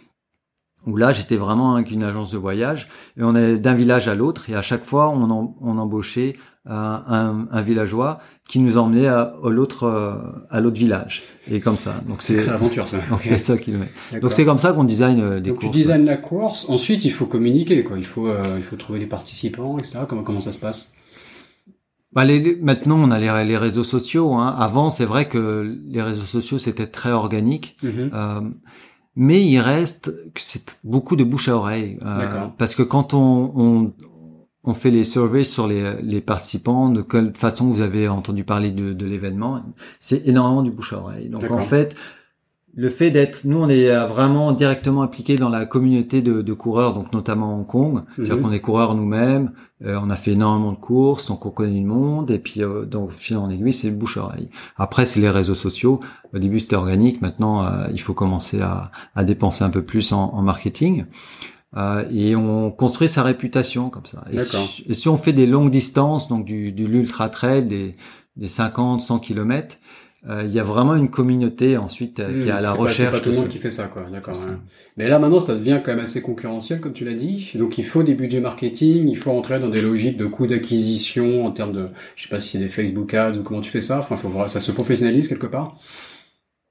où 0.89 0.97
là 0.97 1.13
j'étais 1.13 1.37
vraiment 1.37 1.75
avec 1.75 1.91
une 1.91 2.03
agence 2.03 2.31
de 2.33 2.39
voyage 2.39 2.89
et 3.17 3.23
on 3.23 3.35
est 3.35 3.59
d'un 3.59 3.75
village 3.75 4.09
à 4.09 4.15
l'autre 4.15 4.49
et 4.51 4.55
à 4.55 4.63
chaque 4.63 4.85
fois 4.85 5.11
on, 5.11 5.55
on 5.61 5.79
embauchait 5.79 6.37
un, 6.65 7.47
un, 7.51 7.63
villageois 7.63 8.19
qui 8.49 8.59
nous 8.59 8.77
emmenait 8.77 9.07
à, 9.07 9.35
l'autre 9.45 9.85
euh, 9.85 10.17
à 10.51 10.61
l'autre 10.61 10.77
village 10.77 11.23
et 11.51 11.61
comme 11.61 11.77
ça 11.77 11.95
donc 12.07 12.21
c'est 12.21 12.45
l'aventure 12.47 12.87
ça 12.87 12.99
donc 13.09 13.21
c'est 13.23 13.39
ça 13.39 13.57
qui 13.57 13.71
le 13.71 13.79
met 13.79 14.21
donc 14.21 14.33
c'est 14.33 14.45
comme 14.45 14.59
ça 14.59 14.73
qu'on 14.73 14.85
design 14.85 15.21
euh, 15.21 15.41
des 15.41 15.51
donc 15.51 15.61
courses 15.61 15.73
tu 15.73 15.79
designes 15.79 16.05
la 16.05 16.17
course 16.17 16.67
ensuite 16.69 17.05
il 17.05 17.13
faut 17.13 17.27
communiquer 17.27 17.83
quoi 17.85 17.97
il 17.97 18.05
faut 18.05 18.29
euh, 18.29 18.55
il 18.57 18.63
faut 18.63 18.77
trouver 18.77 18.99
les 18.99 19.07
participants 19.07 19.79
etc 19.79 20.01
comment 20.09 20.23
comment 20.23 20.41
ça 20.41 20.53
se 20.53 20.59
passe? 20.59 20.93
Bah 22.13 22.25
les, 22.25 22.57
maintenant, 22.57 22.99
on 22.99 23.11
a 23.11 23.19
les, 23.19 23.45
les 23.45 23.57
réseaux 23.59 23.85
sociaux. 23.85 24.33
Hein. 24.33 24.57
Avant, 24.59 24.89
c'est 24.89 25.05
vrai 25.05 25.29
que 25.29 25.79
les 25.87 26.01
réseaux 26.01 26.25
sociaux 26.25 26.59
c'était 26.59 26.87
très 26.87 27.11
organique. 27.11 27.77
Mm-hmm. 27.83 28.11
euh, 28.15 28.41
mais 29.21 29.45
il 29.45 29.59
reste 29.59 30.33
que 30.33 30.41
c'est 30.41 30.79
beaucoup 30.85 31.17
de 31.17 31.25
bouche 31.25 31.49
à 31.49 31.57
oreille 31.57 31.99
euh, 32.07 32.47
parce 32.57 32.77
que 32.77 32.85
quand 32.85 33.15
on, 33.15 33.53
on, 33.57 33.93
on, 34.63 34.75
fait 34.75 34.93
les 34.93 35.03
surveys 35.03 35.43
sur 35.43 35.67
les, 35.67 36.01
les, 36.03 36.21
participants, 36.21 36.89
de 36.89 37.03
quelle 37.03 37.35
façon 37.35 37.67
vous 37.67 37.81
avez 37.81 38.07
entendu 38.07 38.45
parler 38.45 38.71
de, 38.71 38.93
de 38.93 39.07
l'événement, 39.07 39.61
c'est 39.99 40.29
énormément 40.29 40.63
du 40.63 40.71
bouche 40.71 40.93
à 40.93 40.99
oreille. 40.99 41.29
Donc 41.31 41.51
en 41.51 41.59
fait, 41.59 41.97
le 42.75 42.89
fait 42.89 43.11
d'être, 43.11 43.45
nous 43.45 43.59
on 43.59 43.69
est 43.69 43.95
vraiment 44.07 44.53
directement 44.53 45.03
impliqué 45.03 45.37
dans 45.37 45.49
la 45.49 45.67
communauté 45.67 46.23
de, 46.23 46.43
de 46.43 46.53
coureurs, 46.53 46.95
donc 46.95 47.13
notamment 47.13 47.55
Hong 47.57 47.67
Kong. 47.67 48.03
C'est-à-dire 48.15 48.37
mhm. 48.37 48.43
qu'on 48.43 48.53
est 48.53 48.61
coureurs 48.61 48.95
nous-mêmes, 48.95 49.53
euh, 49.85 49.99
on 50.03 50.11
a 50.11 50.17
fait 50.17 50.33
énormément 50.33 50.73
de 50.73 50.79
courses, 50.79 51.27
donc 51.27 51.45
on 51.47 51.51
connaît 51.51 51.81
le 51.81 51.87
monde, 51.87 52.31
et 52.31 52.39
puis 52.39 52.63
euh, 52.63 52.85
donc 52.85 53.11
fil 53.11 53.37
en 53.37 53.51
aiguille, 53.51 53.73
c'est 53.73 53.91
bouche 53.91 54.17
à 54.19 54.25
oreille. 54.25 54.49
Après 54.77 55.07
c'est 55.07 55.21
les 55.21 55.31
réseaux 55.31 55.55
sociaux. 55.55 56.01
Au 56.33 56.39
début 56.39 56.61
c'était 56.61 56.77
organique, 56.77 57.21
maintenant 57.21 57.65
euh, 57.65 57.87
il 57.93 58.01
faut 58.01 58.15
commencer 58.15 58.61
à, 58.61 58.91
à, 59.15 59.25
dépenser 59.25 59.65
un 59.65 59.71
peu 59.71 59.83
plus 59.83 60.13
en, 60.13 60.35
en 60.35 60.43
marketing. 60.43 61.07
Euh, 61.77 62.05
et 62.11 62.35
on 62.35 62.71
construit 62.71 63.09
sa 63.09 63.23
réputation 63.23 63.91
comme 63.91 64.07
ça. 64.07 64.25
Et 64.33 64.39
si, 64.39 64.85
et 64.87 64.95
si, 64.95 65.09
on 65.09 65.19
fait 65.19 65.35
des 65.35 65.47
longues 65.47 65.71
distances, 65.71 66.29
donc 66.29 66.45
du, 66.47 66.73
du 66.73 66.87
l'ultra 66.87 67.29
trail, 67.29 67.67
des, 67.67 67.95
des 68.37 68.49
50, 68.49 69.03
100 69.03 69.19
kilomètres, 69.19 69.77
euh, 70.29 70.43
il 70.45 70.51
y 70.51 70.59
a 70.59 70.65
vraiment 70.65 70.97
une 70.97 71.11
communauté 71.11 71.77
ensuite 71.77 72.19
euh, 72.19 72.43
qui 72.43 72.49
est 72.49 72.53
à 72.53 72.61
la 72.61 72.73
recherche. 72.73 73.15
C'est 73.15 73.19
pas 73.19 73.21
tout 73.21 73.31
le 73.31 73.37
monde 73.37 73.49
qui 73.49 73.59
fait 73.59 73.71
ça, 73.71 73.85
quoi. 73.87 74.05
D'accord. 74.11 74.35
Mais 74.97 75.09
là 75.09 75.21
maintenant, 75.21 75.39
ça 75.39 75.55
devient 75.55 75.81
quand 75.85 75.93
même 75.93 76.05
assez 76.05 76.23
concurrentiel, 76.23 76.81
comme 76.81 76.93
tu 76.93 77.05
l'as 77.05 77.15
dit. 77.15 77.53
Donc 77.55 77.79
il 77.79 77.85
faut 77.85 78.03
des 78.03 78.15
budgets 78.15 78.41
marketing, 78.41 79.09
il 79.09 79.17
faut 79.17 79.31
entrer 79.31 79.61
dans 79.61 79.69
des 79.69 79.81
logiques 79.81 80.17
de 80.17 80.27
coûts 80.27 80.49
d'acquisition 80.49 81.47
en 81.47 81.53
termes 81.53 81.73
de, 81.73 81.89
je 82.17 82.25
sais 82.25 82.29
pas 82.29 82.41
si 82.41 82.51
c'est 82.51 82.59
des 82.59 82.69
Facebook 82.69 83.15
Ads 83.15 83.39
ou 83.39 83.43
comment 83.43 83.61
tu 83.61 83.71
fais 83.71 83.81
ça. 83.81 84.01
Enfin, 84.01 84.17
faut 84.17 84.29
voir, 84.29 84.51
ça 84.51 84.59
se 84.59 84.73
professionnalise 84.73 85.29
quelque 85.29 85.47
part? 85.47 85.77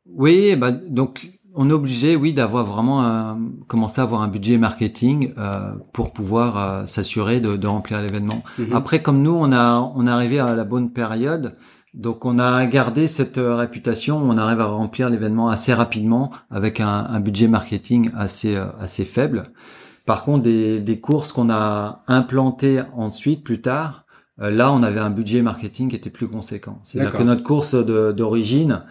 Oui, 0.09 0.55
bah 0.57 0.71
donc 0.71 1.29
on 1.55 1.69
est 1.69 1.73
obligé, 1.73 2.15
oui, 2.15 2.33
d'avoir 2.33 2.65
vraiment 2.65 3.03
un, 3.03 3.39
commencer 3.67 4.01
à 4.01 4.03
avoir 4.03 4.21
un 4.21 4.27
budget 4.27 4.57
marketing 4.57 5.33
euh, 5.37 5.71
pour 5.93 6.13
pouvoir 6.13 6.57
euh, 6.59 6.85
s'assurer 6.85 7.39
de, 7.39 7.55
de, 7.55 7.67
remplir 7.67 8.01
l'événement. 8.01 8.43
Mm-hmm. 8.59 8.75
Après, 8.75 9.01
comme 9.01 9.21
nous, 9.23 9.33
on 9.33 9.51
a 9.51 9.79
on 9.95 10.05
est 10.05 10.09
arrivé 10.09 10.37
à 10.37 10.53
la 10.53 10.63
bonne 10.65 10.91
période. 10.91 11.55
Donc 11.93 12.25
on 12.25 12.37
a 12.37 12.65
gardé 12.65 13.07
cette 13.07 13.37
euh, 13.37 13.55
réputation, 13.55 14.17
on 14.17 14.37
arrive 14.37 14.59
à 14.59 14.65
remplir 14.65 15.09
l'événement 15.09 15.49
assez 15.49 15.73
rapidement 15.73 16.31
avec 16.51 16.79
un, 16.79 16.87
un, 16.87 17.19
budget 17.19 17.47
marketing 17.47 18.11
assez 18.15 18.55
euh, 18.55 18.65
assez 18.79 19.05
faible. 19.05 19.43
Par 20.05 20.23
contre, 20.23 20.43
des, 20.43 20.79
des 20.79 20.99
courses 20.99 21.31
qu'on 21.31 21.49
a 21.49 22.03
implantées 22.07 22.81
ensuite, 22.95 23.43
plus 23.43 23.61
tard, 23.61 24.05
euh, 24.41 24.49
là 24.49 24.71
on 24.71 24.83
avait 24.83 24.99
un 24.99 25.09
budget 25.09 25.41
marketing 25.41 25.89
qui 25.89 25.95
était 25.95 26.09
plus 26.09 26.27
conséquent. 26.27 26.79
C'est-à-dire 26.83 27.13
que 27.13 27.23
notre 27.23 27.43
course 27.43 27.73
d'origine 27.75 28.83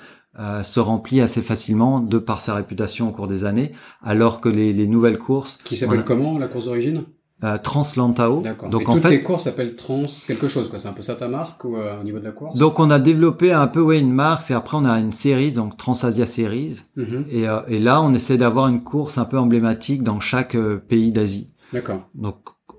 se 0.63 0.81
remplit 0.81 1.23
assez 1.23 1.41
facilement 1.41 1.99
de 1.99 2.19
par 2.19 2.43
sa 2.43 2.55
réputation 2.55 3.09
au 3.09 3.13
cours 3.13 3.27
des 3.27 3.47
années, 3.47 3.73
alors 4.03 4.43
que 4.43 4.51
les, 4.51 4.75
les 4.75 4.87
nouvelles 4.87 5.17
courses... 5.17 5.59
Qui 5.65 5.77
s'appelle 5.77 6.05
comment 6.05 6.39
la 6.39 6.49
course 6.49 6.67
d'origine? 6.67 7.07
Euh, 7.45 7.59
Translantao. 7.59 8.43
Donc 8.71 8.83
Et 8.83 8.87
en 8.87 8.95
toutes 8.95 9.03
fait, 9.03 9.09
tes 9.11 9.23
courses 9.23 9.45
s'appellent 9.45 9.77
Trans 9.77 10.05
quelque 10.27 10.49
chose 10.49 10.71
quoi. 10.71 10.79
C'est 10.79 10.89
un 10.89 10.95
peu 10.95 11.03
ça 11.03 11.17
ta 11.17 11.29
marque 11.29 11.63
ou 11.65 11.77
euh, 11.77 12.01
au 12.01 12.03
niveau 12.03 12.19
de 12.19 12.25
la 12.25 12.33
course? 12.33 12.59
Donc 12.59 12.81
on 12.81 12.91
a 12.91 12.99
développé 12.99 13.53
un 13.53 13.67
peu 13.67 13.81
ouais 13.81 13.99
une 13.99 14.11
marque 14.13 14.51
et 14.51 14.55
après 14.55 14.79
on 14.79 14.87
a 14.87 14.99
une 14.99 15.13
série 15.13 15.53
donc 15.53 15.77
Transasia 15.77 16.25
Series 16.25 16.85
mm-hmm. 16.97 17.25
et, 17.29 17.47
euh, 17.47 17.61
et 17.69 17.79
là 17.79 18.01
on 18.01 18.15
essaie 18.15 18.39
d'avoir 18.39 18.69
une 18.69 18.83
course 18.83 19.19
un 19.19 19.27
peu 19.27 19.39
emblématique 19.39 20.03
dans 20.03 20.19
chaque 20.19 20.57
pays 20.89 21.13
d'Asie. 21.13 21.53
D'accord. 21.75 22.09
Donc 22.15 22.39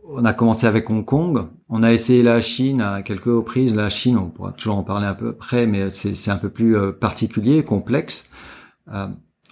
on 0.10 0.26
a 0.26 0.34
commencé 0.34 0.66
avec 0.66 0.90
Hong 0.90 1.06
Kong, 1.06 1.46
on 1.70 1.84
a 1.84 1.94
essayé 1.94 2.24
la 2.24 2.42
Chine 2.42 2.82
à 2.82 3.04
quelques 3.04 3.26
reprises. 3.26 3.76
La 3.76 3.92
Chine, 3.92 4.18
on 4.18 4.30
pourra 4.30 4.54
toujours 4.54 4.78
en 4.78 4.84
parler 4.84 5.06
un 5.06 5.14
peu 5.14 5.30
après, 5.30 5.68
mais 5.68 5.92
c'est 5.92 6.32
un 6.32 6.38
peu 6.38 6.50
plus 6.50 6.78
particulier, 6.94 7.64
complexe. 7.64 8.30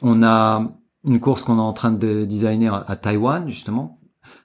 on 0.01 0.23
a 0.23 0.71
une 1.03 1.19
course 1.19 1.43
qu'on 1.43 1.57
est 1.57 1.61
en 1.61 1.73
train 1.73 1.91
de 1.91 2.23
designer 2.23 2.89
à 2.89 2.95
Taïwan 2.95 3.47
justement 3.49 3.99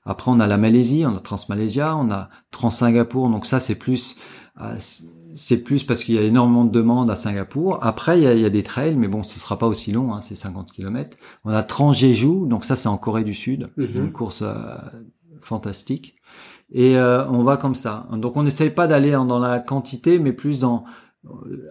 après, 0.05 0.31
on 0.31 0.41
a 0.41 0.47
la 0.47 0.57
Malaisie, 0.57 1.05
on 1.07 1.15
a 1.15 1.21
Transmalaysia, 1.21 1.97
on 1.97 2.11
a 2.11 2.31
Trans-Singapour. 2.51 3.29
Donc 3.29 3.47
ça, 3.47 3.61
c'est 3.61 3.75
plus, 3.75 4.17
euh, 4.61 4.75
c'est 5.35 5.59
plus 5.59 5.85
parce 5.85 6.05
qu'il 6.05 6.15
y 6.15 6.19
a 6.19 6.23
énormément 6.23 6.65
de 6.65 6.71
demandes 6.71 7.11
à 7.11 7.17
Singapour. 7.17 7.79
Après, 7.83 8.19
il 8.19 8.25
y 8.25 8.27
a, 8.27 8.35
il 8.35 8.41
y 8.41 8.47
a 8.47 8.51
des 8.51 8.63
trails, 8.63 8.97
mais 8.97 9.09
bon, 9.09 9.23
ce 9.23 9.39
sera 9.39 9.59
pas 9.59 9.67
aussi 9.67 9.93
long, 9.93 10.15
hein, 10.15 10.21
c'est 10.23 10.35
50 10.35 10.73
km. 10.73 11.17
On 11.45 11.51
a 11.51 11.63
Trans-Jeju, 11.63 12.47
donc 12.47 12.65
ça, 12.65 12.77
c'est 12.77 12.89
en 12.89 12.97
Corée 12.97 13.25
du 13.25 13.35
Sud, 13.35 13.71
mm-hmm. 13.77 13.97
une 13.97 14.13
course 14.13 14.43
euh, 14.43 14.55
fantastique. 15.43 16.17
Et 16.73 16.97
euh, 16.97 17.27
on 17.29 17.43
va 17.43 17.57
comme 17.57 17.75
ça. 17.75 18.07
Donc 18.13 18.37
on 18.37 18.45
n'essaye 18.45 18.71
pas 18.71 18.87
d'aller 18.87 19.11
dans 19.11 19.39
la 19.39 19.59
quantité, 19.59 20.19
mais 20.19 20.33
plus 20.33 20.61
dans 20.61 20.85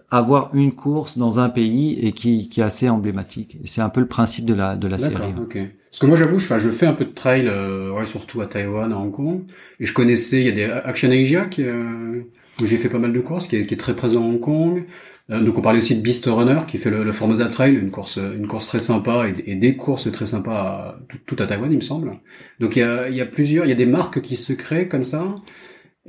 avoir 0.10 0.54
une 0.54 0.74
course 0.74 1.18
dans 1.18 1.40
un 1.40 1.50
pays 1.50 2.00
et 2.02 2.12
qui, 2.12 2.50
qui 2.50 2.62
est 2.62 2.64
assez 2.64 2.88
emblématique. 2.88 3.58
C'est 3.66 3.82
un 3.82 3.90
peu 3.90 4.00
le 4.00 4.08
principe 4.08 4.46
de 4.46 4.54
la 4.54 4.76
de 4.76 4.88
la 4.88 4.98
série. 4.98 5.34
Ok. 5.40 5.58
Parce 5.90 6.00
que 6.00 6.06
moi 6.06 6.16
j'avoue, 6.16 6.38
je, 6.38 6.58
je 6.58 6.70
fais 6.70 6.86
un 6.86 6.94
peu 6.94 7.06
de 7.06 7.12
trail, 7.12 7.48
euh, 7.48 7.92
ouais, 7.92 8.06
surtout 8.06 8.42
à 8.42 8.46
Taïwan, 8.46 8.92
à 8.94 8.98
Hong 8.98 9.12
Kong, 9.12 9.42
et 9.80 9.86
je 9.86 9.94
connaissais, 9.94 10.40
il 10.40 10.46
y 10.46 10.50
a 10.50 10.52
des 10.52 10.64
Action 10.66 11.10
Asia 11.10 11.46
qui, 11.46 11.64
euh, 11.64 12.22
où 12.62 12.66
j'ai 12.68 12.78
fait 12.78 12.90
pas 12.90 13.00
mal 13.00 13.12
de 13.12 13.20
courses, 13.20 13.48
qui 13.48 13.56
est, 13.56 13.66
qui 13.66 13.74
est 13.74 13.78
très 13.78 13.96
présent 13.96 14.22
à 14.22 14.28
Hong 14.28 14.40
Kong. 14.40 14.86
Euh, 15.32 15.42
donc 15.42 15.58
on 15.58 15.62
parlait 15.62 15.80
aussi 15.80 15.96
de 15.96 16.02
Beast 16.02 16.26
Runner 16.28 16.60
qui 16.68 16.78
fait 16.78 16.92
le, 16.92 17.04
le, 17.04 17.12
Formosa 17.12 17.48
Trail, 17.48 17.76
une 17.76 17.90
course 17.90 18.18
une 18.18 18.48
course 18.48 18.68
très 18.68 18.80
sympa 18.80 19.28
et, 19.28 19.52
et 19.52 19.56
des 19.56 19.76
courses 19.76 20.12
très 20.12 20.26
sympas 20.28 20.60
à, 20.60 21.00
tout, 21.08 21.18
tout, 21.26 21.44
à 21.44 21.48
Taïwan 21.48 21.72
il 21.72 21.78
me 21.78 21.82
semble. 21.82 22.12
Donc 22.60 22.76
il 22.76 22.80
y 22.80 22.84
a, 22.84 23.10
il 23.10 23.16
y 23.16 23.22
a 23.22 23.26
plusieurs, 23.26 23.66
il 23.66 23.70
y 23.70 23.72
a 23.72 23.76
des 23.76 23.86
marques 23.88 24.22
qui 24.22 24.36
se 24.36 24.54
créent 24.54 24.88
comme 24.88 25.04
ça. 25.04 25.28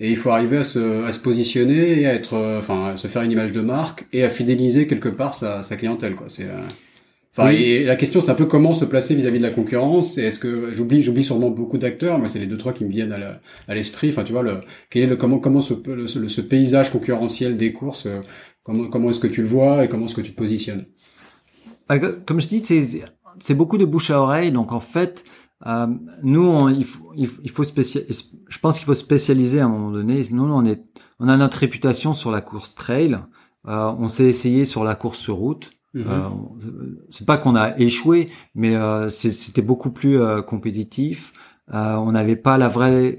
Et 0.00 0.10
il 0.10 0.16
faut 0.16 0.30
arriver 0.30 0.56
à 0.58 0.62
se, 0.64 1.04
à 1.04 1.12
se 1.12 1.20
positionner 1.20 2.00
et 2.00 2.06
à 2.06 2.14
être, 2.14 2.34
euh, 2.34 2.58
enfin, 2.58 2.92
à 2.92 2.96
se 2.96 3.06
faire 3.06 3.22
une 3.22 3.30
image 3.30 3.52
de 3.52 3.60
marque 3.60 4.06
et 4.12 4.24
à 4.24 4.28
fidéliser 4.30 4.86
quelque 4.86 5.10
part 5.10 5.34
sa, 5.34 5.62
sa 5.62 5.76
clientèle, 5.76 6.14
quoi. 6.16 6.26
C'est, 6.28 6.44
euh, 6.44 6.62
Enfin, 7.32 7.50
et 7.50 7.84
la 7.84 7.94
question, 7.94 8.20
c'est 8.20 8.32
un 8.32 8.34
peu 8.34 8.46
comment 8.46 8.74
se 8.74 8.84
placer 8.84 9.14
vis-à-vis 9.14 9.38
de 9.38 9.44
la 9.44 9.50
concurrence. 9.50 10.18
Est-ce 10.18 10.40
que 10.40 10.72
j'oublie, 10.72 11.00
j'oublie 11.00 11.22
sûrement 11.22 11.50
beaucoup 11.50 11.78
d'acteurs. 11.78 12.18
Moi, 12.18 12.28
c'est 12.28 12.40
les 12.40 12.46
deux 12.46 12.56
trois 12.56 12.72
qui 12.72 12.84
me 12.84 12.90
viennent 12.90 13.12
à 13.68 13.74
l'esprit. 13.74 14.08
enfin, 14.08 14.24
tu 14.24 14.32
vois, 14.32 14.42
le, 14.42 14.62
quel 14.90 15.04
est 15.04 15.06
le 15.06 15.14
comment, 15.14 15.38
comment 15.38 15.60
ce, 15.60 15.74
ce 16.06 16.40
paysage 16.40 16.90
concurrentiel 16.90 17.56
des 17.56 17.72
courses, 17.72 18.06
euh, 18.06 18.20
comment, 18.64 18.88
comment 18.88 19.10
est-ce 19.10 19.20
que 19.20 19.28
tu 19.28 19.42
le 19.42 19.46
vois 19.46 19.84
et 19.84 19.88
comment 19.88 20.06
est-ce 20.06 20.16
que 20.16 20.22
tu 20.22 20.32
te 20.32 20.36
positionnes? 20.36 20.86
Bah, 21.88 22.00
Comme 22.26 22.40
je 22.40 22.48
dis, 22.48 22.64
c'est, 22.64 22.84
c'est 23.38 23.54
beaucoup 23.54 23.78
de 23.78 23.84
bouche 23.84 24.10
à 24.10 24.20
oreille. 24.20 24.50
Donc, 24.50 24.72
en 24.72 24.80
fait, 24.80 25.24
euh, 25.66 25.86
nous, 26.22 26.46
on, 26.46 26.68
il 26.68 26.84
faut, 26.84 27.12
il 27.16 27.50
faut, 27.50 27.64
je 27.64 28.58
pense 28.58 28.78
qu'il 28.78 28.86
faut 28.86 28.94
spécialiser 28.94 29.60
à 29.60 29.66
un 29.66 29.68
moment 29.68 29.90
donné. 29.90 30.22
Nous, 30.30 30.42
on 30.42 30.64
est, 30.64 30.82
on 31.18 31.28
a 31.28 31.36
notre 31.36 31.58
réputation 31.58 32.14
sur 32.14 32.30
la 32.30 32.40
course 32.40 32.74
trail. 32.74 33.18
Euh, 33.68 33.92
on 33.98 34.08
s'est 34.08 34.24
essayé 34.24 34.64
sur 34.64 34.84
la 34.84 34.94
course 34.94 35.18
sur 35.18 35.36
route. 35.36 35.70
Mhm. 35.94 36.04
Euh, 36.08 36.28
c'est 37.08 37.26
pas 37.26 37.36
qu'on 37.36 37.56
a 37.56 37.76
échoué, 37.78 38.30
mais 38.54 38.74
euh, 38.74 39.08
c'était 39.10 39.62
beaucoup 39.62 39.90
plus 39.90 40.20
euh, 40.20 40.42
compétitif. 40.42 41.32
on 41.72 42.12
n'avait 42.12 42.36
pas 42.36 42.58
la 42.58 42.68
vraie 42.68 43.18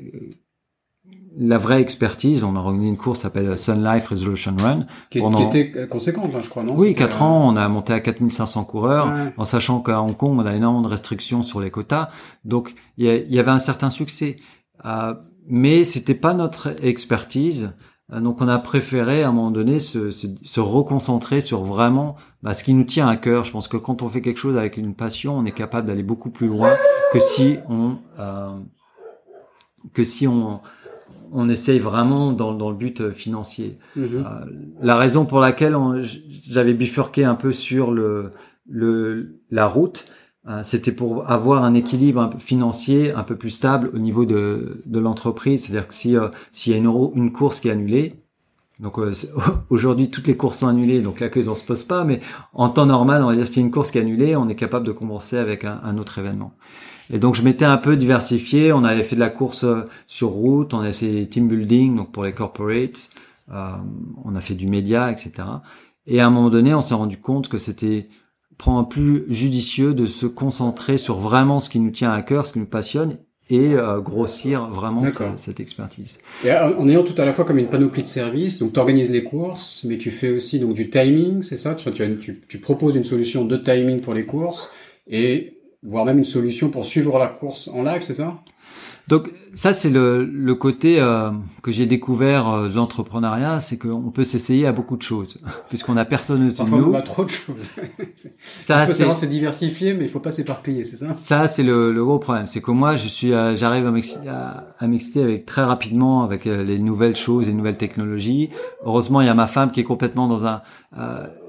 la 1.38 1.58
vraie 1.58 1.82
expertise. 1.82 2.44
On 2.44 2.56
a 2.56 2.60
organisé 2.60 2.88
une 2.88 2.98
course 2.98 3.20
qui 3.20 3.24
s'appelle 3.24 3.58
Sun 3.58 3.84
Life 3.84 4.08
Resolution 4.08 4.56
Run. 4.58 4.86
Qui, 5.10 5.20
était 5.20 5.88
conséquente, 5.88 6.32
hein, 6.36 6.40
je 6.44 6.50
crois, 6.50 6.64
non? 6.64 6.76
Oui, 6.78 6.94
4 6.94 7.22
ans, 7.22 7.48
on 7.48 7.56
a 7.56 7.68
monté 7.70 7.94
à 7.94 8.00
4500 8.00 8.64
coureurs, 8.66 9.14
en 9.38 9.46
sachant 9.46 9.82
qu'à 9.82 10.02
Hong 10.02 10.16
Kong, 10.16 10.40
on 10.40 10.46
a 10.46 10.56
énormément 10.56 10.82
de 10.82 10.90
restrictions 10.90 11.44
sur 11.44 11.62
les 11.62 11.72
quotas. 11.72 12.10
Donc, 12.46 12.76
il 12.98 13.06
y, 13.06 13.40
avait 13.40 13.52
un 13.52 13.60
certain 13.60 13.90
succès. 13.90 14.38
Euh, 14.86 15.14
mais 15.48 15.84
c'était 15.84 16.16
pas 16.16 16.34
notre 16.34 16.74
expertise. 16.84 17.74
Donc 18.12 18.42
on 18.42 18.48
a 18.50 18.60
préféré 18.60 19.24
à 19.24 19.30
un 19.30 19.32
moment 19.32 19.52
donné 19.52 19.80
se, 19.80 20.12
se, 20.12 20.28
se 20.44 20.60
reconcentrer 20.60 21.40
sur 21.40 21.64
vraiment 21.64 22.18
bah, 22.44 22.54
ce 22.54 22.64
qui 22.66 22.74
nous 22.74 22.84
tient 22.84 23.08
à 23.08 23.16
cœur. 23.16 23.46
Je 23.46 23.52
pense 23.52 23.70
que 23.70 23.78
quand 23.78 24.02
on 24.02 24.10
fait 24.10 24.22
quelque 24.22 24.40
chose 24.40 24.58
avec 24.58 24.76
une 24.76 24.96
passion, 24.96 25.38
on 25.38 25.46
est 25.46 25.54
capable 25.54 25.88
d'aller 25.88 26.04
beaucoup 26.04 26.30
plus 26.30 26.48
loin 26.48 26.76
que 27.14 27.20
si 27.20 27.58
on 27.70 28.00
euh, 28.20 28.60
que 29.94 30.04
si 30.04 30.28
on 30.28 30.60
on 31.32 31.50
essaye 31.50 31.80
vraiment 31.80 32.32
dans, 32.32 32.54
dans 32.54 32.70
le 32.70 32.76
but 32.76 33.02
euh, 33.02 33.12
financier. 33.12 33.78
Mhm. 33.96 34.26
Euh, 34.26 34.46
la 34.82 34.98
raison 34.98 35.26
pour 35.26 35.40
laquelle 35.40 35.76
j'avais 36.48 36.74
bifurqué 36.74 37.24
un 37.24 37.36
peu 37.36 37.54
sur 37.54 37.92
le, 37.92 38.32
le 38.70 39.40
la 39.50 39.68
route, 39.68 40.08
euh, 40.48 40.62
c'était 40.64 40.92
pour 40.92 41.30
avoir 41.30 41.64
un 41.64 41.74
équilibre 41.74 42.22
un 42.22 42.28
peu 42.28 42.40
financier 42.40 43.12
un 43.12 43.24
peu 43.24 43.36
plus 43.36 43.52
stable 43.52 43.92
au 43.94 44.00
niveau 44.00 44.26
de, 44.26 44.82
de 44.86 45.00
l'entreprise. 45.00 45.66
C'est-à-dire 45.66 45.88
que 45.88 45.94
si 45.94 46.16
s'il 46.52 46.74
y 46.74 46.76
a 46.76 46.78
une, 46.78 47.12
une 47.16 47.32
course 47.32 47.60
qui 47.60 47.70
est 47.70 47.72
annulée, 47.72 48.16
donc 48.80 48.98
aujourd'hui 49.70 50.10
toutes 50.10 50.28
les 50.28 50.36
courses 50.36 50.60
sont 50.60 50.68
annulées, 50.68 51.02
donc 51.02 51.20
la 51.20 51.30
question 51.30 51.56
se 51.56 51.64
pose 51.64 51.84
pas. 51.84 52.04
Mais 52.04 52.20
en 52.54 52.70
temps 52.70 52.88
normal, 52.88 53.24
on 53.24 53.28
va 53.28 53.36
dire 53.36 53.48
s'il 53.48 53.58
y 53.58 53.60
a 53.64 53.66
une 53.66 53.72
course 53.72 53.92
qui 53.92 54.00
est 54.00 54.02
annulée, 54.02 54.36
on 54.36 54.50
est 54.50 54.56
capable 54.56 54.86
de 54.86 54.92
compenser 54.92 55.38
avec 55.38 55.64
un, 55.64 55.80
un 55.84 55.98
autre 55.98 56.18
événement. 56.18 56.54
Et 57.12 57.20
donc 57.20 57.36
je 57.36 57.44
m'étais 57.44 57.66
un 57.66 57.78
peu 57.78 57.98
diversifié. 57.98 58.72
On 58.74 58.84
avait 58.84 59.04
fait 59.04 59.16
de 59.16 59.22
la 59.22 59.30
course 59.30 59.64
euh, 59.64 59.82
sur 60.08 60.30
route, 60.30 60.74
on 60.74 60.80
a 60.80 60.90
essayé 60.90 61.26
team 61.28 61.48
building, 61.48 61.96
donc 61.96 62.12
pour 62.12 62.24
les 62.24 62.34
corporates. 62.34 63.10
Euh, 63.52 63.72
on 64.24 64.36
a 64.36 64.42
fait 64.42 64.54
du 64.54 64.68
média, 64.68 65.12
etc. 65.12 65.32
Et 66.08 66.22
à 66.22 66.28
un 66.28 66.30
moment 66.30 66.50
donné, 66.50 66.74
on 66.74 66.82
s'est 66.82 66.94
rendu 66.94 67.18
compte 67.18 67.50
que 67.50 67.58
c'était 67.58 68.08
prendre 68.58 68.88
plus 68.88 69.26
judicieux 69.28 69.94
de 69.94 70.06
se 70.06 70.26
concentrer 70.26 70.98
sur 70.98 71.20
vraiment 71.20 71.60
ce 71.60 71.70
qui 71.70 71.80
nous 71.80 71.90
tient 71.90 72.12
à 72.12 72.22
cœur, 72.22 72.46
ce 72.46 72.54
qui 72.54 72.60
nous 72.60 72.66
passionne, 72.66 73.18
et 73.50 73.74
euh, 73.74 74.00
grossir 74.00 74.68
vraiment 74.68 75.04
cette, 75.36 75.60
expertise. 75.60 76.20
Et 76.46 76.54
en 76.54 76.88
ayant 76.88 77.04
tout 77.04 77.20
à 77.20 77.26
la 77.26 77.34
fois 77.34 77.44
comme 77.44 77.58
une 77.58 77.68
panoplie 77.68 78.04
de 78.04 78.08
services, 78.08 78.60
donc 78.60 78.74
tu 78.74 78.80
organises 78.80 79.12
les 79.12 79.24
courses, 79.24 79.84
mais 79.84 79.98
tu 79.98 80.12
fais 80.12 80.30
aussi 80.30 80.60
donc 80.60 80.74
du 80.74 80.90
timing, 80.90 81.42
c'est 81.42 81.58
ça? 81.58 81.76
Tu, 81.76 81.92
tu, 82.20 82.42
tu 82.48 82.58
proposes 82.60 82.96
une 82.96 83.04
solution 83.04 83.46
de 83.46 83.58
timing 83.58 84.00
pour 84.00 84.14
les 84.14 84.26
courses, 84.26 84.70
et 85.10 85.61
voire 85.84 86.06
même 86.06 86.18
une 86.18 86.24
solution 86.24 86.70
pour 86.70 86.86
suivre 86.86 87.18
la 87.18 87.28
course 87.28 87.68
en 87.68 87.84
live, 87.84 88.02
c'est 88.02 88.14
ça? 88.14 88.36
Donc 89.08 89.30
ça 89.56 89.74
c'est 89.74 89.90
le, 89.90 90.24
le 90.24 90.56
côté 90.56 91.02
euh, 91.02 91.32
que 91.64 91.72
j'ai 91.72 91.86
découvert 91.86 92.48
euh, 92.48 92.70
de 92.70 92.76
l'entrepreneuriat, 92.76 93.60
c'est 93.60 93.78
qu'on 93.78 94.12
peut 94.12 94.24
s'essayer 94.24 94.68
à 94.68 94.72
beaucoup 94.72 94.96
de 94.96 95.02
choses 95.02 95.42
puisqu'on 95.70 95.98
a 95.98 96.06
personne 96.06 96.46
au-dessus 96.46 96.64
de 96.64 96.70
nous. 96.70 96.92
On 96.92 96.94
a 96.94 97.02
trop 97.02 97.26
de 97.26 97.30
choses. 97.30 97.70
ça, 98.60 98.84
il 98.84 98.88
faut 98.88 98.94
savoir 98.94 99.18
se 99.18 99.26
diversifier, 99.26 99.96
mais 99.96 100.06
il 100.06 100.10
faut 100.10 100.20
pas 100.20 100.32
s'éparpiller, 100.32 100.86
c'est 100.86 100.98
ça? 100.98 101.14
Ça 101.16 101.48
c'est 101.48 101.64
le, 101.64 101.92
le, 101.92 102.06
gros 102.06 102.20
problème, 102.20 102.48
c'est 102.48 102.62
que 102.62 102.72
moi 102.72 102.96
je 102.96 103.08
suis, 103.08 103.34
euh, 103.34 103.56
j'arrive 103.56 103.88
à 103.88 104.88
m'exciter 104.88 105.22
avec 105.22 105.46
très 105.46 105.64
rapidement 105.64 106.24
avec 106.24 106.46
les 106.46 106.80
nouvelles 106.80 107.16
choses, 107.16 107.48
les 107.48 107.54
nouvelles 107.54 107.78
technologies. 107.78 108.50
Heureusement 108.86 109.20
il 109.22 109.26
y 109.26 109.30
a 109.30 109.34
ma 109.34 109.48
femme 109.48 109.72
qui 109.72 109.80
est 109.80 109.86
complètement 109.86 110.28
dans 110.28 110.46
un 110.46 110.62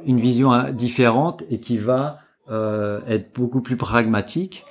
une 0.07 0.19
vision 0.19 0.53
différente 0.73 1.45
et 1.51 1.59
qui 1.59 1.77
va 1.77 1.97
euh, 2.07 2.22
être 2.49 3.35
beaucoup 3.35 3.63
plus 3.63 3.77
pragmatique. 3.77 4.65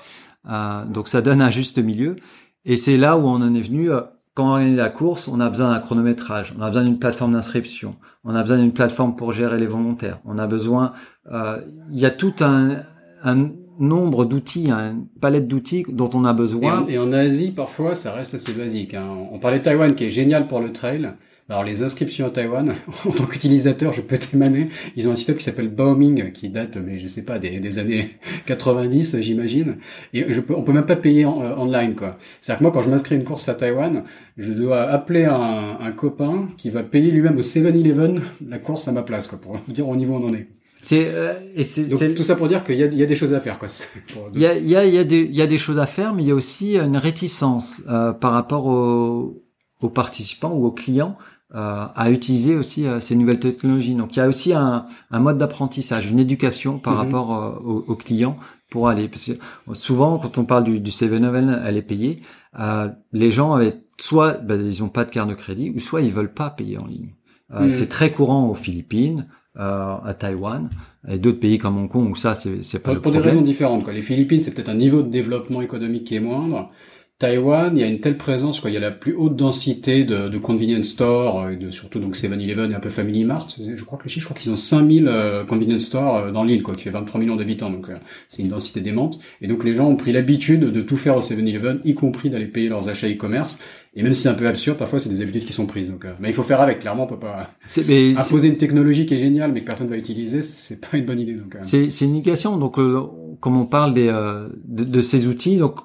Euh, 0.49 0.85
donc 0.85 1.07
ça 1.07 1.21
donne 1.21 1.41
un 1.41 1.49
juste 1.49 1.77
milieu. 1.77 2.15
Et 2.65 2.77
c'est 2.77 2.97
là 2.97 3.17
où 3.17 3.27
on 3.27 3.41
en 3.41 3.53
est 3.53 3.61
venu. 3.61 3.91
Euh, 3.91 4.01
quand 4.33 4.53
on 4.53 4.57
est 4.59 4.75
la 4.75 4.89
course, 4.89 5.27
on 5.27 5.41
a 5.41 5.49
besoin 5.49 5.71
d'un 5.71 5.79
chronométrage, 5.81 6.53
on 6.57 6.61
a 6.61 6.69
besoin 6.69 6.85
d'une 6.85 6.99
plateforme 6.99 7.33
d'inscription, 7.33 7.97
on 8.23 8.33
a 8.33 8.43
besoin 8.43 8.59
d'une 8.59 8.71
plateforme 8.71 9.17
pour 9.17 9.33
gérer 9.33 9.59
les 9.59 9.67
volontaires, 9.67 10.19
on 10.23 10.39
a 10.39 10.47
besoin. 10.47 10.93
Il 11.29 11.99
y 11.99 12.05
a 12.05 12.11
tout 12.11 12.35
un, 12.39 12.77
un 13.25 13.49
nombre 13.77 14.23
d'outils, 14.23 14.71
une 14.71 15.05
palette 15.19 15.49
d'outils 15.49 15.85
dont 15.89 16.09
on 16.13 16.23
a 16.23 16.31
besoin. 16.31 16.87
Et 16.87 16.97
en, 16.97 17.11
Asie, 17.11 17.51
parfois, 17.51 17.93
ça 17.93 18.13
reste 18.13 18.33
assez 18.33 18.53
basique. 18.53 18.93
Hein. 18.93 19.09
On 19.33 19.39
parlait 19.39 19.59
de 19.59 19.63
Taïwan, 19.65 19.93
qui 19.95 20.05
est 20.05 20.09
génial 20.09 20.47
pour 20.47 20.61
le 20.61 20.71
trail. 20.71 21.11
Alors 21.49 21.63
les 21.63 21.83
inscriptions 21.83 22.25
à 22.27 22.29
Taïwan, 22.29 22.75
en 23.05 23.11
tant 23.11 23.25
qu'utilisateur, 23.25 23.91
je 23.91 24.01
peux 24.01 24.17
témoigner, 24.17 24.67
ils 24.95 25.07
ont 25.09 25.11
un 25.11 25.15
site 25.15 25.29
web 25.29 25.37
qui 25.37 25.43
s'appelle 25.43 25.67
Baoming, 25.67 26.31
qui 26.31 26.49
date, 26.49 26.77
mais 26.77 26.99
je 26.99 27.07
sais 27.07 27.23
pas, 27.23 27.39
des, 27.39 27.79
années 27.79 28.11
90, 28.45 29.17
j'imagine. 29.19 29.77
Et 30.13 30.31
je 30.31 30.39
peux, 30.39 30.55
on 30.55 30.63
peut 30.63 30.73
même 30.73 30.85
pas 30.85 30.95
payer 30.95 31.25
en, 31.25 31.41
euh, 31.41 31.55
online, 31.55 31.95
quoi. 31.95 32.17
C'est-à-dire 32.39 32.59
que 32.59 32.63
moi, 32.63 32.71
quand 32.71 32.81
je 32.81 32.89
m'inscris 32.89 33.15
une 33.15 33.23
course 33.23 33.49
à 33.49 33.53
Taïwan, 33.53 34.03
je 34.37 34.51
dois 34.51 34.83
appeler 34.83 35.25
un, 35.25 35.77
un 35.79 35.91
copain 35.91 36.47
qui 36.57 36.69
va 36.69 36.83
payer 36.83 37.11
lui-même 37.11 37.37
au 37.37 37.41
7-Eleven 37.41 38.21
la 38.47 38.59
course 38.59 38.87
à 38.87 38.91
ma 38.91 39.01
place, 39.01 39.27
quoi, 39.27 39.39
pour 39.39 39.59
dire 39.67 39.87
au 39.89 39.95
niveau 39.95 40.15
où 40.15 40.17
on 40.17 40.29
en 40.29 40.33
est. 40.33 40.47
C'est 40.83 41.05
euh, 41.13 41.33
et 41.55 41.61
c'est 41.61 42.15
tout 42.15 42.23
ça 42.23 42.35
pour 42.35 42.47
dire 42.47 42.63
qu'il 42.63 42.75
y 42.75 42.79
y 42.79 43.03
a 43.03 43.05
des 43.05 43.15
choses 43.15 43.35
à 43.35 43.39
faire 43.39 43.59
quoi. 43.59 43.67
Il 44.33 44.41
y 44.41 44.47
a 44.47 44.57
il 44.57 44.67
y 44.67 44.75
a 44.75 44.83
il 44.83 44.95
y 44.95 44.97
a 44.97 45.03
des 45.03 45.19
il 45.19 45.35
y 45.35 45.43
a 45.43 45.45
des 45.45 45.59
choses 45.59 45.77
à 45.77 45.85
faire 45.85 46.15
mais 46.15 46.23
il 46.23 46.29
y 46.29 46.31
a 46.31 46.35
aussi 46.35 46.75
une 46.75 46.97
réticence 46.97 47.83
euh, 47.87 48.13
par 48.13 48.31
rapport 48.31 48.65
aux, 48.65 49.40
aux 49.81 49.89
participants 49.89 50.53
ou 50.53 50.65
aux 50.65 50.71
clients 50.71 51.17
euh, 51.53 51.85
à 51.95 52.09
utiliser 52.11 52.55
aussi 52.55 52.87
euh, 52.87 53.01
ces 53.01 53.13
nouvelles 53.13 53.41
technologies. 53.41 53.93
Donc 53.93 54.15
il 54.15 54.19
y 54.19 54.21
a 54.21 54.29
aussi 54.29 54.53
un, 54.53 54.85
un 55.11 55.19
mode 55.19 55.37
d'apprentissage, 55.37 56.09
une 56.09 56.19
éducation 56.19 56.79
par 56.79 56.93
mhm. 56.93 56.99
rapport 56.99 57.35
euh, 57.35 57.83
aux, 57.87 57.95
clients 57.97 58.37
pour 58.69 58.87
aller. 58.87 59.09
Parce 59.09 59.25
que 59.25 59.73
souvent, 59.73 60.17
quand 60.17 60.37
on 60.37 60.45
parle 60.45 60.63
du, 60.63 60.79
du 60.79 60.91
7-Eleven, 60.91 61.61
elle 61.65 61.75
est 61.75 61.81
payée. 61.81 62.21
les 63.11 63.31
gens 63.31 63.51
avaient 63.51 63.83
soit 63.99 64.37
ben, 64.37 64.65
ils 64.65 64.81
ont 64.81 64.87
pas 64.87 65.03
de 65.03 65.09
carte 65.09 65.29
de 65.29 65.33
crédit, 65.33 65.73
ou 65.75 65.81
soit 65.81 65.99
ils 65.99 66.13
veulent 66.13 66.33
pas 66.33 66.49
payer 66.51 66.77
en 66.77 66.85
ligne. 66.85 67.15
Mhm. 67.49 67.69
C'est 67.71 67.89
très 67.89 68.11
courant 68.11 68.47
aux 68.47 68.55
Philippines, 68.55 69.27
à 69.57 70.15
Taïwan 70.17 70.69
et 71.09 71.17
d'autres 71.17 71.41
pays 71.41 71.57
comme 71.57 71.77
Hong 71.77 71.89
Kong 71.89 72.09
où 72.09 72.15
ça 72.15 72.35
c'est 72.35 72.79
pas 72.79 72.85
pour, 72.85 72.93
le 72.93 73.01
pour 73.01 73.11
des 73.11 73.19
raisons 73.19 73.41
différentes. 73.41 73.83
Quoi. 73.83 73.91
Les 73.91 74.01
Philippines, 74.01 74.39
c'est 74.39 74.53
peut-être 74.53 74.69
un 74.69 74.75
niveau 74.75 75.01
de 75.01 75.09
développement 75.09 75.61
économique 75.61 76.05
qui 76.05 76.15
est 76.15 76.21
moindre. 76.21 76.71
Taïwan, 77.21 77.77
il 77.77 77.81
y 77.81 77.83
a 77.83 77.87
une 77.87 77.99
telle 77.99 78.17
présence, 78.17 78.59
quoi. 78.59 78.71
Il 78.71 78.73
y 78.73 78.77
a 78.77 78.79
la 78.79 78.89
plus 78.89 79.13
haute 79.13 79.35
densité 79.35 80.05
de, 80.05 80.27
de 80.27 80.37
convenience 80.39 80.87
stores, 80.87 81.41
euh, 81.41 81.55
de, 81.55 81.69
surtout 81.69 81.99
donc 81.99 82.15
7-Eleven 82.15 82.71
et 82.71 82.73
un 82.73 82.79
peu 82.79 82.89
Family 82.89 83.23
Mart. 83.25 83.55
Je 83.59 83.83
crois 83.83 83.99
que 83.99 84.05
le 84.05 84.09
chiffre, 84.09 84.23
je 84.23 84.33
crois 84.33 84.41
qu'ils 84.41 84.51
ont 84.51 84.55
5000 84.55 85.07
euh, 85.07 85.45
convenience 85.45 85.83
stores 85.83 86.15
euh, 86.15 86.31
dans 86.31 86.43
l'île, 86.43 86.63
quoi, 86.63 86.73
qui 86.73 86.81
fait 86.81 86.89
23 86.89 87.21
millions 87.21 87.35
d'habitants. 87.35 87.69
Donc, 87.69 87.89
c'est 88.27 88.41
une 88.41 88.47
densité 88.47 88.81
démente. 88.81 89.19
Et 89.39 89.47
donc, 89.47 89.63
les 89.63 89.75
gens 89.75 89.87
ont 89.87 89.97
pris 89.97 90.11
l'habitude 90.11 90.61
de 90.61 90.81
tout 90.81 90.97
faire 90.97 91.15
au 91.15 91.21
7-Eleven, 91.21 91.81
y 91.85 91.93
compris 91.93 92.31
d'aller 92.31 92.47
payer 92.47 92.69
leurs 92.69 92.89
achats 92.89 93.07
e-commerce. 93.07 93.59
Et 93.93 94.01
même 94.01 94.13
si 94.15 94.23
c'est 94.23 94.29
un 94.29 94.33
peu 94.33 94.47
absurde, 94.47 94.79
parfois, 94.79 94.99
c'est 94.99 95.09
des 95.09 95.21
habitudes 95.21 95.43
qui 95.43 95.53
sont 95.53 95.67
prises. 95.67 95.91
Donc, 95.91 96.07
mais 96.19 96.29
il 96.29 96.33
faut 96.33 96.43
faire 96.43 96.61
avec. 96.61 96.79
Clairement, 96.79 97.03
on 97.03 97.07
peut 97.07 97.19
pas 97.19 97.51
imposer 98.17 98.47
une 98.47 98.57
technologie 98.57 99.05
qui 99.05 99.13
est 99.13 99.19
géniale, 99.19 99.51
mais 99.51 99.59
que 99.59 99.65
personne 99.65 99.89
va 99.89 99.97
utiliser. 99.97 100.41
C'est 100.41 100.81
pas 100.81 100.97
une 100.97 101.05
bonne 101.05 101.19
idée. 101.19 101.33
Donc, 101.33 101.55
c'est 101.61 101.87
une 102.01 102.15
indication. 102.15 102.57
Donc, 102.57 102.77
comme 103.41 103.57
on 103.57 103.65
parle 103.65 103.93
des, 103.93 104.07
de, 104.07 104.83
de, 104.85 105.01
ces 105.01 105.27
outils, 105.27 105.57
donc 105.57 105.75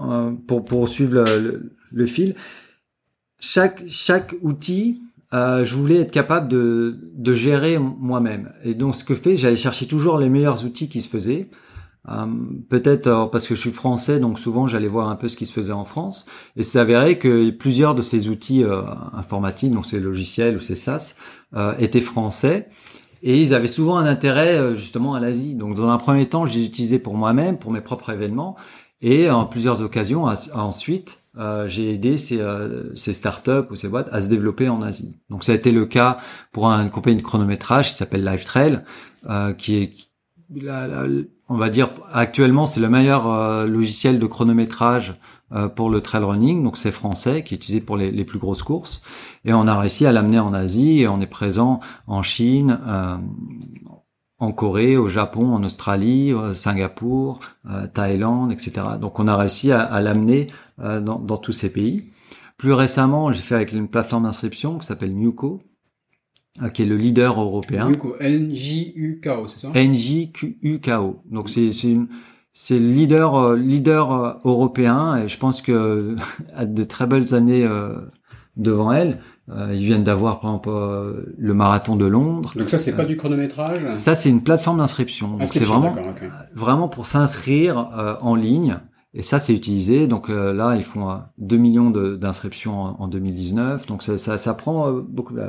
euh, 0.00 0.32
pour 0.46 0.64
poursuivre 0.64 1.24
le, 1.24 1.72
le, 1.90 2.06
fil. 2.06 2.34
Chaque 3.40 3.82
chaque 3.88 4.34
outil, 4.42 5.02
euh, 5.32 5.64
je 5.64 5.76
voulais 5.76 5.96
être 6.00 6.10
capable 6.10 6.48
de, 6.48 6.98
de 7.14 7.34
gérer 7.34 7.78
moi-même. 7.78 8.52
Et 8.64 8.74
donc 8.74 8.94
ce 8.94 9.04
que 9.04 9.14
fait, 9.14 9.36
j'allais 9.36 9.56
chercher 9.56 9.86
toujours 9.86 10.18
les 10.18 10.28
meilleurs 10.28 10.64
outils 10.64 10.88
qui 10.88 11.00
se 11.00 11.08
faisaient. 11.08 11.48
Euh, 12.08 12.26
Peut-être 12.68 13.28
parce 13.30 13.46
que 13.46 13.54
je 13.54 13.60
suis 13.60 13.70
français, 13.70 14.20
donc 14.20 14.38
souvent 14.38 14.68
j'allais 14.68 14.88
voir 14.88 15.08
un 15.08 15.16
peu 15.16 15.28
ce 15.28 15.36
qui 15.36 15.46
se 15.46 15.52
faisait 15.52 15.72
en 15.72 15.84
France. 15.84 16.26
Et 16.56 16.62
c'est 16.62 16.78
avéré 16.78 17.18
que 17.18 17.50
plusieurs 17.50 17.94
de 17.94 18.02
ces 18.02 18.28
outils 18.28 18.64
euh, 18.64 18.82
informatiques, 19.12 19.72
donc 19.72 19.86
ces 19.86 20.00
logiciels 20.00 20.56
ou 20.56 20.60
ces 20.60 20.74
SaaS, 20.74 21.14
euh, 21.54 21.74
étaient 21.78 22.00
français. 22.00 22.68
Et 23.22 23.42
ils 23.42 23.52
avaient 23.52 23.66
souvent 23.66 23.96
un 23.96 24.06
intérêt 24.06 24.76
justement 24.76 25.14
à 25.14 25.20
l'Asie. 25.20 25.54
Donc 25.54 25.74
dans 25.74 25.88
un 25.88 25.98
premier 25.98 26.28
temps, 26.28 26.46
je 26.46 26.54
les 26.54 26.64
utilisais 26.64 27.00
pour 27.00 27.14
moi-même, 27.14 27.58
pour 27.58 27.72
mes 27.72 27.80
propres 27.80 28.10
événements. 28.10 28.56
Et 29.00 29.30
en 29.30 29.46
plusieurs 29.46 29.80
occasions, 29.80 30.24
ensuite, 30.54 31.22
euh, 31.38 31.68
j'ai 31.68 31.92
aidé 31.92 32.18
ces, 32.18 32.40
euh, 32.40 32.94
ces 32.96 33.12
startups 33.12 33.70
ou 33.70 33.76
ces 33.76 33.88
boîtes 33.88 34.08
à 34.12 34.20
se 34.20 34.28
développer 34.28 34.68
en 34.68 34.82
Asie. 34.82 35.14
Donc 35.30 35.44
ça 35.44 35.52
a 35.52 35.54
été 35.54 35.70
le 35.70 35.86
cas 35.86 36.18
pour 36.50 36.66
une 36.66 36.90
compagnie 36.90 37.16
de 37.16 37.22
chronométrage 37.22 37.92
qui 37.92 37.98
s'appelle 37.98 38.24
LiveTrail, 38.24 38.80
euh, 39.28 39.52
qui 39.52 39.76
est 39.76 39.92
on 41.50 41.56
va 41.56 41.68
dire 41.68 41.90
actuellement 42.10 42.64
c'est 42.64 42.80
le 42.80 42.88
meilleur 42.88 43.66
logiciel 43.66 44.18
de 44.18 44.26
chronométrage 44.26 45.20
pour 45.76 45.90
le 45.90 46.00
trail 46.00 46.24
running, 46.24 46.64
donc 46.64 46.78
c'est 46.78 46.90
français, 46.90 47.44
qui 47.44 47.52
est 47.52 47.58
utilisé 47.58 47.82
pour 47.82 47.98
les, 47.98 48.10
les, 48.10 48.24
plus 48.24 48.38
grosses 48.38 48.62
courses. 48.62 49.02
Et 49.44 49.52
on 49.52 49.66
a 49.66 49.78
réussi 49.78 50.06
à 50.06 50.12
l'amener 50.12 50.38
en 50.38 50.54
Asie 50.54 51.00
et 51.00 51.08
on 51.08 51.20
est 51.20 51.26
présent 51.26 51.80
en 52.06 52.22
Chine, 52.22 52.78
en 54.38 54.52
Corée, 54.52 54.96
au 54.96 55.08
Japon, 55.08 55.52
en 55.52 55.64
Australie, 55.64 56.32
Singapour, 56.54 57.40
Thaïlande, 57.92 58.52
etc. 58.52 58.72
Donc 59.00 59.18
on 59.18 59.26
a 59.26 59.36
réussi 59.36 59.72
à, 59.72 59.82
à 59.82 60.00
l'amener 60.00 60.46
dans, 60.78 61.18
dans, 61.18 61.38
tous 61.38 61.52
ces 61.52 61.70
pays. 61.70 62.04
Plus 62.56 62.72
récemment, 62.72 63.32
j'ai 63.32 63.40
fait 63.40 63.54
avec 63.54 63.72
une 63.72 63.88
plateforme 63.88 64.24
d'inscription 64.24 64.78
qui 64.78 64.86
s'appelle 64.86 65.16
Newco, 65.16 65.60
euh, 66.62 66.70
qui 66.70 66.82
est 66.82 66.86
le 66.86 66.96
leader 66.96 67.40
européen. 67.40 67.88
Newco, 67.88 68.16
N-J-U-K-O, 68.18 69.46
c'est 69.46 69.60
ça? 69.60 69.70
N-J-U-K-O. 69.74 71.22
Donc 71.30 71.48
c'est 71.48 71.70
c'est 72.52 72.78
le 72.80 72.88
leader 72.88 73.36
euh, 73.36 73.56
leader 73.56 74.12
euh, 74.12 74.32
européen 74.44 75.18
et 75.18 75.28
je 75.28 75.38
pense 75.38 75.62
que 75.62 76.16
a 76.54 76.64
de 76.64 76.82
très 76.82 77.06
belles 77.06 77.32
années 77.32 77.68
devant 78.56 78.92
elle. 78.92 79.20
Ils 79.72 79.84
viennent 79.84 80.04
d'avoir 80.04 80.40
par 80.40 80.50
exemple 80.50 81.24
le 81.36 81.54
marathon 81.54 81.96
de 81.96 82.04
Londres. 82.04 82.52
Donc 82.56 82.68
ça 82.68 82.78
c'est 82.78 82.94
pas 82.94 83.04
du 83.04 83.16
chronométrage? 83.16 83.94
Ça 83.94 84.14
c'est 84.14 84.28
une 84.28 84.42
plateforme 84.42 84.78
d'inscription. 84.78 85.36
Donc 85.36 85.48
c'est 85.52 85.64
vraiment 85.64 85.94
vraiment 86.54 86.88
pour 86.88 87.06
s'inscrire 87.06 88.18
en 88.20 88.34
ligne 88.34 88.78
et 89.14 89.22
ça, 89.22 89.38
c'est 89.38 89.54
utilisé. 89.54 90.06
Donc 90.06 90.30
euh, 90.30 90.52
là, 90.52 90.76
ils 90.76 90.82
font 90.82 91.20
2 91.38 91.56
euh, 91.56 91.58
millions 91.58 91.90
d'inscriptions 91.90 93.00
en, 93.00 93.08
2019. 93.08 93.86
Donc 93.86 94.02
ça, 94.02 94.18
ça, 94.18 94.38
ça 94.38 94.54
prend 94.54 94.88
euh, 94.88 95.00
beaucoup 95.00 95.34
de 95.34 95.42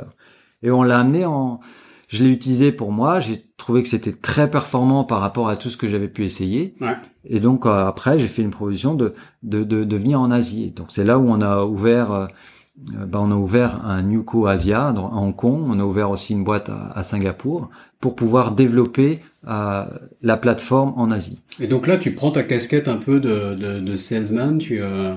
Et 0.62 0.70
on 0.70 0.82
l'a 0.82 0.98
amené 0.98 1.24
en... 1.24 1.60
Je 2.08 2.24
l'ai 2.24 2.30
utilisé 2.30 2.72
pour 2.72 2.90
moi. 2.90 3.20
J'ai 3.20 3.44
trouvé 3.56 3.84
que 3.84 3.88
c'était 3.88 4.12
très 4.12 4.50
performant 4.50 5.04
par 5.04 5.20
rapport 5.20 5.48
à 5.48 5.56
tout 5.56 5.70
ce 5.70 5.76
que 5.76 5.86
j'avais 5.86 6.08
pu 6.08 6.24
essayer. 6.24 6.74
Ouais. 6.80 6.96
Et 7.24 7.38
donc 7.38 7.66
après, 7.66 8.18
j'ai 8.18 8.26
fait 8.26 8.42
une 8.42 8.50
proposition 8.50 8.94
de, 8.94 9.14
de, 9.44 9.62
de, 9.62 9.84
de, 9.84 9.96
venir 9.96 10.20
en 10.20 10.32
Asie. 10.32 10.72
Donc 10.72 10.88
c'est 10.90 11.04
là 11.04 11.18
où 11.18 11.28
on 11.30 11.40
a 11.40 11.64
ouvert... 11.64 12.28
Ben, 12.76 13.18
on 13.18 13.30
a 13.30 13.34
ouvert 13.34 13.84
un 13.84 14.02
Newco 14.02 14.46
Asia 14.46 14.88
à 14.88 14.92
Hong 14.92 15.34
Kong. 15.34 15.64
On 15.68 15.78
a 15.78 15.84
ouvert 15.84 16.10
aussi 16.10 16.32
une 16.32 16.44
boîte 16.44 16.70
à, 16.70 16.92
à 16.94 17.02
Singapour 17.02 17.68
pour 18.00 18.16
pouvoir 18.16 18.52
développer 18.52 19.20
euh, 19.46 19.84
la 20.22 20.36
plateforme 20.36 20.94
en 20.96 21.10
Asie. 21.10 21.38
Et 21.60 21.66
donc 21.66 21.86
là, 21.86 21.98
tu 21.98 22.12
prends 22.12 22.30
ta 22.30 22.42
casquette 22.42 22.88
un 22.88 22.96
peu 22.96 23.20
de, 23.20 23.54
de, 23.54 23.80
de 23.80 23.96
salesman, 23.96 24.58
tu, 24.58 24.80
euh, 24.80 25.14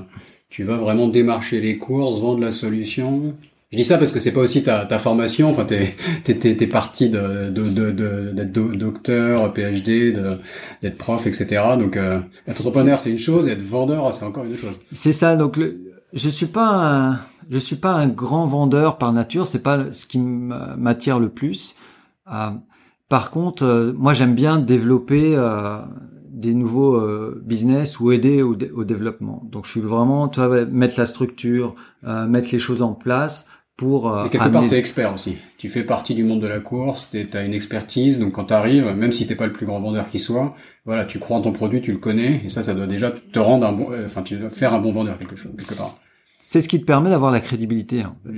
tu 0.50 0.64
vas 0.64 0.76
vraiment 0.76 1.08
démarcher 1.08 1.62
les 1.62 1.78
courses, 1.78 2.20
vendre 2.20 2.42
la 2.42 2.52
solution. 2.52 3.36
Je 3.72 3.78
dis 3.78 3.84
ça 3.86 3.98
parce 3.98 4.12
que 4.12 4.20
c'est 4.20 4.34
pas 4.34 4.42
aussi 4.42 4.62
ta, 4.62 4.86
ta 4.86 5.00
formation. 5.00 5.50
Enfin, 5.50 5.66
t'es 5.66 5.88
t'es, 6.24 6.36
t'es, 6.36 6.68
parti 6.68 7.10
de, 7.10 7.50
de, 7.50 7.92
de, 7.92 8.32
d'être 8.34 8.52
docteur, 8.52 9.54
PhD, 9.54 10.14
d'être 10.82 10.98
prof, 10.98 11.26
etc. 11.26 11.62
Donc, 11.78 11.98
euh, 11.98 12.20
être 12.48 12.62
entrepreneur 12.62 13.00
c'est 13.00 13.10
une 13.12 13.20
chose, 13.20 13.48
et 13.48 13.52
être 13.52 13.62
vendeur 13.62 14.14
c'est 14.14 14.26
encore 14.26 14.44
une 14.44 14.52
autre 14.52 14.62
chose. 14.62 14.80
C'est 14.92 15.14
ça. 15.14 15.36
Donc, 15.36 15.58
le, 15.58 15.80
je 16.14 16.30
suis 16.30 16.46
pas 16.46 16.68
un, 16.68 17.20
je 17.50 17.58
suis 17.58 17.76
pas 17.76 17.94
un 17.94 18.08
grand 18.08 18.46
vendeur 18.46 18.98
par 18.98 19.14
nature. 19.14 19.48
C'est 19.48 19.64
pas 19.64 19.92
ce 19.92 20.06
qui 20.06 20.20
m'attire 20.20 21.20
le 21.20 21.30
plus. 21.30 21.76
Euh, 22.32 22.52
par 23.10 23.32
contre, 23.32 23.64
euh, 23.64 23.94
moi 23.96 24.14
j'aime 24.14 24.36
bien 24.36 24.60
développer 24.60 25.36
euh, 25.36 25.80
des 26.30 26.54
nouveaux 26.54 27.00
business 27.42 28.00
ou 28.00 28.12
aider 28.12 28.42
au, 28.42 28.56
développement. 28.56 29.44
Donc 29.52 29.66
je 29.66 29.72
suis 29.72 29.82
vraiment, 29.82 30.28
tu 30.28 30.42
vois, 30.42 30.66
mettre 30.66 30.96
la 30.98 31.06
structure, 31.06 31.76
mettre 32.04 32.50
les 32.52 32.60
choses 32.60 32.82
en 32.82 32.94
place 32.94 33.48
pour. 33.78 34.26
Et 34.26 34.30
quelque 34.30 34.50
part, 34.50 34.68
tu 34.68 34.74
es 34.74 34.80
expert 34.80 35.14
aussi. 35.14 35.38
Tu 35.58 35.70
fais 35.70 35.84
partie 35.84 36.16
du 36.16 36.24
monde 36.24 36.42
de 36.42 36.48
la 36.48 36.60
course, 36.60 37.12
tu 37.12 37.38
as 37.38 37.44
une 37.44 37.54
expertise, 37.54 38.20
donc 38.20 38.34
quand 38.34 38.46
tu 38.46 38.54
arrives, 38.54 38.88
même 38.88 39.12
si 39.12 39.28
t'es 39.28 39.36
pas 39.36 39.46
le 39.46 39.54
plus 39.54 39.66
grand 39.66 39.80
vendeur 39.80 40.08
qui 40.08 40.20
soit, 40.20 40.56
voilà, 40.86 41.06
tu 41.06 41.20
crois 41.20 41.38
en 41.38 41.42
ton 41.42 41.54
produit, 41.54 41.82
tu 41.82 41.92
le 41.92 42.00
connais, 42.00 42.42
et 42.44 42.50
ça, 42.50 42.64
ça 42.64 42.74
doit 42.74 42.88
déjà 42.88 43.12
te 43.12 43.40
rendre 43.40 43.66
un 43.66 43.72
bon, 43.72 43.88
enfin, 44.04 44.24
tu 44.24 44.36
dois 44.36 44.50
faire 44.50 44.74
un 44.74 44.80
bon 44.80 44.92
vendeur 44.92 45.18
quelque 45.18 45.36
chose 45.38 45.54
quelque 45.56 45.78
part. 45.78 46.00
C'est 46.46 46.62
ce 46.62 46.68
qui 46.68 46.80
te 46.80 46.86
permet 46.86 47.10
d'avoir 47.10 47.32
la 47.32 47.40
crédibilité. 47.40 48.04
En 48.06 48.16
fait. 48.24 48.32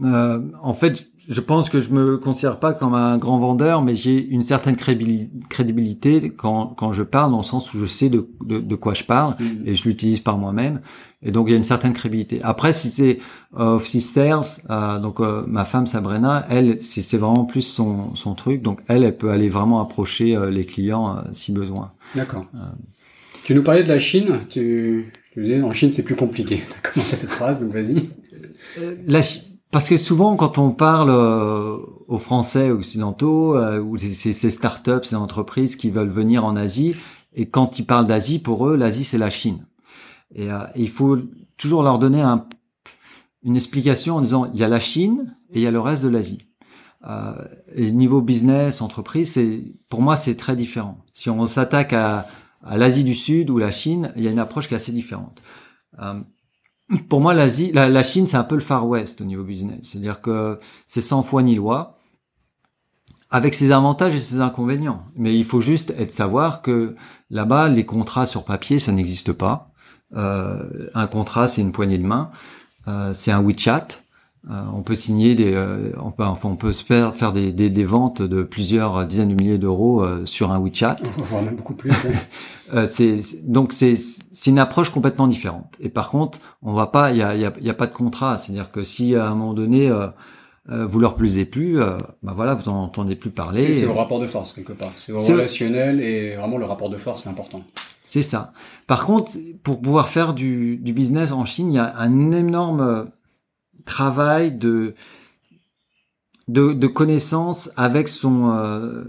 Hmm. 0.00 0.52
en 0.62 0.74
fait 0.74 1.08
je 1.28 1.42
pense 1.42 1.68
que 1.68 1.78
je 1.78 1.90
me 1.90 2.16
considère 2.16 2.58
pas 2.58 2.72
comme 2.72 2.94
un 2.94 3.18
grand 3.18 3.38
vendeur, 3.38 3.82
mais 3.82 3.94
j'ai 3.94 4.26
une 4.26 4.42
certaine 4.42 4.76
crédibilité 4.76 6.30
quand, 6.30 6.68
quand 6.68 6.94
je 6.94 7.02
parle, 7.02 7.32
dans 7.32 7.38
le 7.38 7.44
sens 7.44 7.74
où 7.74 7.78
je 7.78 7.84
sais 7.84 8.08
de, 8.08 8.26
de, 8.42 8.74
quoi 8.74 8.94
je 8.94 9.04
parle 9.04 9.36
mm. 9.38 9.66
et 9.66 9.74
je 9.74 9.84
l'utilise 9.84 10.20
par 10.20 10.38
moi-même. 10.38 10.80
Et 11.20 11.30
donc 11.30 11.48
il 11.48 11.50
y 11.50 11.54
a 11.54 11.58
une 11.58 11.64
certaine 11.64 11.92
crédibilité. 11.92 12.40
Après, 12.42 12.72
si 12.72 12.88
c'est 12.88 13.18
euh, 13.58 13.74
Office 13.74 14.10
Sales, 14.10 14.40
euh, 14.70 14.98
donc 14.98 15.20
euh, 15.20 15.44
ma 15.46 15.66
femme 15.66 15.86
Sabrina, 15.86 16.46
elle, 16.48 16.80
c'est 16.80 17.18
vraiment 17.18 17.44
plus 17.44 17.62
son, 17.62 18.14
son 18.14 18.34
truc. 18.34 18.62
Donc 18.62 18.80
elle, 18.88 19.04
elle 19.04 19.16
peut 19.16 19.30
aller 19.30 19.50
vraiment 19.50 19.82
approcher 19.82 20.34
les 20.50 20.64
clients 20.64 21.24
si 21.32 21.52
besoin. 21.52 21.92
D'accord. 22.14 22.46
Tu 23.44 23.54
nous 23.54 23.62
parlais 23.62 23.82
de 23.82 23.88
la 23.88 23.98
Chine. 23.98 24.46
Tu, 24.48 25.12
tu 25.38 25.44
disais 25.44 25.62
en 25.62 25.72
Chine 25.72 25.92
c'est 25.92 26.02
plus 26.02 26.16
compliqué. 26.16 26.62
Tu 26.70 26.76
as 26.76 26.90
commencé 26.90 27.16
cette 27.16 27.30
phrase, 27.30 27.60
donc 27.60 27.72
vas-y. 27.72 28.10
La 29.06 29.22
Chine 29.22 29.48
parce 29.70 29.88
que 29.90 29.98
souvent, 29.98 30.36
quand 30.36 30.56
on 30.56 30.70
parle 30.70 31.10
euh, 31.10 31.76
aux 32.06 32.18
Français 32.18 32.70
occidentaux, 32.70 33.54
euh, 33.54 33.78
ou 33.80 33.98
ces, 33.98 34.32
startups, 34.32 35.04
ces 35.04 35.14
entreprises 35.14 35.76
qui 35.76 35.90
veulent 35.90 36.08
venir 36.08 36.46
en 36.46 36.56
Asie, 36.56 36.94
et 37.34 37.50
quand 37.50 37.78
ils 37.78 37.84
parlent 37.84 38.06
d'Asie, 38.06 38.38
pour 38.38 38.66
eux, 38.66 38.76
l'Asie, 38.76 39.04
c'est 39.04 39.18
la 39.18 39.28
Chine. 39.28 39.66
Et, 40.34 40.50
euh, 40.50 40.60
il 40.74 40.88
faut 40.88 41.18
toujours 41.58 41.82
leur 41.82 41.98
donner 41.98 42.22
un, 42.22 42.46
une 43.42 43.56
explication 43.56 44.16
en 44.16 44.22
disant, 44.22 44.50
il 44.54 44.58
y 44.58 44.64
a 44.64 44.68
la 44.68 44.80
Chine 44.80 45.36
et 45.50 45.58
il 45.58 45.62
y 45.62 45.66
a 45.66 45.70
le 45.70 45.80
reste 45.80 46.02
de 46.02 46.08
l'Asie. 46.08 46.38
Euh, 47.06 47.34
et 47.74 47.92
niveau 47.92 48.22
business, 48.22 48.80
entreprise, 48.80 49.38
pour 49.90 50.00
moi, 50.00 50.16
c'est 50.16 50.34
très 50.34 50.56
différent. 50.56 51.04
Si 51.12 51.28
on 51.28 51.46
s'attaque 51.46 51.92
à, 51.92 52.26
à 52.64 52.76
l'Asie 52.76 53.04
du 53.04 53.14
Sud 53.14 53.50
ou 53.50 53.58
la 53.58 53.70
Chine, 53.70 54.12
il 54.16 54.22
y 54.22 54.28
a 54.28 54.30
une 54.30 54.38
approche 54.38 54.68
qui 54.68 54.74
est 54.74 54.76
assez 54.76 54.92
différente. 54.92 55.42
Euh, 56.00 56.20
pour 57.08 57.20
moi, 57.20 57.34
l'Asie, 57.34 57.70
la, 57.72 58.02
Chine, 58.02 58.26
c'est 58.26 58.36
un 58.36 58.44
peu 58.44 58.54
le 58.54 58.60
Far 58.60 58.86
West 58.86 59.20
au 59.20 59.24
niveau 59.24 59.44
business. 59.44 59.80
C'est-à-dire 59.82 60.20
que 60.20 60.58
c'est 60.86 61.00
sans 61.00 61.22
foi 61.22 61.42
ni 61.42 61.54
loi, 61.54 61.98
avec 63.30 63.54
ses 63.54 63.72
avantages 63.72 64.14
et 64.14 64.18
ses 64.18 64.40
inconvénients. 64.40 65.04
Mais 65.14 65.36
il 65.36 65.44
faut 65.44 65.60
juste 65.60 65.90
être 65.98 66.12
savoir 66.12 66.62
que 66.62 66.96
là-bas, 67.30 67.68
les 67.68 67.84
contrats 67.84 68.26
sur 68.26 68.44
papier, 68.44 68.78
ça 68.78 68.92
n'existe 68.92 69.32
pas. 69.32 69.70
Euh, 70.16 70.88
un 70.94 71.06
contrat, 71.06 71.46
c'est 71.46 71.60
une 71.60 71.72
poignée 71.72 71.98
de 71.98 72.06
main. 72.06 72.30
Euh, 72.86 73.12
c'est 73.12 73.32
un 73.32 73.42
WeChat. 73.42 73.88
Euh, 74.50 74.62
on 74.72 74.82
peut 74.82 74.94
signer 74.94 75.34
des, 75.34 75.52
euh, 75.54 75.90
on 76.00 76.10
peut, 76.10 76.24
enfin, 76.24 76.48
on 76.48 76.56
peut 76.56 76.72
se 76.72 76.84
faire, 76.84 77.14
faire 77.14 77.32
des, 77.32 77.52
des, 77.52 77.68
des, 77.68 77.84
ventes 77.84 78.22
de 78.22 78.42
plusieurs 78.42 79.04
dizaines 79.04 79.28
de 79.28 79.34
milliers 79.34 79.58
d'euros 79.58 80.02
euh, 80.02 80.24
sur 80.24 80.52
un 80.52 80.58
WeChat. 80.58 80.96
Voire 81.18 81.42
même 81.42 81.56
beaucoup 81.56 81.74
plus. 81.74 81.92
c'est 82.86 83.18
donc 83.44 83.72
c'est 83.72 83.94
c'est 83.96 84.50
une 84.50 84.58
approche 84.58 84.90
complètement 84.90 85.26
différente. 85.26 85.74
Et 85.80 85.88
par 85.88 86.08
contre, 86.08 86.38
on 86.62 86.72
va 86.72 86.86
pas, 86.86 87.10
il 87.10 87.18
y 87.18 87.22
a, 87.22 87.34
y, 87.34 87.44
a, 87.44 87.52
y 87.60 87.68
a 87.68 87.74
pas 87.74 87.86
de 87.86 87.92
contrat. 87.92 88.38
C'est-à-dire 88.38 88.70
que 88.70 88.84
si 88.84 89.14
à 89.16 89.26
un 89.26 89.34
moment 89.34 89.54
donné 89.54 89.92
vous 90.66 91.00
leur 91.00 91.14
plaisez 91.14 91.46
plus, 91.46 91.78
bah 91.78 92.34
voilà, 92.36 92.54
vous 92.54 92.68
en 92.68 92.82
entendez 92.82 93.16
plus 93.16 93.30
parler. 93.30 93.72
C'est 93.72 93.86
au 93.86 93.94
rapport 93.94 94.20
de 94.20 94.26
force 94.26 94.52
quelque 94.52 94.74
part. 94.74 94.92
C'est 94.96 95.12
relationnel 95.12 96.00
et 96.00 96.36
vraiment 96.36 96.58
le 96.58 96.66
rapport 96.66 96.90
de 96.90 96.98
force 96.98 97.26
est 97.26 97.28
important. 97.28 97.62
C'est 98.02 98.22
ça. 98.22 98.52
Par 98.86 99.04
contre, 99.04 99.32
pour 99.62 99.80
pouvoir 99.80 100.08
faire 100.08 100.32
du, 100.32 100.76
du 100.76 100.92
business 100.92 101.32
en 101.32 101.44
Chine, 101.44 101.72
il 101.72 101.76
y 101.76 101.78
a 101.78 101.94
un 101.98 102.32
énorme 102.32 103.10
travail 103.88 104.52
de 104.52 104.94
de, 106.48 106.86
connaissance 106.86 107.70
avec 107.76 108.08
son 108.08 108.50
euh, 108.50 109.04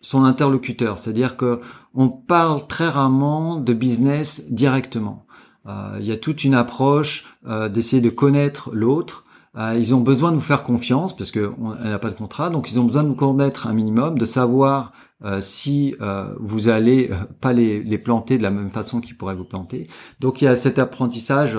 son 0.00 0.24
interlocuteur, 0.24 0.98
c'est-à-dire 0.98 1.36
que 1.36 1.60
on 1.94 2.08
parle 2.08 2.66
très 2.66 2.88
rarement 2.88 3.56
de 3.56 3.72
business 3.72 4.50
directement. 4.50 5.26
Euh, 5.66 5.96
il 6.00 6.06
y 6.06 6.12
a 6.12 6.16
toute 6.16 6.44
une 6.44 6.54
approche 6.54 7.24
euh, 7.46 7.68
d'essayer 7.68 8.00
de 8.00 8.10
connaître 8.10 8.70
l'autre. 8.72 9.24
ils 9.76 9.92
ont 9.92 10.00
besoin 10.00 10.30
de 10.30 10.36
nous 10.36 10.48
faire 10.52 10.62
confiance 10.62 11.16
parce 11.16 11.32
qu'on 11.32 11.74
n'a 11.74 11.98
pas 11.98 12.10
de 12.10 12.16
contrat, 12.16 12.48
donc 12.48 12.70
ils 12.70 12.78
ont 12.78 12.84
besoin 12.84 13.02
de 13.02 13.08
nous 13.08 13.16
connaître 13.16 13.66
un 13.66 13.72
minimum, 13.72 14.16
de 14.16 14.24
savoir 14.24 14.92
si 15.40 15.96
vous 16.38 16.68
allez 16.68 17.10
pas 17.40 17.52
les 17.52 17.98
planter 17.98 18.38
de 18.38 18.44
la 18.44 18.52
même 18.52 18.70
façon 18.70 19.00
qu'ils 19.00 19.16
pourraient 19.16 19.34
vous 19.34 19.50
planter. 19.54 19.88
Donc 20.20 20.40
il 20.40 20.44
y 20.44 20.48
a 20.48 20.54
cet 20.54 20.78
apprentissage 20.78 21.58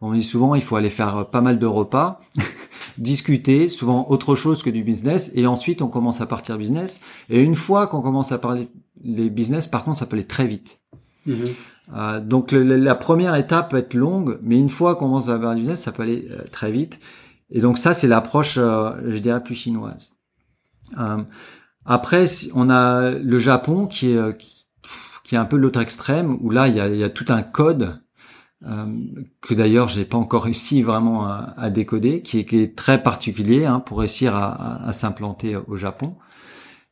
on 0.00 0.12
dit 0.12 0.22
souvent, 0.22 0.54
il 0.54 0.62
faut 0.62 0.76
aller 0.76 0.90
faire 0.90 1.28
pas 1.30 1.40
mal 1.40 1.58
de 1.58 1.66
repas, 1.66 2.20
discuter, 2.98 3.68
souvent 3.68 4.08
autre 4.10 4.34
chose 4.34 4.62
que 4.62 4.70
du 4.70 4.82
business, 4.82 5.30
et 5.34 5.46
ensuite 5.46 5.80
on 5.80 5.88
commence 5.88 6.20
à 6.20 6.26
partir 6.26 6.58
business. 6.58 7.00
Et 7.30 7.42
une 7.42 7.54
fois 7.54 7.86
qu'on 7.86 8.02
commence 8.02 8.32
à 8.32 8.38
parler 8.38 8.68
les 9.02 9.30
business, 9.30 9.66
par 9.66 9.84
contre, 9.84 9.98
ça 9.98 10.06
peut 10.06 10.16
aller 10.16 10.26
très 10.26 10.46
vite. 10.46 10.80
Mhm. 11.24 11.46
Euh, 11.94 12.20
donc 12.20 12.52
la 12.52 12.94
première 12.94 13.34
étape 13.36 13.70
peut 13.70 13.78
être 13.78 13.94
longue, 13.94 14.38
mais 14.42 14.58
une 14.58 14.68
fois 14.68 14.96
qu'on 14.96 15.06
commence 15.06 15.28
à 15.28 15.38
parler 15.38 15.60
business, 15.60 15.80
ça 15.80 15.92
peut 15.92 16.02
aller 16.02 16.28
euh, 16.30 16.42
très 16.50 16.70
vite. 16.70 16.98
Et 17.50 17.60
donc 17.60 17.78
ça, 17.78 17.94
c'est 17.94 18.08
l'approche, 18.08 18.58
euh, 18.58 18.92
je 19.06 19.18
dirais, 19.18 19.42
plus 19.42 19.54
chinoise. 19.54 20.10
après, 21.84 22.26
on 22.54 22.68
a 22.70 23.10
le 23.12 23.38
Japon 23.38 23.86
qui 23.86 24.10
est 24.10 24.36
qui, 25.24 25.34
est 25.34 25.38
un 25.38 25.44
peu 25.44 25.56
l'autre 25.56 25.80
extrême, 25.80 26.38
où 26.40 26.50
là, 26.50 26.68
il 26.68 26.76
y 26.76 26.80
a, 26.80 26.88
il 26.88 26.96
y 26.96 27.02
a 27.02 27.10
tout 27.10 27.24
un 27.30 27.42
code 27.42 28.00
que 29.40 29.54
d'ailleurs 29.54 29.88
j'ai 29.88 30.04
pas 30.04 30.18
encore 30.18 30.44
réussi 30.44 30.82
vraiment 30.82 31.26
à, 31.26 31.70
décoder, 31.70 32.22
qui 32.22 32.38
est, 32.38 32.76
très 32.76 33.02
particulier 33.02 33.64
hein, 33.64 33.80
pour 33.80 34.00
réussir 34.00 34.34
à, 34.34 34.92
s'implanter 34.92 35.56
au 35.56 35.76
Japon. 35.76 36.16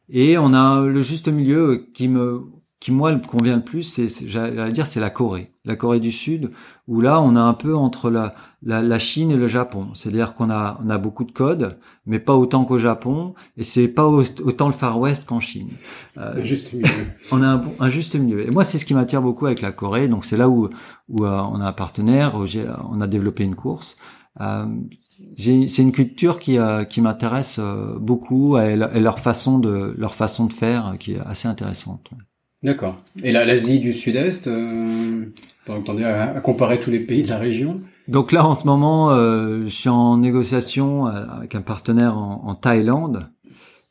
Et 0.09 0.37
on 0.39 0.53
a 0.53 0.83
le 0.83 1.03
juste 1.03 1.29
milieu 1.29 1.89
qui 1.95 2.09
me 2.09 2.45
qui 2.85 2.93
moi 2.93 3.15
me 3.15 3.27
convient 3.27 3.57
le 3.57 3.65
plus, 3.65 3.83
c'est, 3.83 4.09
j'allais 4.29 4.71
dire, 4.71 4.87
c'est 4.87 5.01
la 5.01 5.09
Corée, 5.09 5.55
la 5.65 5.75
Corée 5.75 6.01
du 6.01 6.13
Sud, 6.13 6.51
où 6.87 7.01
là 7.01 7.19
on 7.19 7.35
a 7.35 7.41
un 7.41 7.55
peu 7.55 7.75
entre 7.75 8.11
la, 8.11 8.35
la, 8.63 8.83
la 8.83 8.99
Chine 8.99 9.31
et 9.31 9.37
le 9.37 9.47
Japon. 9.47 9.89
C'est-à-dire 9.95 10.35
qu'on 10.35 10.51
a, 10.51 10.79
on 10.85 10.91
a 10.91 10.99
beaucoup 10.99 11.25
de 11.25 11.33
codes, 11.33 11.79
mais 12.05 12.19
pas 12.19 12.35
autant 12.35 12.67
qu'au 12.67 12.77
Japon, 12.77 13.33
et 13.57 13.65
c'est 13.65 13.89
pas 13.89 14.07
autant 14.07 14.67
le 14.67 14.75
Far 14.75 15.01
West 15.01 15.25
qu'en 15.25 15.41
Chine. 15.41 15.71
Euh, 16.19 16.45
juste 16.45 16.75
milieu. 16.75 16.91
on 17.33 17.43
a 17.43 17.47
un, 17.47 17.63
un, 17.81 17.89
juste 17.89 18.17
milieu. 18.17 18.47
Et 18.47 18.51
moi, 18.51 18.65
c'est 18.65 18.77
ce 18.77 18.85
qui 18.85 18.93
m'attire 18.93 19.23
beaucoup 19.23 19.47
avec 19.47 19.63
la 19.63 19.73
Corée. 19.73 20.07
Donc 20.09 20.27
c'est 20.27 20.37
là 20.37 20.51
où, 20.51 20.69
où 21.09 21.25
euh, 21.25 21.31
on 21.31 21.63
a 21.63 21.67
un 21.67 21.73
partenaire, 21.73 22.35
où 22.35 22.45
on 22.91 23.01
a 23.01 23.07
développé 23.07 23.45
une 23.45 23.55
course. 23.55 23.97
Euh, 24.43 24.67
c'est 25.37 25.83
une 25.83 25.93
culture 25.93 26.39
qui, 26.39 26.59
euh, 26.59 26.85
qui 26.85 27.01
m'intéresse 27.01 27.57
euh, 27.59 27.99
beaucoup 27.99 28.59
et, 28.59 28.77
leur 28.77 29.19
façon 29.19 29.59
de 29.59 29.95
leur 29.97 30.15
façon 30.15 30.47
de 30.47 30.53
faire 30.53 30.95
qui 30.99 31.13
est 31.13 31.21
assez 31.21 31.49
intéressante. 31.49 32.11
D'accord. 32.65 32.97
Et 33.23 33.31
l'Asie 33.31 33.79
du 33.79 33.93
Sud-Est, 33.93 34.47
euh, 34.49 35.27
entendu 35.69 36.05
à, 36.05 36.41
comparer 36.41 36.81
tous 36.81 36.91
les 36.91 37.01
pays 37.01 37.23
de 37.23 37.29
la 37.29 37.37
région? 37.37 37.81
Donc 38.09 38.33
là, 38.33 38.47
en 38.47 38.55
ce 38.55 38.65
moment, 38.65 39.11
euh, 39.11 39.65
je 39.65 39.69
suis 39.69 39.91
en 39.91 40.17
négociation 40.17 41.07
euh, 41.07 41.27
avec 41.29 41.55
un 41.55 41.61
partenaire 41.61 42.17
en, 42.17 42.55
Thaïlande, 42.55 43.29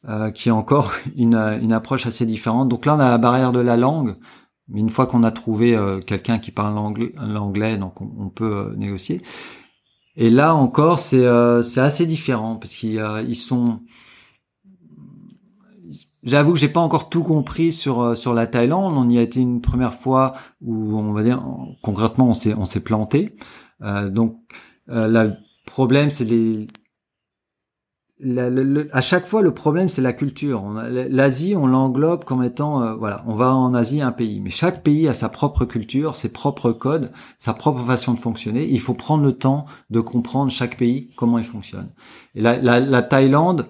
euh, 0.10 0.32
qui 0.32 0.50
a 0.50 0.56
encore 0.56 0.92
une, 1.16 1.36
une 1.36 1.72
approche 1.72 2.08
assez 2.08 2.26
différente. 2.26 2.68
Donc 2.68 2.88
là, 2.88 2.96
on 2.96 3.00
a 3.00 3.10
la 3.10 3.18
barrière 3.20 3.52
de 3.52 3.60
la 3.60 3.78
langue. 3.78 4.16
Mais 4.70 4.80
une 4.80 4.90
fois 4.90 5.06
qu'on 5.06 5.24
a 5.24 5.32
trouvé 5.32 5.76
euh, 5.76 6.00
quelqu'un 6.00 6.40
qui 6.40 6.50
parle 6.50 6.74
l'anglais, 6.74 7.78
donc 7.78 8.02
on, 8.02 8.12
on 8.18 8.30
peut 8.30 8.74
négocier. 8.76 9.22
Et 10.16 10.30
là 10.30 10.56
encore, 10.56 11.00
c'est 11.00 11.26
assez 11.26 12.06
différent 12.06 12.56
parce 12.56 12.76
qu'ils 12.76 13.36
sont 13.36 13.82
J'avoue 16.24 16.54
que 16.54 16.60
j'ai 16.60 16.70
pas 16.70 16.80
encore 16.80 17.10
tout 17.10 17.24
compris 17.24 17.72
sur 17.72 18.02
euh, 18.02 18.16
sur 18.16 18.34
la 18.34 18.48
Thaïlande. 18.48 18.94
On 18.96 19.10
y 19.10 19.18
a 19.18 19.22
été 19.22 19.40
une 19.40 19.62
première 19.62 19.94
fois 19.94 20.34
où 20.62 20.98
on 20.98 21.14
va 21.14 21.24
dire 21.24 21.44
concrètement 21.82 22.30
on 22.30 22.34
s'est 22.34 22.54
on 22.54 22.66
s'est 22.66 22.84
planté. 22.84 23.36
Euh, 23.82 24.10
donc 24.10 24.38
euh, 24.90 25.08
le 25.08 25.34
problème 25.66 26.10
c'est 26.10 26.26
les 26.26 26.68
à 28.92 29.02
chaque 29.02 29.26
fois, 29.26 29.42
le 29.42 29.54
problème, 29.54 29.90
c'est 29.90 30.02
la 30.02 30.14
culture. 30.14 30.64
L'Asie, 30.90 31.56
on 31.56 31.68
l'englobe 31.68 32.24
comme 32.24 32.44
étant, 32.44 32.82
euh, 32.82 32.94
voilà, 32.94 33.24
on 33.28 33.36
va 33.36 33.54
en 33.54 33.74
Asie, 33.74 34.02
un 34.02 34.12
pays. 34.12 34.40
Mais 34.40 34.50
chaque 34.50 34.84
pays 34.84 35.08
a 35.08 35.14
sa 35.14 35.30
propre 35.30 35.66
culture, 35.66 36.16
ses 36.16 36.32
propres 36.32 36.72
codes, 36.72 37.12
sa 37.38 37.54
propre 37.54 37.82
façon 37.82 38.14
de 38.14 38.20
fonctionner. 38.20 38.68
Il 38.70 38.80
faut 38.80 38.94
prendre 38.94 39.24
le 39.24 39.34
temps 39.34 39.66
de 39.90 40.00
comprendre 40.00 40.52
chaque 40.52 40.78
pays, 40.78 41.12
comment 41.16 41.38
il 41.38 41.44
fonctionne. 41.44 41.90
Et 42.36 42.42
la, 42.42 42.58
la, 42.58 42.80
la 42.80 43.04
Thaïlande, 43.04 43.68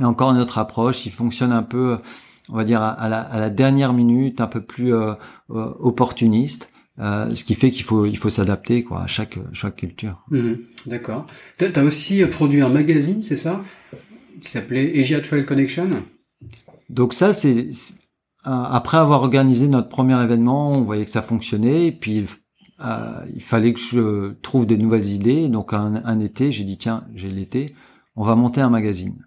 et 0.00 0.04
encore 0.04 0.32
notre 0.32 0.58
approche, 0.58 1.06
il 1.06 1.12
fonctionne 1.12 1.52
un 1.52 1.62
peu, 1.62 1.98
on 2.48 2.56
va 2.56 2.64
dire, 2.64 2.82
à 2.82 3.08
la, 3.08 3.20
à 3.20 3.38
la 3.38 3.50
dernière 3.50 3.92
minute, 3.92 4.40
un 4.40 4.46
peu 4.46 4.62
plus 4.62 4.94
euh, 4.94 5.14
euh 5.50 5.72
opportuniste. 5.78 6.70
Euh, 6.98 7.34
ce 7.34 7.42
qui 7.42 7.54
fait 7.54 7.70
qu'il 7.70 7.84
faut 7.84 8.04
il 8.04 8.18
faut 8.18 8.28
s'adapter 8.28 8.84
quoi 8.84 9.04
à 9.04 9.06
chaque 9.06 9.38
chaque 9.54 9.76
culture. 9.76 10.22
Mmh, 10.28 10.52
D'accord. 10.84 11.24
Tu 11.58 11.64
as 11.64 11.82
aussi 11.82 12.24
produit 12.26 12.60
un 12.60 12.68
magazine, 12.68 13.22
c'est 13.22 13.38
ça, 13.38 13.64
qui 14.44 14.50
s'appelait 14.50 15.00
Asia 15.00 15.22
Trail 15.22 15.46
Connection? 15.46 15.88
Donc 16.90 17.14
ça 17.14 17.32
c'est 17.32 17.70
après 18.44 18.98
avoir 18.98 19.22
organisé 19.22 19.68
notre 19.68 19.88
premier 19.88 20.22
événement, 20.22 20.72
on 20.72 20.82
voyait 20.82 21.04
que 21.04 21.10
ça 21.10 21.22
fonctionnait 21.22 21.86
et 21.86 21.92
puis 21.92 22.26
euh, 22.84 23.24
il 23.34 23.40
fallait 23.42 23.72
que 23.72 23.80
je 23.80 24.32
trouve 24.42 24.66
des 24.66 24.76
nouvelles 24.76 25.10
idées. 25.10 25.48
Donc 25.48 25.72
un, 25.72 26.02
un 26.04 26.20
été, 26.20 26.52
j'ai 26.52 26.64
dit 26.64 26.76
tiens, 26.76 27.06
j'ai 27.14 27.30
l'été, 27.30 27.74
on 28.16 28.24
va 28.24 28.34
monter 28.34 28.60
un 28.60 28.70
magazine. 28.70 29.24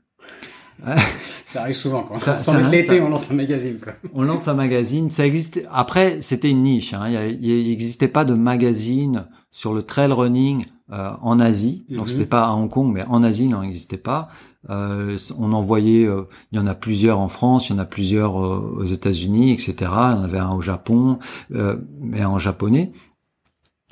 ça 1.46 1.62
arrive 1.62 1.76
souvent 1.76 2.04
quand 2.04 2.18
ça, 2.18 2.38
l'été, 2.70 3.02
on 3.02 3.10
lance 3.10 3.32
un 3.32 3.36
magazine. 3.36 3.80
Quoi. 3.82 3.94
On 4.14 4.24
lance 4.24 4.48
un 4.48 4.54
magazine. 4.54 5.10
Ça 5.10 5.26
existe. 5.26 5.62
Après, 5.72 6.22
c'était 6.22 6.50
une 6.50 6.64
niche. 6.64 6.94
Hein. 6.94 7.10
Il 7.42 7.70
n'existait 7.70 8.08
pas 8.08 8.26
de 8.26 8.34
magazine 8.34 9.28
sur 9.52 9.74
le 9.74 9.84
trail 9.84 10.12
running 10.12 10.66
euh, 10.92 11.12
en 11.22 11.40
Asie. 11.40 11.86
Donc 11.90 12.08
mm-hmm. 12.08 12.10
c'était 12.10 12.26
pas 12.26 12.46
à 12.48 12.52
Hong 12.52 12.70
Kong, 12.70 12.92
mais 12.94 13.04
en 13.04 13.24
Asie, 13.24 13.46
il 13.46 13.50
n'en 13.50 13.64
existait 13.64 13.98
pas. 13.98 14.30
Euh, 14.70 15.18
on 15.38 15.54
en 15.54 15.62
voyait. 15.62 16.06
Euh, 16.06 16.24
il 16.52 16.58
y 16.58 16.60
en 16.60 16.68
a 16.68 16.76
plusieurs 16.76 17.20
en 17.20 17.28
France, 17.28 17.70
il 17.70 17.74
y 17.74 17.76
en 17.76 17.80
a 17.80 17.86
plusieurs 17.86 18.40
euh, 18.44 18.78
aux 18.80 18.86
États-Unis, 18.86 19.52
etc. 19.52 19.74
Il 19.80 19.86
y 19.86 19.90
en 19.90 20.24
avait 20.24 20.40
un 20.40 20.52
au 20.52 20.62
Japon, 20.62 21.20
euh, 21.54 21.78
mais 22.00 22.26
en 22.26 22.40
japonais. 22.40 22.92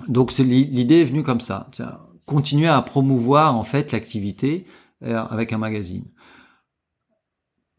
Donc 0.07 0.31
l'idée 0.37 1.01
est 1.01 1.05
venue 1.05 1.23
comme 1.23 1.39
ça. 1.39 1.69
Continuer 2.25 2.67
à 2.67 2.81
promouvoir 2.81 3.55
en 3.55 3.63
fait 3.63 3.91
l'activité 3.91 4.65
avec 5.01 5.53
un 5.53 5.57
magazine 5.57 6.05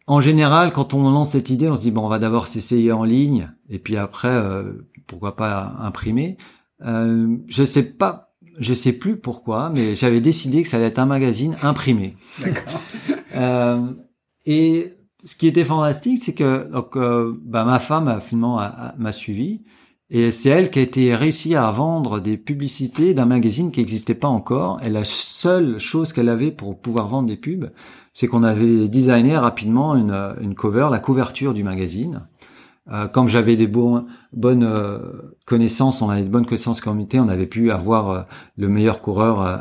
en 0.06 0.20
général, 0.20 0.72
quand 0.72 0.94
on 0.94 1.02
lance 1.02 1.30
cette 1.30 1.50
idée, 1.50 1.68
on 1.68 1.76
se 1.76 1.80
dit 1.80 1.90
bon, 1.90 2.04
on 2.04 2.08
va 2.08 2.18
d'abord 2.18 2.46
s'essayer 2.46 2.92
en 2.92 3.04
ligne 3.04 3.50
et 3.68 3.78
puis 3.78 3.96
après, 3.96 4.28
euh, 4.28 4.72
pourquoi 5.06 5.36
pas 5.36 5.76
imprimer. 5.80 6.36
Euh, 6.84 7.36
je 7.46 7.64
sais 7.64 7.82
pas, 7.82 8.34
je 8.58 8.74
sais 8.74 8.92
plus 8.92 9.16
pourquoi, 9.16 9.70
mais 9.70 9.94
j'avais 9.94 10.20
décidé 10.20 10.62
que 10.62 10.68
ça 10.68 10.76
allait 10.76 10.86
être 10.86 10.98
un 10.98 11.06
magazine 11.06 11.56
imprimé. 11.62 12.16
D'accord. 12.40 12.80
euh, 13.34 13.92
et 14.44 14.92
ce 15.24 15.36
qui 15.36 15.46
était 15.46 15.64
fantastique, 15.64 16.22
c'est 16.22 16.34
que 16.34 16.70
donc 16.70 16.96
euh, 16.96 17.34
bah, 17.42 17.64
ma 17.64 17.78
femme 17.78 18.20
finalement 18.20 18.60
m'a 18.98 19.12
suivi 19.12 19.62
et 20.10 20.30
c'est 20.30 20.50
elle 20.50 20.70
qui 20.70 20.78
a 20.78 20.82
été 20.82 21.14
réussi 21.14 21.54
à 21.54 21.70
vendre 21.70 22.20
des 22.20 22.36
publicités 22.36 23.14
d'un 23.14 23.24
magazine 23.24 23.70
qui 23.70 23.80
n'existait 23.80 24.14
pas 24.14 24.28
encore. 24.28 24.80
Et 24.84 24.90
la 24.90 25.04
seule 25.04 25.78
chose 25.78 26.12
qu'elle 26.12 26.28
avait 26.28 26.50
pour 26.50 26.78
pouvoir 26.78 27.08
vendre 27.08 27.28
des 27.28 27.36
pubs, 27.36 27.70
c'est 28.14 28.28
qu'on 28.28 28.44
avait 28.44 28.88
designé 28.88 29.36
rapidement 29.36 29.96
une, 29.96 30.34
une 30.40 30.54
cover, 30.54 30.88
la 30.90 31.00
couverture 31.00 31.52
du 31.52 31.64
magazine. 31.64 32.22
Euh, 32.90 33.08
comme 33.08 33.28
j'avais 33.28 33.56
des 33.56 33.66
bonnes 33.66 34.06
euh, 34.34 34.98
connaissances, 35.46 36.02
on 36.02 36.10
avait 36.10 36.22
de 36.22 36.28
bonnes 36.28 36.44
connaissances 36.44 36.80
comité, 36.80 37.18
on 37.18 37.28
avait 37.28 37.46
pu 37.46 37.70
avoir 37.70 38.10
euh, 38.10 38.22
le 38.58 38.68
meilleur 38.68 39.00
coureur 39.00 39.40
euh, 39.40 39.56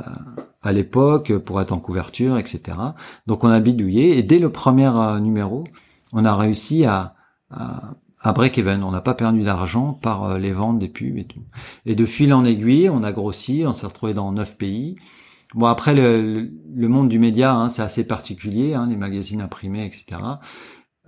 à, 0.61 0.71
l'époque 0.73 1.37
pour 1.37 1.61
être 1.61 1.71
en 1.71 1.79
couverture, 1.79 2.37
etc. 2.37 2.77
Donc 3.25 3.45
on 3.45 3.49
a 3.49 3.59
bidouillé 3.61 4.17
et 4.17 4.23
dès 4.23 4.39
le 4.39 4.49
premier 4.49 4.91
numéro, 5.21 5.63
on 6.11 6.25
a 6.25 6.35
réussi 6.35 6.85
à, 6.85 7.15
à, 7.49 7.93
à 8.19 8.33
break 8.33 8.57
even. 8.57 8.83
On 8.83 8.91
n'a 8.91 9.01
pas 9.01 9.13
perdu 9.13 9.43
d'argent 9.43 9.93
par 9.93 10.37
les 10.37 10.51
ventes 10.51 10.79
des 10.79 10.89
pubs 10.89 11.17
et 11.17 11.25
tout. 11.25 11.43
Et 11.85 11.95
de 11.95 12.05
fil 12.05 12.33
en 12.33 12.43
aiguille, 12.43 12.89
on 12.89 13.03
a 13.03 13.13
grossi, 13.13 13.63
on 13.65 13.73
s'est 13.73 13.87
retrouvé 13.87 14.13
dans 14.13 14.31
neuf 14.33 14.57
pays. 14.57 14.97
Bon 15.53 15.67
après 15.67 15.93
le, 15.93 16.49
le 16.75 16.87
monde 16.87 17.09
du 17.09 17.19
média, 17.19 17.53
hein, 17.53 17.69
c'est 17.69 17.81
assez 17.81 18.05
particulier, 18.05 18.73
hein, 18.73 18.87
les 18.89 18.95
magazines 18.95 19.41
imprimés, 19.41 19.85
etc. 19.85 20.21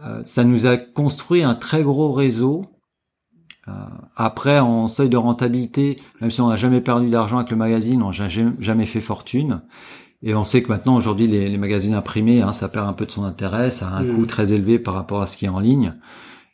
Euh, 0.04 0.22
ça 0.26 0.44
nous 0.44 0.66
a 0.66 0.78
construit 0.78 1.44
un 1.44 1.56
très 1.56 1.84
gros 1.84 2.12
réseau. 2.12 2.66
Euh, 3.68 3.72
après, 4.16 4.60
en 4.60 4.88
seuil 4.88 5.10
de 5.10 5.18
rentabilité, 5.18 5.98
même 6.22 6.30
si 6.30 6.42
on 6.42 6.50
n'a 6.50 6.56
jamais 6.56 6.82
perdu 6.82 7.10
d'argent 7.10 7.38
avec 7.38 7.50
le 7.50 7.58
magazine, 7.58 8.04
on 8.04 8.12
n'a 8.12 8.28
jamais 8.60 8.86
fait 8.86 9.02
fortune. 9.02 9.62
Et 10.22 10.36
on 10.36 10.44
sait 10.44 10.62
que 10.62 10.70
maintenant, 10.70 10.96
aujourd'hui, 10.96 11.28
les, 11.28 11.50
les, 11.50 11.58
magazines 11.58 11.94
imprimés, 11.94 12.42
hein, 12.42 12.52
ça 12.52 12.68
perd 12.68 12.88
un 12.88 12.94
peu 12.94 13.06
de 13.06 13.12
son 13.12 13.24
intérêt, 13.24 13.72
ça 13.72 13.88
a 13.88 13.92
un 13.98 14.04
mmh. 14.04 14.16
coût 14.16 14.26
très 14.26 14.54
élevé 14.54 14.80
par 14.80 14.94
rapport 14.94 15.22
à 15.22 15.28
ce 15.28 15.38
qui 15.38 15.46
est 15.46 15.50
en 15.50 15.60
ligne. 15.60 15.94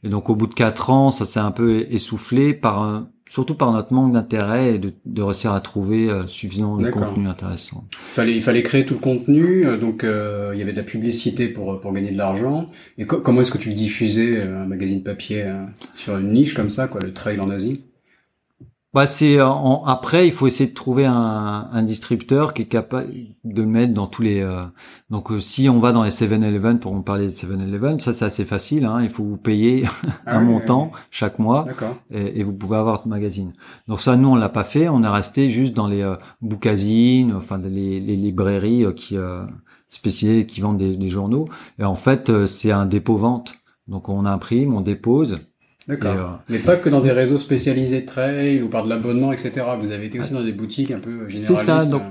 Et 0.04 0.10
donc, 0.10 0.30
au 0.30 0.36
bout 0.36 0.48
de 0.48 0.54
quatre 0.54 0.90
ans, 0.90 1.12
ça 1.12 1.26
s'est 1.26 1.40
un 1.40 1.52
peu 1.52 1.86
essoufflé 1.90 2.54
par 2.54 2.82
un, 2.82 3.10
surtout 3.32 3.56
par 3.56 3.72
notre 3.72 3.94
manque 3.94 4.12
d'intérêt 4.12 4.76
et 4.76 4.78
de, 4.78 4.94
de, 5.06 5.22
réussir 5.22 5.54
à 5.54 5.62
trouver 5.62 6.10
euh, 6.10 6.28
suffisamment 6.28 6.76
de 6.76 6.90
contenu 6.90 7.30
intéressant. 7.30 7.86
Il 7.94 7.98
fallait, 7.98 8.36
il 8.36 8.42
fallait 8.42 8.62
créer 8.62 8.86
tout 8.86 8.96
le 8.96 9.00
contenu, 9.00 9.66
euh, 9.66 9.78
donc 9.78 10.04
euh, 10.04 10.52
il 10.54 10.60
y 10.60 10.62
avait 10.62 10.74
de 10.74 10.78
la 10.78 10.84
publicité 10.84 11.48
pour, 11.48 11.80
pour 11.80 11.94
gagner 11.94 12.12
de 12.12 12.18
l'argent. 12.18 12.70
Et 12.98 13.06
comment 13.06 13.40
est-ce 13.40 13.52
que 13.54 13.58
tu 13.58 13.70
le 13.70 13.76
diffusais, 13.76 14.42
un 14.42 14.66
magazine 14.66 15.02
papier, 15.02 15.50
sur 15.96 16.18
une 16.18 16.34
niche 16.34 16.54
comme 16.54 16.70
ça, 16.70 16.90
quoi, 16.90 17.00
le 17.02 17.14
trail 17.14 17.40
en 17.40 17.50
Asie? 17.50 17.82
Bah 18.94 19.08
c'est 19.08 19.40
euh, 19.40 19.48
après 19.86 20.28
il 20.28 20.34
faut 20.34 20.48
essayer 20.48 20.70
de 20.70 20.76
trouver 20.76 21.06
un, 21.06 21.70
un 21.72 21.84
distributeur 21.84 22.54
qui 22.54 22.64
est 22.64 22.68
capable 22.68 23.14
de 23.46 23.62
le 23.62 23.68
mettre 23.68 23.94
dans 23.94 24.08
tous 24.08 24.22
les 24.22 24.42
euh, 24.42 24.64
donc 25.10 25.32
euh, 25.32 25.40
si 25.40 25.70
on 25.70 25.80
va 25.80 25.94
dans 25.94 26.04
les 26.04 26.10
7-Eleven 26.10 26.80
pour 26.80 26.92
on 26.92 27.02
parler 27.02 27.26
de 27.26 27.32
7-Eleven 27.32 28.02
ça 28.02 28.12
c'est 28.12 28.26
assez 28.26 28.44
facile 28.44 28.86
hein, 28.86 29.02
il 29.02 29.10
faut 29.10 29.24
vous 29.24 29.38
payer 29.38 29.86
ah 30.26 30.38
un 30.38 30.42
montant 30.42 30.92
chaque 31.10 31.40
mois 31.40 31.68
et, 32.10 32.42
et, 32.42 32.44
vous 32.44 32.52
pouvez 32.52 32.76
avoir 32.76 32.96
votre 32.96 33.08
magazine. 33.08 33.54
Donc 33.88 34.02
ça 34.02 34.18
nous 34.18 34.28
on 34.28 34.36
l'a 34.36 34.50
pas 34.50 34.66
fait. 34.66 34.90
On 34.90 35.04
est 35.04 35.08
resté 35.08 35.50
juste 35.50 35.74
dans 35.74 35.88
les 35.88 36.02
euh, 36.02 36.18
bookazines 36.42 37.34
enfin 37.34 37.60
les, 37.60 38.02
les 38.02 38.16
librairies 38.18 38.86
qui 38.96 39.16
spécialisées 39.88 40.46
qui 40.46 40.60
vendent 40.60 40.78
des, 40.78 40.98
des, 40.98 41.10
journaux. 41.10 41.46
Et 41.80 41.86
en 41.86 41.96
fait 41.96 42.46
c'est 42.46 42.72
un 42.72 42.86
dépôt 42.86 43.16
vente 43.16 43.56
donc 43.88 44.10
on 44.10 44.26
imprime 44.26 44.74
on 44.74 44.82
dépose 44.82 45.40
D'accord. 45.88 46.16
Euh, 46.16 46.36
Mais 46.50 46.60
pas 46.60 46.76
que 46.76 46.90
dans 46.90 47.02
des 47.02 47.12
réseaux 47.12 47.38
spécialisés 47.38 48.02
de 48.02 48.06
trail 48.06 48.62
ou 48.62 48.70
par 48.70 48.84
de 48.84 48.90
l'abonnement, 48.90 49.32
etc. 49.32 49.66
Vous 49.80 49.92
avez 49.92 50.06
été 50.06 50.20
aussi 50.20 50.34
dans 50.34 50.44
des 50.44 50.54
boutiques 50.54 50.92
un 50.92 51.00
peu 51.00 51.28
généralistes. 51.28 51.48
C'est 51.48 51.66
ça. 51.66 51.86
Donc, 51.86 52.04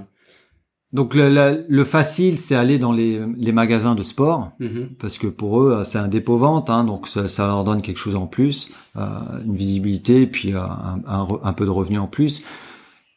donc 0.93 1.15
le, 1.15 1.65
le, 1.69 1.85
facile, 1.85 2.39
c'est 2.39 2.57
aller 2.57 2.79
dans 2.79 2.91
les, 2.91 3.21
les 3.37 3.53
magasins 3.53 3.95
de 3.95 4.03
sport, 4.03 4.53
mm-hmm. 4.61 4.97
parce 4.99 5.19
que 5.19 5.29
pour 5.29 5.63
eux, 5.63 5.83
c'est 5.85 5.99
un 5.99 6.09
dépôt 6.09 6.37
vente, 6.37 6.69
hein, 6.69 6.83
donc 6.83 7.07
ça, 7.07 7.29
ça, 7.29 7.47
leur 7.47 7.63
donne 7.63 7.81
quelque 7.81 7.99
chose 7.99 8.17
en 8.17 8.27
plus, 8.27 8.73
euh, 8.97 9.07
une 9.45 9.57
visibilité, 9.57 10.27
puis 10.27 10.53
euh, 10.53 10.61
un, 10.61 11.01
un, 11.07 11.29
un, 11.45 11.53
peu 11.53 11.65
de 11.65 11.71
revenus 11.71 12.01
en 12.01 12.09
plus. 12.09 12.43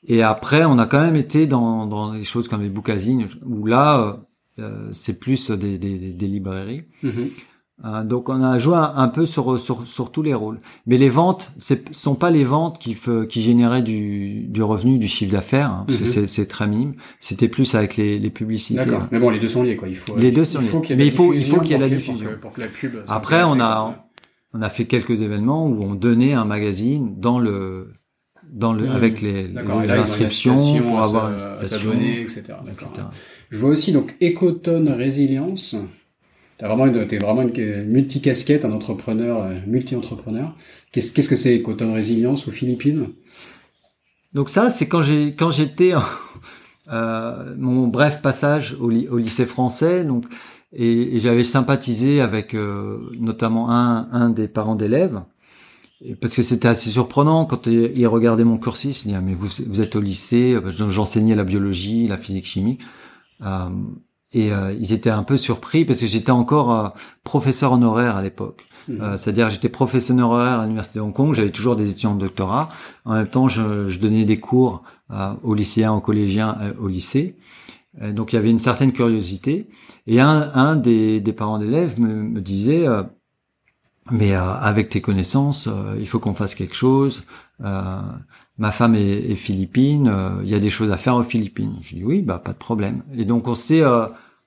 Et 0.05 0.21
après, 0.21 0.65
on 0.65 0.77
a 0.77 0.85
quand 0.85 1.01
même 1.01 1.15
été 1.15 1.47
dans, 1.47 1.87
dans 1.87 2.13
des 2.13 2.23
choses 2.25 2.47
comme 2.47 2.61
les 2.61 2.69
bookazines, 2.69 3.27
où 3.43 3.65
là, 3.65 4.19
euh, 4.59 4.89
c'est 4.93 5.19
plus 5.19 5.49
des, 5.49 5.79
des, 5.79 5.97
des 5.97 6.27
librairies. 6.27 6.83
Mm-hmm. 7.03 7.29
Euh, 7.85 8.03
donc 8.03 8.29
on 8.29 8.41
a 8.41 8.59
joué 8.59 8.75
un, 8.77 9.07
peu 9.07 9.25
sur, 9.25 9.59
sur, 9.59 9.87
sur, 9.87 10.11
tous 10.11 10.21
les 10.21 10.33
rôles. 10.33 10.59
Mais 10.85 10.97
les 10.97 11.09
ventes, 11.09 11.51
ce 11.57 11.73
sont 11.91 12.15
pas 12.15 12.29
les 12.29 12.43
ventes 12.43 12.79
qui, 12.79 12.95
qui 13.27 13.41
généraient 13.41 13.81
du, 13.81 14.43
du 14.47 14.61
revenu, 14.61 14.99
du 14.99 15.07
chiffre 15.07 15.31
d'affaires, 15.31 15.71
hein, 15.71 15.85
parce 15.87 15.99
que 15.99 16.19
mhm. 16.19 16.27
c'est 16.27 16.45
très 16.45 16.67
minime. 16.67 16.93
C'était 17.19 17.47
plus 17.47 17.73
avec 17.75 17.97
les, 17.97 18.19
les 18.19 18.29
publicités. 18.29 18.79
D'accord. 18.79 19.01
Hein. 19.01 19.09
Mais 19.11 19.19
bon, 19.19 19.31
les 19.31 19.39
deux 19.39 19.47
sont 19.47 19.63
liés, 19.63 19.75
quoi. 19.75 19.87
Il 19.87 19.95
faut, 19.95 20.15
les 20.15 20.31
deux 20.31 20.45
sont 20.45 20.59
liés. 20.59 20.95
Mais 20.95 21.07
il 21.07 21.11
faut, 21.11 21.33
il 21.33 21.43
faut 21.43 21.59
qu'il 21.61 21.71
y 21.71 21.73
ait 21.73 21.79
la 21.79 21.89
diffusion. 21.89 22.29
Pour 22.39 22.53
que, 22.53 22.61
la 22.61 22.67
pub 22.67 22.95
Après, 23.07 23.43
on 23.43 23.59
a, 23.59 24.07
on 24.53 24.61
a 24.61 24.69
fait 24.69 24.85
quelques 24.85 25.21
événements 25.21 25.67
où 25.67 25.83
on 25.83 25.95
donnait 25.95 26.33
un 26.33 26.45
magazine 26.45 27.15
dans 27.17 27.39
le, 27.39 27.91
dans 28.51 28.71
le, 28.71 28.85
mmh. 28.85 28.91
avec 28.91 29.21
les, 29.21 29.47
les 29.47 29.91
inscriptions 29.91 30.79
pour 30.83 31.03
avoir 31.03 31.33
une 31.33 31.39
citation, 31.39 31.93
etc. 31.93 32.43
etc. 32.71 33.07
Je 33.49 33.57
vois 33.57 33.71
aussi 33.71 33.91
donc 33.91 34.15
Ecotone 34.21 34.89
Résilience. 34.89 35.75
T'as 36.57 36.67
vraiment 36.67 36.85
une, 36.87 37.05
t'es 37.07 37.17
vraiment 37.17 37.41
une, 37.41 37.83
multicasquette, 37.85 38.65
un 38.65 38.71
entrepreneur, 38.71 39.43
euh, 39.43 39.55
multi-entrepreneur. 39.67 40.55
Qu'est-ce, 40.91 41.11
qu'est-ce 41.11 41.29
que 41.29 41.35
c'est 41.35 41.57
Ecotone 41.57 41.91
Résilience 41.91 42.47
aux 42.47 42.51
Philippines 42.51 43.09
Donc 44.33 44.49
ça, 44.49 44.69
c'est 44.69 44.87
quand 44.87 45.01
j'ai, 45.01 45.35
quand 45.35 45.51
j'étais 45.51 45.93
euh, 46.91 47.55
mon 47.57 47.87
bref 47.87 48.21
passage 48.21 48.75
au, 48.79 48.91
au, 48.91 49.17
lycée 49.17 49.45
français, 49.45 50.03
donc 50.03 50.25
et, 50.71 51.15
et 51.15 51.19
j'avais 51.19 51.43
sympathisé 51.43 52.21
avec 52.21 52.53
euh, 52.53 52.99
notamment 53.19 53.71
un, 53.71 54.09
un 54.11 54.29
des 54.29 54.47
parents 54.47 54.75
d'élèves. 54.75 55.21
Parce 56.19 56.35
que 56.35 56.43
c'était 56.43 56.67
assez 56.67 56.89
surprenant 56.89 57.45
quand 57.45 57.67
il 57.67 58.07
regardait 58.07 58.43
mon 58.43 58.57
cursus, 58.57 59.05
il 59.05 59.09
dit 59.09 59.15
ah, 59.15 59.21
mais 59.21 59.33
vous, 59.33 59.47
vous 59.67 59.79
êtes 59.79 59.95
au 59.95 60.01
lycée, 60.01 60.57
j'enseignais 60.67 61.33
la 61.33 61.45
biologie, 61.45 62.09
la 62.09 62.17
physique 62.17 62.45
chimie, 62.45 62.77
euh, 63.41 63.69
et 64.33 64.51
euh, 64.51 64.73
ils 64.73 64.93
étaient 64.93 65.09
un 65.09 65.23
peu 65.23 65.37
surpris 65.37 65.85
parce 65.85 65.99
que 65.99 66.07
j'étais 66.07 66.31
encore 66.31 66.73
euh, 66.73 66.89
professeur 67.23 67.71
honoraire 67.73 68.15
à 68.15 68.21
l'époque. 68.21 68.65
Mmh. 68.87 69.01
Euh, 69.01 69.17
c'est-à-dire 69.17 69.49
j'étais 69.49 69.69
professeur 69.69 70.15
honoraire 70.15 70.59
à 70.59 70.63
l'université 70.63 70.99
de 70.99 71.03
Hong 71.03 71.13
Kong, 71.13 71.33
j'avais 71.33 71.51
toujours 71.51 71.75
des 71.75 71.89
étudiants 71.91 72.15
de 72.15 72.19
doctorat. 72.19 72.69
En 73.05 73.13
même 73.13 73.27
temps, 73.27 73.47
je, 73.47 73.87
je 73.87 73.99
donnais 73.99 74.25
des 74.25 74.39
cours 74.39 74.83
aux 75.43 75.53
lycéens, 75.53 75.93
aux 75.93 76.01
collégiens, 76.01 76.57
au 76.79 76.87
lycée. 76.87 77.35
donc 78.01 78.33
il 78.33 78.35
y 78.35 78.39
avait 78.39 78.49
une 78.49 78.59
certaine 78.59 78.91
curiosité. 78.91 79.67
Et 80.07 80.19
un, 80.19 80.51
un 80.55 80.75
des, 80.75 81.21
des 81.21 81.33
parents 81.33 81.59
d'élèves 81.59 82.01
me, 82.01 82.23
me 82.23 82.41
disait 82.41 82.87
mais 84.11 84.35
euh, 84.35 84.41
avec 84.41 84.89
tes 84.89 85.01
connaissances, 85.01 85.67
euh, 85.67 85.95
il 85.99 86.07
faut 86.07 86.19
qu'on 86.19 86.33
fasse 86.33 86.55
quelque 86.55 86.75
chose. 86.75 87.23
Euh, 87.63 88.01
ma 88.57 88.71
femme 88.71 88.95
est, 88.95 89.31
est 89.31 89.35
philippine, 89.35 90.13
il 90.43 90.49
y 90.49 90.55
a 90.55 90.59
des 90.59 90.69
choses 90.69 90.91
à 90.91 90.97
faire 90.97 91.15
aux 91.15 91.23
Philippines. 91.23 91.77
Je 91.81 91.95
dis 91.95 92.03
oui, 92.03 92.21
bah 92.21 92.39
pas 92.43 92.51
de 92.53 92.57
problème. 92.57 93.03
Et 93.15 93.25
donc 93.25 93.47
on 93.47 93.55
s'est 93.55 93.83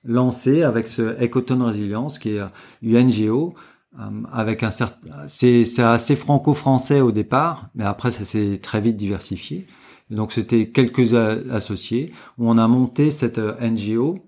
lancé 0.03 0.63
avec 0.63 0.87
ce 0.87 1.23
Ecotone 1.23 1.61
Résilience 1.63 2.19
qui 2.19 2.29
est 2.37 2.41
une 2.81 3.07
NGO 3.07 3.55
avec 4.31 4.61
un 4.61 4.69
certain, 4.69 5.27
c'est 5.27 5.79
assez 5.79 6.15
franco-français 6.15 7.01
au 7.01 7.11
départ, 7.11 7.69
mais 7.73 7.83
après 7.83 8.11
ça 8.11 8.23
s'est 8.25 8.59
très 8.61 8.79
vite 8.79 8.95
diversifié. 8.95 9.65
Donc 10.09 10.31
c'était 10.31 10.69
quelques 10.69 11.13
associés 11.51 12.13
où 12.37 12.49
on 12.49 12.57
a 12.57 12.67
monté 12.67 13.09
cette 13.09 13.39
NGO 13.39 14.19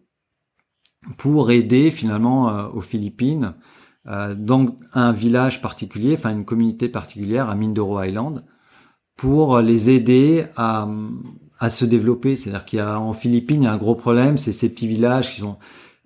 pour 1.17 1.51
aider 1.51 1.91
finalement 1.91 2.69
aux 2.73 2.81
Philippines 2.81 3.53
euh, 3.53 3.78
dans 4.05 4.75
un 4.93 5.11
village 5.11 5.61
particulier, 5.61 6.15
enfin 6.17 6.31
une 6.31 6.45
communauté 6.45 6.89
particulière 6.89 7.49
à 7.49 7.55
Mindoro 7.55 8.01
Island, 8.01 8.43
pour 9.15 9.59
les 9.59 9.89
aider 9.89 10.45
à, 10.55 10.87
à 11.59 11.69
se 11.69 11.85
développer. 11.85 12.37
C'est-à-dire 12.37 12.65
qu'il 12.65 12.79
y 12.79 12.81
a 12.81 12.99
en 12.99 13.13
Philippines, 13.13 13.61
il 13.61 13.65
y 13.65 13.67
a 13.67 13.73
un 13.73 13.77
gros 13.77 13.95
problème, 13.95 14.37
c'est 14.37 14.53
ces 14.53 14.69
petits 14.69 14.87
villages 14.87 15.33
qui 15.33 15.41
sont 15.41 15.57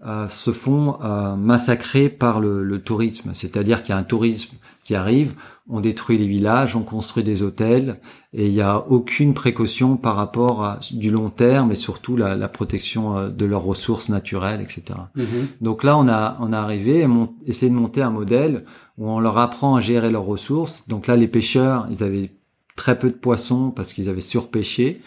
euh, 0.06 0.28
se 0.28 0.52
font 0.52 0.98
euh, 1.02 1.36
massacrer 1.36 2.10
par 2.10 2.40
le, 2.42 2.64
le 2.64 2.82
tourisme. 2.82 3.32
C'est-à-dire 3.34 3.84
qu'il 3.84 3.94
y 3.94 3.98
a 3.98 4.00
un 4.00 4.04
tourisme 4.04 4.58
qui 4.84 4.96
arrive, 4.96 5.36
on 5.70 5.80
détruit 5.80 6.18
les 6.18 6.28
villages, 6.28 6.76
on 6.76 6.84
construit 6.84 7.24
des 7.24 7.42
hôtels, 7.42 8.02
et 8.34 8.48
il 8.48 8.52
n'y 8.52 8.62
a 8.62 8.80
aucune 8.90 9.34
précaution 9.34 9.96
par 9.96 10.18
rapport 10.18 10.66
à 10.66 10.80
du 10.92 11.10
long 11.10 11.30
terme 11.30 11.72
et 11.72 11.76
surtout 11.76 12.18
la, 12.18 12.36
la 12.36 12.50
protection 12.50 13.18
euh, 13.18 13.30
de 13.30 13.46
leurs 13.46 13.64
ressources 13.64 14.10
naturelles, 14.10 14.60
etc. 14.60 15.00
Mm-hmm. 15.16 15.62
Donc 15.62 15.84
là, 15.86 15.98
on 15.98 16.10
a 16.10 16.38
on 16.42 16.52
a 16.52 16.60
arrivé 16.60 17.00
et 17.00 17.08
essayé 17.46 17.72
de 17.72 17.76
monter 17.78 18.02
un 18.02 18.12
modèle 18.12 18.66
où 18.98 19.10
on 19.10 19.22
leur 19.22 19.38
apprend 19.38 19.76
à 19.76 19.80
gérer 19.80 20.12
leurs 20.12 20.26
ressources. 20.26 20.88
Donc 20.90 21.08
là, 21.08 21.16
les 21.16 21.30
pêcheurs, 21.30 21.86
ils 21.90 22.04
avaient 22.04 22.32
très 22.76 23.00
peu 23.00 23.10
de 23.10 23.16
poissons 23.16 23.72
parce 23.72 23.94
qu'ils 23.94 24.10
avaient 24.10 24.20
surpêché. 24.20 25.02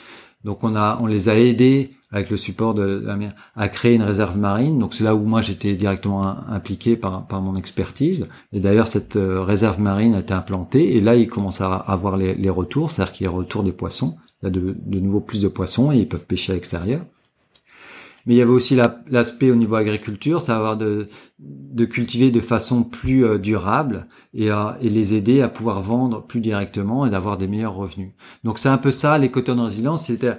Donc 0.44 0.64
on 0.64 0.74
a 0.74 0.96
on 1.02 1.06
les 1.06 1.28
a 1.28 1.38
aidés 1.38 1.90
avec 2.12 2.30
le 2.30 2.36
support 2.36 2.74
de 2.74 3.02
la 3.04 3.16
mer, 3.16 3.34
à 3.56 3.68
créer 3.68 3.94
une 3.94 4.02
réserve 4.02 4.38
marine. 4.38 4.78
Donc 4.78 4.94
c'est 4.94 5.04
là 5.04 5.14
où 5.14 5.24
moi 5.24 5.42
j'étais 5.42 5.74
directement 5.74 6.24
impliqué 6.48 6.96
par, 6.96 7.26
par 7.26 7.42
mon 7.42 7.56
expertise. 7.56 8.28
Et 8.52 8.60
d'ailleurs 8.60 8.88
cette 8.88 9.16
euh, 9.16 9.42
réserve 9.42 9.80
marine 9.80 10.14
a 10.14 10.20
été 10.20 10.32
implantée 10.32 10.96
et 10.96 11.00
là 11.00 11.16
ils 11.16 11.28
commencent 11.28 11.60
à 11.60 11.74
avoir 11.74 12.16
les, 12.16 12.50
retours, 12.50 12.90
c'est-à-dire 12.90 13.12
qu'il 13.12 13.24
y 13.24 13.28
a 13.28 13.32
retour 13.32 13.64
des 13.64 13.72
poissons. 13.72 14.16
Il 14.42 14.46
y 14.46 14.48
a 14.48 14.50
de, 14.50 15.00
nouveau 15.00 15.20
plus 15.20 15.42
de 15.42 15.48
poissons 15.48 15.90
et 15.90 15.96
ils 15.96 16.08
peuvent 16.08 16.26
pêcher 16.26 16.52
à 16.52 16.54
l'extérieur. 16.54 17.00
Mais 18.24 18.34
il 18.34 18.38
y 18.38 18.42
avait 18.42 18.50
aussi 18.50 18.76
l'aspect 19.08 19.52
au 19.52 19.54
niveau 19.54 19.76
agriculture, 19.76 20.40
va 20.40 20.74
de, 20.74 21.06
de 21.38 21.84
cultiver 21.84 22.32
de 22.32 22.40
façon 22.40 22.82
plus 22.82 23.24
euh, 23.24 23.38
durable 23.38 24.08
et, 24.34 24.48
et 24.80 24.88
les 24.88 25.14
aider 25.14 25.42
à 25.42 25.48
pouvoir 25.48 25.80
vendre 25.80 26.24
plus 26.24 26.40
directement 26.40 27.06
et 27.06 27.10
d'avoir 27.10 27.36
des 27.36 27.46
meilleurs 27.46 27.74
revenus. 27.74 28.12
Donc 28.44 28.58
c'est 28.58 28.68
un 28.68 28.78
peu 28.78 28.90
ça, 28.90 29.18
les 29.18 29.30
cotons 29.30 29.56
de 29.56 29.60
résilience, 29.62 30.06
c'était 30.06 30.36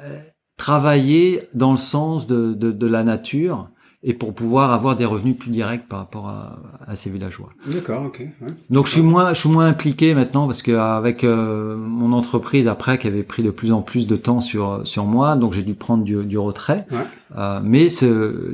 euh, 0.00 0.18
travailler 0.58 1.44
dans 1.54 1.70
le 1.70 1.78
sens 1.78 2.26
de, 2.26 2.52
de, 2.52 2.70
de, 2.70 2.86
la 2.86 3.04
nature 3.04 3.70
et 4.02 4.12
pour 4.12 4.34
pouvoir 4.34 4.72
avoir 4.72 4.94
des 4.94 5.06
revenus 5.06 5.36
plus 5.36 5.50
directs 5.50 5.88
par 5.88 6.00
rapport 6.00 6.28
à, 6.28 6.58
à 6.86 6.94
ces 6.94 7.08
villageois. 7.10 7.50
D'accord, 7.72 8.04
ok. 8.06 8.20
Ouais. 8.20 8.48
Donc 8.68 8.86
je 8.86 8.92
suis 8.92 9.00
moins, 9.00 9.32
je 9.32 9.40
suis 9.40 9.48
moins 9.48 9.66
impliqué 9.66 10.14
maintenant 10.14 10.46
parce 10.46 10.60
que 10.60 10.72
avec 10.72 11.24
euh, 11.24 11.76
mon 11.76 12.12
entreprise 12.12 12.68
après 12.68 12.98
qui 12.98 13.06
avait 13.06 13.22
pris 13.22 13.42
de 13.42 13.50
plus 13.50 13.72
en 13.72 13.80
plus 13.80 14.06
de 14.06 14.16
temps 14.16 14.40
sur 14.40 14.82
sur 14.86 15.04
moi, 15.04 15.36
donc 15.36 15.54
j'ai 15.54 15.62
dû 15.62 15.74
prendre 15.74 16.04
du, 16.04 16.24
du 16.24 16.38
retrait. 16.38 16.86
Ouais. 16.90 16.98
Euh, 17.36 17.60
mais 17.62 17.88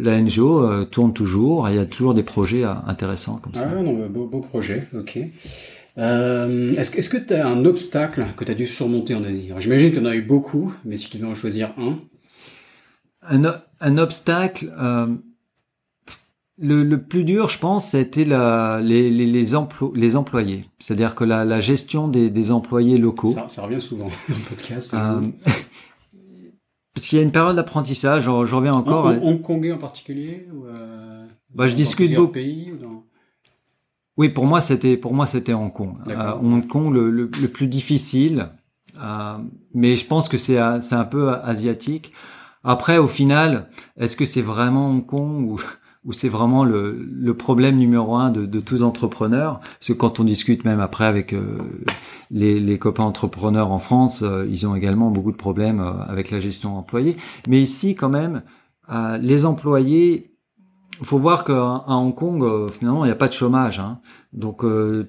la 0.00 0.20
NGO 0.20 0.64
euh, 0.64 0.84
tourne 0.84 1.12
toujours, 1.12 1.68
et 1.68 1.72
il 1.72 1.76
y 1.76 1.80
a 1.80 1.86
toujours 1.86 2.14
des 2.14 2.22
projets 2.22 2.64
euh, 2.64 2.72
intéressants 2.86 3.36
comme 3.36 3.54
ça. 3.54 3.68
Ah 3.70 3.82
non, 3.82 4.08
beau, 4.08 4.26
beau 4.26 4.40
projet, 4.40 4.88
ok. 4.94 5.18
Euh, 5.96 6.74
est-ce 6.74 7.08
que 7.08 7.16
tu 7.16 7.34
as 7.34 7.46
un 7.46 7.64
obstacle 7.64 8.26
que 8.36 8.44
tu 8.44 8.50
as 8.50 8.54
dû 8.54 8.66
surmonter 8.66 9.14
en 9.14 9.24
Asie? 9.24 9.50
J'imagine 9.58 9.90
qu'il 9.90 10.02
y 10.02 10.02
en 10.02 10.10
a 10.10 10.14
eu 10.14 10.22
beaucoup, 10.22 10.74
mais 10.84 10.96
si 10.96 11.08
tu 11.08 11.18
devais 11.18 11.30
en 11.30 11.34
choisir 11.34 11.72
un. 11.78 11.98
Un, 13.22 13.62
un 13.80 13.98
obstacle, 13.98 14.72
euh, 14.78 15.06
le, 16.58 16.82
le, 16.82 17.02
plus 17.02 17.24
dur, 17.24 17.48
je 17.48 17.58
pense, 17.58 17.90
c'était 17.90 18.24
la, 18.24 18.80
les, 18.82 19.08
les, 19.10 19.26
les, 19.26 19.46
les 19.94 20.16
employés. 20.16 20.68
C'est-à-dire 20.78 21.14
que 21.14 21.24
la, 21.24 21.44
la 21.44 21.60
gestion 21.60 22.08
des, 22.08 22.28
des, 22.28 22.50
employés 22.50 22.98
locaux. 22.98 23.32
Ça, 23.32 23.46
ça, 23.48 23.62
revient 23.62 23.80
souvent 23.80 24.08
dans 24.28 24.34
le 24.34 24.48
podcast. 24.48 24.92
Euh, 24.94 25.20
parce 26.94 27.06
qu'il 27.06 27.18
y 27.18 27.20
a 27.20 27.24
une 27.24 27.32
période 27.32 27.56
d'apprentissage, 27.56 28.24
je, 28.24 28.30
reviens 28.30 28.74
encore. 28.74 29.06
En, 29.06 29.22
Hongkongais 29.22 29.72
en 29.72 29.78
particulier 29.78 30.48
ou 30.52 30.66
bah, 31.54 31.66
Je 31.68 31.74
discute 31.74 32.14
beaucoup. 32.14 32.32
Pays, 32.32 32.72
ou 32.72 32.76
dans... 32.76 33.04
Oui, 34.16 34.28
pour 34.28 34.46
moi 34.46 34.60
c'était 34.60 34.96
pour 34.96 35.12
moi 35.14 35.26
c'était 35.26 35.52
Hong 35.54 35.72
Kong. 35.72 35.96
Euh, 36.08 36.32
Hong 36.40 36.66
Kong 36.66 36.92
le, 36.92 37.10
le, 37.10 37.30
le 37.40 37.48
plus 37.48 37.66
difficile, 37.66 38.48
euh, 39.02 39.38
mais 39.74 39.96
je 39.96 40.06
pense 40.06 40.28
que 40.28 40.38
c'est 40.38 40.58
c'est 40.80 40.94
un 40.94 41.04
peu 41.04 41.30
asiatique. 41.32 42.12
Après, 42.62 42.96
au 42.96 43.08
final, 43.08 43.68
est-ce 43.98 44.16
que 44.16 44.24
c'est 44.24 44.40
vraiment 44.40 44.88
Hong 44.90 45.04
Kong 45.04 45.50
ou 45.50 45.60
ou 46.06 46.12
c'est 46.12 46.28
vraiment 46.28 46.64
le, 46.64 47.02
le 47.10 47.34
problème 47.34 47.78
numéro 47.78 48.14
un 48.14 48.30
de, 48.30 48.44
de 48.44 48.60
tous 48.60 48.82
entrepreneurs? 48.82 49.60
Parce 49.60 49.88
que 49.88 49.92
quand 49.94 50.20
on 50.20 50.24
discute 50.24 50.64
même 50.66 50.80
après 50.80 51.06
avec 51.06 51.32
euh, 51.32 51.58
les, 52.30 52.60
les, 52.60 52.78
copains 52.78 53.04
entrepreneurs 53.04 53.72
en 53.72 53.78
France, 53.78 54.22
euh, 54.22 54.46
ils 54.50 54.66
ont 54.66 54.76
également 54.76 55.10
beaucoup 55.10 55.32
de 55.32 55.36
problèmes 55.36 55.80
avec 55.80 56.30
la 56.30 56.40
gestion 56.40 56.76
employée. 56.76 57.16
Mais 57.48 57.60
ici, 57.62 57.94
quand 57.94 58.10
même, 58.10 58.42
les 59.20 59.46
employés 59.46 60.33
faut 61.02 61.18
voir 61.18 61.44
qu'à 61.44 61.84
Hong 61.86 62.14
Kong, 62.14 62.42
euh, 62.42 62.68
finalement, 62.68 63.04
il 63.04 63.08
n'y 63.08 63.12
a 63.12 63.16
pas 63.16 63.28
de 63.28 63.32
chômage. 63.32 63.78
Hein. 63.78 63.98
Donc, 64.32 64.64
euh, 64.64 65.08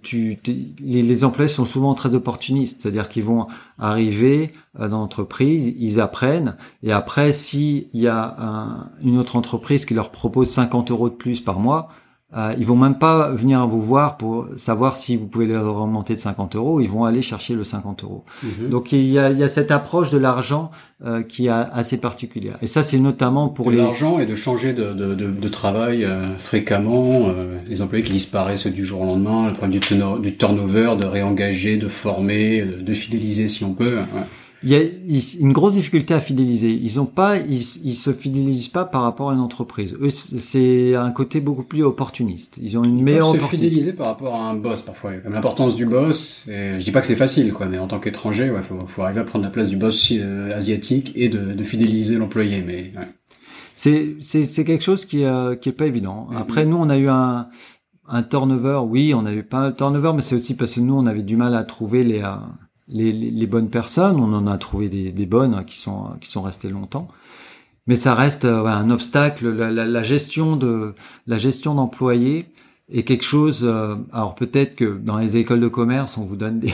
les, 0.81 1.23
employés 1.23 1.47
sont 1.47 1.65
souvent 1.65 1.93
très 1.93 2.15
opportunistes, 2.15 2.81
c'est-à-dire 2.81 3.09
qu'ils 3.09 3.23
vont 3.23 3.47
arriver 3.77 4.53
dans 4.77 4.99
l'entreprise, 4.99 5.73
ils 5.79 5.99
apprennent, 5.99 6.57
et 6.83 6.91
après, 6.91 7.31
s'il 7.31 7.87
y 7.93 8.07
a 8.07 8.35
un, 8.37 8.89
une 9.01 9.17
autre 9.17 9.35
entreprise 9.35 9.85
qui 9.85 9.93
leur 9.93 10.11
propose 10.11 10.49
50 10.49 10.91
euros 10.91 11.09
de 11.09 11.15
plus 11.15 11.41
par 11.41 11.59
mois, 11.59 11.89
euh, 12.35 12.53
ils 12.57 12.65
vont 12.65 12.75
même 12.75 12.97
pas 12.97 13.29
venir 13.29 13.65
vous 13.67 13.81
voir 13.81 14.17
pour 14.17 14.47
savoir 14.57 14.97
si 14.97 15.15
vous 15.15 15.27
pouvez 15.27 15.45
leur 15.45 15.75
remonter 15.75 16.15
de 16.15 16.19
50 16.19 16.55
euros. 16.55 16.81
Ils 16.81 16.89
vont 16.89 17.05
aller 17.05 17.21
chercher 17.21 17.53
le 17.53 17.63
50 17.63 18.03
euros. 18.03 18.25
Mhm. 18.43 18.69
Donc 18.69 18.91
il 18.91 19.05
y, 19.05 19.19
a, 19.19 19.29
il 19.29 19.37
y 19.37 19.43
a, 19.43 19.47
cette 19.47 19.69
approche 19.71 20.09
de 20.09 20.17
l'argent 20.17 20.71
euh, 21.05 21.21
qui 21.21 21.45
est 21.45 21.49
assez 21.49 21.97
particulière. 21.97 22.57
Et 22.61 22.67
ça, 22.67 22.81
c'est 22.81 22.97
notamment 22.97 23.49
pour 23.49 23.67
de 23.67 23.71
les 23.71 23.77
l'argent 23.77 24.17
et 24.17 24.25
de 24.25 24.33
changer 24.33 24.73
de, 24.73 24.93
de, 24.93 25.13
de, 25.13 25.31
de 25.31 25.47
travail 25.47 26.03
euh, 26.03 26.35
fréquemment. 26.37 27.29
Euh, 27.29 27.59
les 27.67 27.81
employés 27.83 28.03
qui 28.03 28.11
disparaissent 28.11 28.67
du 28.67 28.83
jour 28.83 29.01
au 29.01 29.05
lendemain, 29.05 29.47
le 29.47 29.53
problème 29.53 29.79
du, 29.79 29.79
du 30.21 30.37
turnover, 30.37 30.95
de 30.99 31.05
réengager, 31.05 31.77
de 31.77 31.87
former, 31.87 32.63
de, 32.63 32.93
fidéliser 32.93 33.47
si 33.47 33.63
on 33.63 33.73
peut. 33.73 33.97
Ouais. 33.97 34.23
Il 34.65 34.71
y 34.71 34.75
a 34.75 34.81
une 35.39 35.53
grosse 35.53 35.73
difficulté 35.73 36.13
à 36.15 36.19
fidéliser. 36.19 36.71
Ils 36.71 36.99
ont 36.99 37.05
pas, 37.05 37.37
ils, 37.37 37.61
ils 37.83 37.93
se 37.95 38.11
fidélisent 38.11 38.67
pas 38.67 38.83
par 38.83 39.03
rapport 39.03 39.29
à 39.29 39.33
une 39.33 39.39
entreprise. 39.39 39.95
Eux, 40.01 40.09
c'est 40.09 40.95
un 40.95 41.11
côté 41.11 41.39
beaucoup 41.39 41.63
plus 41.63 41.83
opportuniste. 41.83 42.57
Ils 42.61 42.75
ont 42.77 42.83
une 42.83 42.97
Ils 42.97 43.03
meilleure 43.03 43.27
peuvent 43.27 43.33
se 43.33 43.37
opportunité. 43.45 43.67
fidéliser 43.69 43.93
par 43.93 44.07
rapport 44.07 44.33
à 44.35 44.49
un 44.49 44.55
boss 44.55 44.81
parfois. 44.81 45.13
Comme 45.17 45.33
l'importance 45.33 45.75
du 45.75 45.85
boss, 45.85 46.45
et 46.49 46.79
je 46.79 46.83
dis 46.83 46.91
pas 46.91 47.01
que 47.01 47.05
c'est 47.07 47.15
facile, 47.15 47.53
quoi, 47.53 47.67
mais 47.67 47.77
en 47.77 47.87
tant 47.87 47.99
qu'étranger, 47.99 48.49
ouais, 48.49 48.61
faut, 48.63 48.79
faut 48.87 49.03
arriver 49.03 49.21
à 49.21 49.23
prendre 49.23 49.45
la 49.45 49.51
place 49.51 49.69
du 49.69 49.77
boss 49.77 50.11
euh, 50.15 50.57
asiatique 50.57 51.11
et 51.15 51.29
de, 51.29 51.53
de 51.53 51.63
fidéliser 51.63 52.17
l'employé. 52.17 52.63
Mais 52.65 52.91
ouais. 52.97 53.07
C'est 53.75 54.63
quelque 54.65 54.83
chose 54.83 55.05
qui 55.05 55.21
est 55.23 55.59
qui 55.61 55.69
est 55.69 55.73
pas 55.73 55.85
évident. 55.85 56.27
Mhm. 56.31 56.37
Après, 56.37 56.65
nous, 56.65 56.77
on 56.77 56.89
a 56.89 56.97
eu 56.97 57.07
un 57.07 57.47
un 58.07 58.23
turnover. 58.23 58.81
Oui, 58.87 59.13
on 59.13 59.25
a 59.25 59.33
eu 59.33 59.43
pas 59.43 59.57
un 59.59 59.71
turnover, 59.71 60.11
mais 60.15 60.21
c'est 60.21 60.35
aussi 60.35 60.55
parce 60.55 60.73
que 60.73 60.79
nous, 60.79 60.95
on 60.95 61.05
avait 61.05 61.23
du 61.23 61.35
mal 61.35 61.55
à 61.55 61.63
trouver 61.63 62.03
les 62.03 62.21
euh, 62.21 62.35
les, 62.87 63.47
bonnes 63.47 63.69
personnes. 63.69 64.17
On 64.17 64.33
en 64.33 64.47
a 64.47 64.57
trouvé 64.57 64.89
des, 64.89 65.25
bonnes 65.25 65.63
qui 65.65 65.77
sont 65.77 66.11
qui 66.21 66.29
sont 66.29 66.41
restées 66.41 66.69
longtemps. 66.69 67.07
Mais 67.87 67.95
ça 67.95 68.15
reste 68.15 68.45
euh, 68.45 68.65
un 68.65 68.89
obstacle. 68.89 69.49
La, 69.49 70.03
gestion 70.03 70.55
de 70.57 70.95
la 71.27 71.37
gestion 71.37 71.75
d'employés 71.75 72.45
est 72.91 73.03
quelque 73.03 73.23
chose. 73.23 73.61
euh, 73.63 73.95
alors 74.11 74.35
peut-être 74.35 74.75
que 74.75 74.97
dans 74.97 75.17
les 75.17 75.37
écoles 75.37 75.61
de 75.61 75.67
commerce, 75.67 76.17
on 76.17 76.25
vous 76.25 76.35
donne 76.35 76.59
des 76.59 76.73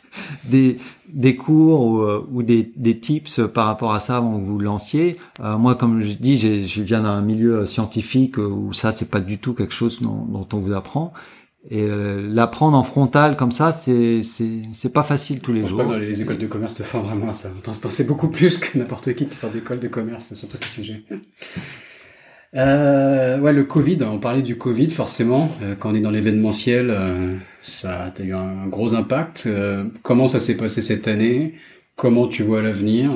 des, 0.50 0.78
des 1.12 1.36
cours 1.36 1.84
ou, 1.84 2.00
euh, 2.00 2.26
ou 2.32 2.42
des, 2.42 2.72
des 2.76 2.98
tips 2.98 3.40
par 3.52 3.66
rapport 3.66 3.92
à 3.92 4.00
ça 4.00 4.16
avant 4.16 4.38
que 4.38 4.44
vous 4.44 4.58
lanciez. 4.58 5.18
Moi, 5.40 5.74
comme 5.74 6.00
je 6.00 6.14
dis, 6.14 6.38
je 6.66 6.82
viens 6.82 7.02
d'un 7.02 7.20
milieu 7.20 7.66
scientifique 7.66 8.38
où 8.38 8.72
ça, 8.72 8.92
c'est 8.92 9.10
pas 9.10 9.20
du 9.20 9.38
tout 9.38 9.52
quelque 9.52 9.74
chose 9.74 10.00
dont 10.00 10.48
on 10.52 10.58
vous 10.58 10.72
apprend. 10.72 11.12
Et 11.68 11.82
euh, 11.82 12.28
l'apprendre 12.32 12.76
en 12.76 12.84
frontal 12.84 13.36
comme 13.36 13.50
ça, 13.50 13.72
c'est 13.72 14.22
c'est 14.22 14.62
c'est 14.72 14.92
pas 14.92 15.02
facile 15.02 15.40
tous 15.40 15.50
Je 15.50 15.56
les 15.56 15.60
pense 15.62 15.70
jours. 15.70 15.78
pas 15.80 15.84
que 15.86 15.90
dans 15.90 15.98
les 15.98 16.22
écoles 16.22 16.38
de 16.38 16.46
commerce 16.46 16.74
te 16.74 16.82
forment 16.84 17.06
vraiment 17.06 17.32
ça. 17.32 17.50
T'en 17.62 17.90
sais 17.90 18.04
beaucoup 18.04 18.28
plus 18.28 18.58
que 18.58 18.78
n'importe 18.78 19.12
qui 19.14 19.26
qui 19.26 19.34
sort 19.34 19.50
d'école 19.50 19.80
de 19.80 19.88
commerce 19.88 20.34
sur 20.34 20.48
tous 20.48 20.56
ces 20.58 20.68
sujets. 20.68 21.02
Euh, 22.54 23.38
ouais, 23.38 23.52
le 23.52 23.64
Covid, 23.64 23.98
on 24.04 24.18
parlait 24.18 24.40
du 24.40 24.56
Covid 24.56 24.90
forcément. 24.90 25.50
Euh, 25.60 25.74
quand 25.74 25.90
on 25.90 25.94
est 25.94 26.00
dans 26.00 26.10
l'événementiel, 26.10 26.88
euh, 26.90 27.36
ça 27.60 28.04
a 28.04 28.22
eu 28.22 28.32
un 28.32 28.68
gros 28.68 28.94
impact. 28.94 29.48
Comment 30.02 30.26
ça 30.26 30.40
s'est 30.40 30.56
passé 30.56 30.80
cette 30.80 31.06
année? 31.08 31.54
Comment 31.96 32.28
tu 32.28 32.42
vois 32.42 32.62
l'avenir? 32.62 33.12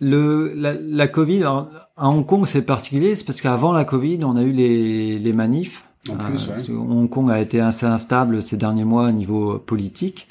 Le 0.00 0.52
la, 0.56 0.74
la 0.74 1.06
Covid 1.06 1.38
alors, 1.42 1.70
à 1.96 2.08
Hong 2.08 2.26
Kong, 2.26 2.46
c'est 2.46 2.62
particulier, 2.62 3.14
c'est 3.14 3.24
parce 3.24 3.40
qu'avant 3.40 3.72
la 3.72 3.84
Covid, 3.84 4.18
on 4.24 4.36
a 4.36 4.42
eu 4.42 4.50
les 4.52 5.18
les 5.18 5.32
manifs. 5.32 5.84
En 6.10 6.16
plus, 6.16 6.48
ouais. 6.48 6.74
Hong 6.74 7.08
Kong 7.08 7.30
a 7.30 7.40
été 7.40 7.60
assez 7.60 7.86
instable 7.86 8.42
ces 8.42 8.56
derniers 8.56 8.84
mois 8.84 9.08
au 9.08 9.12
niveau 9.12 9.58
politique. 9.58 10.28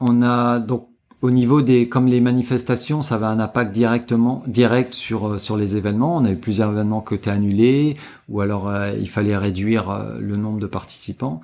On 0.00 0.22
a 0.22 0.58
donc 0.58 0.88
au 1.22 1.30
niveau 1.30 1.62
des 1.62 1.88
comme 1.88 2.06
les 2.06 2.20
manifestations, 2.20 3.02
ça 3.02 3.14
avait 3.16 3.26
un 3.26 3.40
impact 3.40 3.72
directement 3.72 4.42
direct 4.46 4.92
sur 4.94 5.26
euh, 5.34 5.38
sur 5.38 5.56
les 5.56 5.76
événements. 5.76 6.16
On 6.16 6.24
a 6.24 6.30
eu 6.30 6.36
plusieurs 6.36 6.70
événements 6.70 7.00
qui 7.00 7.14
étaient 7.14 7.30
annulés 7.30 7.96
ou 8.28 8.40
alors 8.40 8.68
euh, 8.68 8.92
il 8.98 9.08
fallait 9.08 9.36
réduire 9.36 9.90
euh, 9.90 10.18
le 10.20 10.36
nombre 10.36 10.60
de 10.60 10.66
participants. 10.66 11.40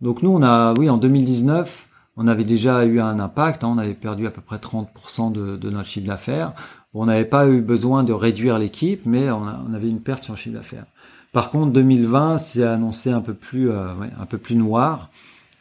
Donc 0.00 0.22
nous 0.22 0.30
on 0.30 0.42
a 0.42 0.74
oui 0.74 0.90
en 0.90 0.98
2019, 0.98 1.88
on 2.16 2.26
avait 2.28 2.44
déjà 2.44 2.84
eu 2.84 3.00
un 3.00 3.18
impact, 3.20 3.64
hein, 3.64 3.72
on 3.74 3.78
avait 3.78 3.94
perdu 3.94 4.26
à 4.26 4.30
peu 4.30 4.42
près 4.42 4.58
30% 4.58 5.32
de, 5.32 5.56
de 5.56 5.70
notre 5.70 5.88
chiffre 5.88 6.06
d'affaires. 6.06 6.52
Bon, 6.92 7.02
on 7.02 7.06
n'avait 7.06 7.24
pas 7.24 7.48
eu 7.48 7.62
besoin 7.62 8.04
de 8.04 8.12
réduire 8.12 8.58
l'équipe, 8.58 9.06
mais 9.06 9.30
on, 9.30 9.44
a- 9.46 9.62
on 9.66 9.72
avait 9.72 9.88
une 9.88 10.00
perte 10.00 10.24
sur 10.24 10.34
le 10.34 10.38
chiffre 10.38 10.56
d'affaires. 10.56 10.84
Par 11.32 11.50
contre, 11.50 11.72
2020, 11.72 12.38
c'est 12.38 12.62
annoncé 12.62 13.10
un 13.10 13.20
peu 13.20 13.34
plus, 13.34 13.70
euh, 13.70 13.94
ouais, 13.96 14.10
un 14.20 14.26
peu 14.26 14.38
plus 14.38 14.54
noir, 14.54 15.10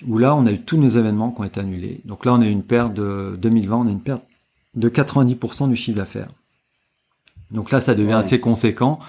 où 0.07 0.17
là, 0.17 0.35
on 0.35 0.45
a 0.45 0.51
eu 0.51 0.61
tous 0.61 0.77
nos 0.77 0.89
événements 0.89 1.31
qui 1.31 1.41
ont 1.41 1.45
été 1.45 1.59
annulés. 1.59 2.01
Donc 2.05 2.25
là, 2.25 2.33
on 2.33 2.41
a 2.41 2.45
eu 2.45 2.51
une 2.51 2.63
perte 2.63 2.93
de 2.93 3.37
2020, 3.41 3.77
on 3.77 3.87
a 3.87 3.91
une 3.91 4.01
perte 4.01 4.23
de 4.75 4.89
90% 4.89 5.69
du 5.69 5.75
chiffre 5.75 5.97
d'affaires. 5.97 6.29
Donc 7.51 7.71
là, 7.71 7.79
ça 7.79 7.95
devient 7.95 8.07
Ouais. 8.09 8.13
assez 8.15 8.39
conséquent. 8.39 8.99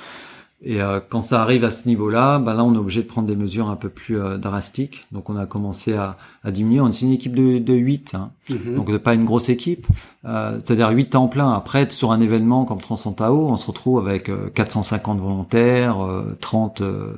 Et 0.65 0.81
euh, 0.81 1.01
quand 1.01 1.25
ça 1.25 1.43
arrive 1.43 1.65
à 1.65 1.73
ce 1.73 1.89
niveau-là, 1.89 2.39
bah 2.39 2.55
là, 2.55 2.63
on 2.63 2.73
est 2.75 2.79
obligé 2.79 3.03
de 3.03 3.09
prendre 3.09 3.27
des 3.27 3.35
mesures 3.35 3.69
un 3.69 3.75
peu 3.75 3.89
plus 3.89 4.21
euh, 4.21 4.39
drastiques. 4.39 5.07
Donc 5.11 5.29
on 5.29 5.37
a 5.37 5.45
commencé 5.45 5.95
à, 5.95 6.17
à 6.45 6.53
diminuer. 6.53 6.81
On 6.81 6.89
est 6.89 7.03
une 7.03 7.11
équipe 7.11 7.35
de, 7.35 7.59
de 7.59 7.75
8, 7.75 8.15
hein. 8.15 8.31
Mhm. 8.49 8.77
donc 8.77 8.97
pas 8.99 9.15
une 9.15 9.25
grosse 9.25 9.49
équipe. 9.49 9.89
Euh, 10.25 10.61
C'est-à-dire 10.65 10.89
8 10.91 11.11
temps 11.11 11.27
plein. 11.27 11.53
Après, 11.53 11.91
sur 11.91 12.13
un 12.13 12.21
événement 12.21 12.65
comme 12.65 12.81
Transantao, 12.81 13.49
on 13.49 13.57
se 13.57 13.67
retrouve 13.67 14.07
avec 14.07 14.29
euh, 14.29 14.51
450 14.55 15.19
volontaires, 15.19 16.01
euh, 16.07 16.37
30, 16.41 16.81
euh, 16.83 17.13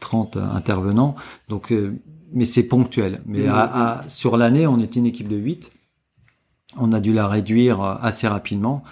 30 0.00 0.38
intervenants. 0.38 1.16
Donc, 1.50 1.72
euh, 1.72 1.94
mais 2.32 2.46
c'est 2.46 2.62
ponctuel. 2.62 3.20
Mais 3.26 3.40
Mhm. 3.40 3.48
à, 3.50 3.98
à- 4.00 4.08
sur 4.08 4.38
l'année, 4.38 4.66
on 4.66 4.80
était 4.80 5.00
une 5.00 5.06
équipe 5.06 5.28
de 5.28 5.36
8. 5.36 5.70
On 6.78 6.94
a 6.94 7.00
dû 7.00 7.12
la 7.12 7.28
réduire 7.28 7.82
assez 7.82 8.26
rapidement. 8.26 8.82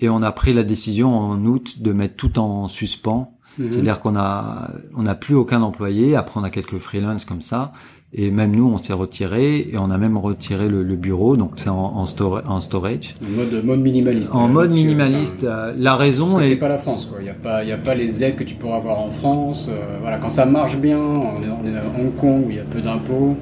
Et 0.00 0.08
on 0.10 0.22
a 0.22 0.32
pris 0.32 0.52
la 0.52 0.62
décision 0.64 1.18
en 1.18 1.44
août 1.46 1.80
de 1.80 1.92
mettre 1.92 2.14
tout 2.16 2.38
en 2.38 2.68
suspens 2.68 3.32
Mhm. 3.58 3.72
c'est-à-dire 3.72 4.00
qu'on 4.00 4.16
a 4.16 4.70
on 4.96 5.02
n'a 5.02 5.14
plus 5.14 5.34
aucun 5.34 5.62
employé. 5.62 6.16
Après, 6.16 6.38
on 6.40 6.44
a 6.44 6.50
quelques 6.50 6.78
freelance 6.78 7.24
comme 7.24 7.42
ça. 7.42 7.72
Et 8.14 8.30
même 8.30 8.52
nous, 8.56 8.66
on 8.66 8.78
s'est 8.78 8.94
retiré 8.94 9.68
et 9.70 9.76
on 9.76 9.90
a 9.90 9.98
même 9.98 10.16
retiré 10.16 10.70
le, 10.70 10.82
le 10.82 10.96
bureau. 10.96 11.36
Donc 11.36 11.52
c'est 11.56 11.68
en, 11.68 11.74
en, 11.76 12.04
stora- 12.06 12.42
en 12.46 12.60
storage. 12.62 13.14
En 13.22 13.36
mode, 13.36 13.62
mode 13.64 13.80
minimaliste. 13.80 14.34
En 14.34 14.46
euh, 14.48 14.52
mode 14.52 14.72
minimaliste. 14.72 15.40
enfin, 15.44 15.46
euh, 15.52 15.74
la 15.76 15.90
Parce 15.90 16.00
raison 16.00 16.36
que 16.38 16.42
c'est 16.42 16.52
est 16.52 16.56
pas 16.56 16.68
la 16.68 16.78
France, 16.78 17.04
quoi. 17.04 17.18
Il 17.20 17.26
y 17.26 17.30
a 17.30 17.34
pas, 17.34 17.62
il 17.64 17.68
y 17.68 17.72
a 17.72 17.76
pas 17.76 17.94
les 17.94 18.24
aides 18.24 18.36
que 18.36 18.44
tu 18.44 18.54
pourras 18.54 18.76
avoir 18.76 18.98
en 19.00 19.10
France. 19.10 19.68
euh, 19.70 19.98
voilà, 20.00 20.16
quand 20.16 20.30
ça 20.30 20.46
marche 20.46 20.78
bien, 20.78 20.98
on 20.98 21.42
est, 21.42 21.48
on 21.48 21.66
est 21.66 21.76
à 21.76 21.82
Hong 22.00 22.14
Kong 22.16 22.44
où 22.46 22.50
il 22.50 22.56
y 22.56 22.60
a 22.60 22.64
peu 22.64 22.80
d'impôts, 22.80 23.36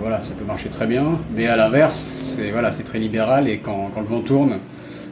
voilà, 0.00 0.22
ça 0.22 0.34
peut 0.34 0.44
marcher 0.44 0.70
très 0.70 0.88
bien. 0.88 1.18
Mais 1.36 1.46
à 1.46 1.56
l'inverse, 1.56 1.94
c'est 1.94 2.50
voilà, 2.50 2.72
c'est 2.72 2.82
très 2.82 2.98
libéral 2.98 3.48
et 3.48 3.58
quand, 3.58 3.90
quand 3.94 4.00
le 4.00 4.06
vent 4.08 4.22
tourne, 4.22 4.54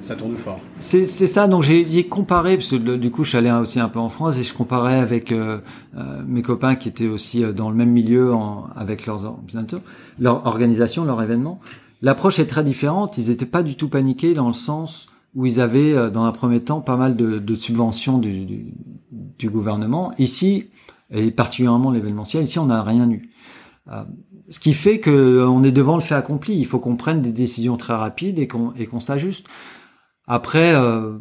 ça 0.03 0.17
tourne 0.17 0.37
fort. 0.37 0.61
C'est 0.79 1.07
ça, 1.07 1.47
donc 1.49 1.63
j'ai 1.63 2.07
comparé, 2.07 2.57
parce 2.57 2.71
que 2.71 2.97
du 2.97 3.11
coup 3.11 3.25
je 3.25 3.31
suis 3.31 3.39
allé 3.39 3.51
aussi 3.51 3.81
un 3.81 3.89
peu 3.89 3.99
en 3.99 4.09
France 4.09 4.39
et 4.39 4.43
je 4.43 4.55
comparais 4.55 4.99
avec 4.99 5.33
euh, 5.33 5.59
euh, 5.97 6.23
mes 6.27 6.43
copains 6.43 6.77
qui 6.77 6.89
étaient 6.89 7.09
aussi 7.09 7.45
euh, 7.45 7.53
dans 7.53 7.71
le 7.71 7.77
même 7.77 7.91
milieu 7.91 8.33
en, 8.33 8.67
avec 8.75 9.07
leurs 9.07 9.39
leur 10.19 10.47
organisation, 10.47 11.05
leur 11.05 11.21
événement. 11.23 11.61
L'approche 12.01 12.39
est 12.39 12.47
très 12.47 12.65
différente, 12.65 13.19
ils 13.19 13.31
étaient 13.31 13.47
pas 13.47 13.63
du 13.63 13.77
tout 13.77 13.89
paniqués 13.89 14.33
dans 14.33 14.49
le 14.49 14.55
sens 14.55 15.09
où 15.35 15.47
ils 15.47 15.61
avaient 15.61 15.93
euh, 15.93 16.11
dans 16.11 16.25
un 16.25 16.33
premier 16.33 16.61
temps 16.61 16.81
pas 16.81 16.97
mal 16.97 17.17
de, 17.17 17.39
de 17.39 17.55
subventions 17.55 18.19
du, 18.19 18.45
du, 18.45 18.75
du 19.39 19.51
gouvernement. 19.51 20.13
Ici, 20.19 20.67
et 21.11 21.31
particulièrement 21.31 21.91
l'événementiel, 21.91 22.45
ici 22.45 22.59
on 22.59 22.67
n'a 22.67 22.83
rien 22.83 23.11
eu. 23.11 23.23
Ce 24.51 24.61
qui 24.61 24.75
fait 24.75 25.01
que 25.01 25.47
on 25.49 25.63
est 25.63 25.73
devant 25.73 25.95
le 25.97 26.03
fait 26.03 26.15
accompli. 26.15 26.59
Il 26.59 26.67
faut 26.67 26.79
qu'on 26.79 26.97
prenne 26.97 27.23
des 27.23 27.33
décisions 27.33 27.79
très 27.79 27.95
rapides 27.95 28.39
et 28.39 28.47
qu'on 28.47 28.75
et 28.77 28.87
qu'on 28.87 29.01
s'ajuste. 29.01 29.47
Après, 30.29 30.75
euh, 30.75 31.19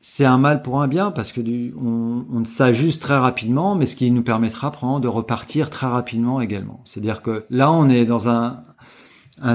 c'est 0.00 0.24
un 0.24 0.38
mal 0.38 0.62
pour 0.62 0.80
un 0.80 0.88
bien 0.88 1.10
parce 1.10 1.30
que 1.30 1.42
on, 1.76 2.44
s'ajuste 2.44 3.02
très 3.02 3.16
rapidement, 3.16 3.74
mais 3.74 3.84
ce 3.84 3.96
qui 3.96 4.10
nous 4.10 4.22
permettra 4.22 4.70
probablement 4.70 5.00
de 5.00 5.08
repartir 5.08 5.68
très 5.68 5.86
rapidement 5.86 6.40
également. 6.40 6.80
C'est-à-dire 6.84 7.20
que 7.22 7.44
là, 7.50 7.70
on 7.70 7.88
est 7.88 8.06
dans 8.06 8.28
un, 8.28 8.62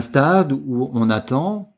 stade 0.02 0.54
où 0.54 0.92
on 0.94 1.10
attend 1.10 1.74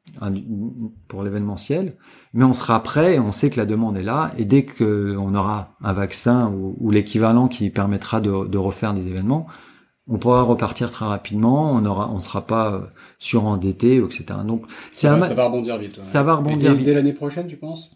pour 1.08 1.24
l'événementiel, 1.24 1.96
mais 2.34 2.44
on 2.44 2.54
sera 2.54 2.84
prêt 2.84 3.16
et 3.16 3.20
on 3.20 3.32
sait 3.32 3.50
que 3.50 3.58
la 3.58 3.66
demande 3.66 3.96
est 3.96 4.04
là. 4.04 4.32
Et 4.38 4.44
dès 4.44 4.66
qu'on 4.66 5.34
aura 5.34 5.76
un 5.82 5.94
vaccin 5.94 6.50
ou, 6.50 6.76
ou 6.80 6.92
l'équivalent 6.92 7.48
qui 7.48 7.70
permettra 7.70 8.20
de, 8.20 8.48
de 8.48 8.58
refaire 8.58 8.94
des 8.94 9.08
événements, 9.08 9.48
on 10.10 10.18
pourra 10.18 10.42
repartir 10.44 10.92
très 10.92 11.06
rapidement. 11.06 11.72
On 11.72 11.86
aura, 11.86 12.10
on 12.12 12.20
sera 12.20 12.42
pas 12.46 12.74
euh, 12.74 12.80
surendetté, 13.20 13.98
etc. 13.98 14.26
Donc 14.46 14.66
c'est 14.92 15.08
Ça, 15.08 15.14
un 15.14 15.14
va- 15.14 15.20
ma- 15.22 15.28
ça 15.28 15.34
va 15.34 15.46
rebondir 15.46 15.78
vite. 15.78 15.98
ouais. 15.98 16.04
ça 16.04 16.24
va 16.24 16.34
Et 16.34 16.36
rebondir 16.36 16.72
dès, 16.72 16.76
vite. 16.78 16.86
dès 16.86 16.94
l'année 16.94 17.14
prochaine, 17.14 17.48
tu 17.48 17.58
penses? 17.58 17.92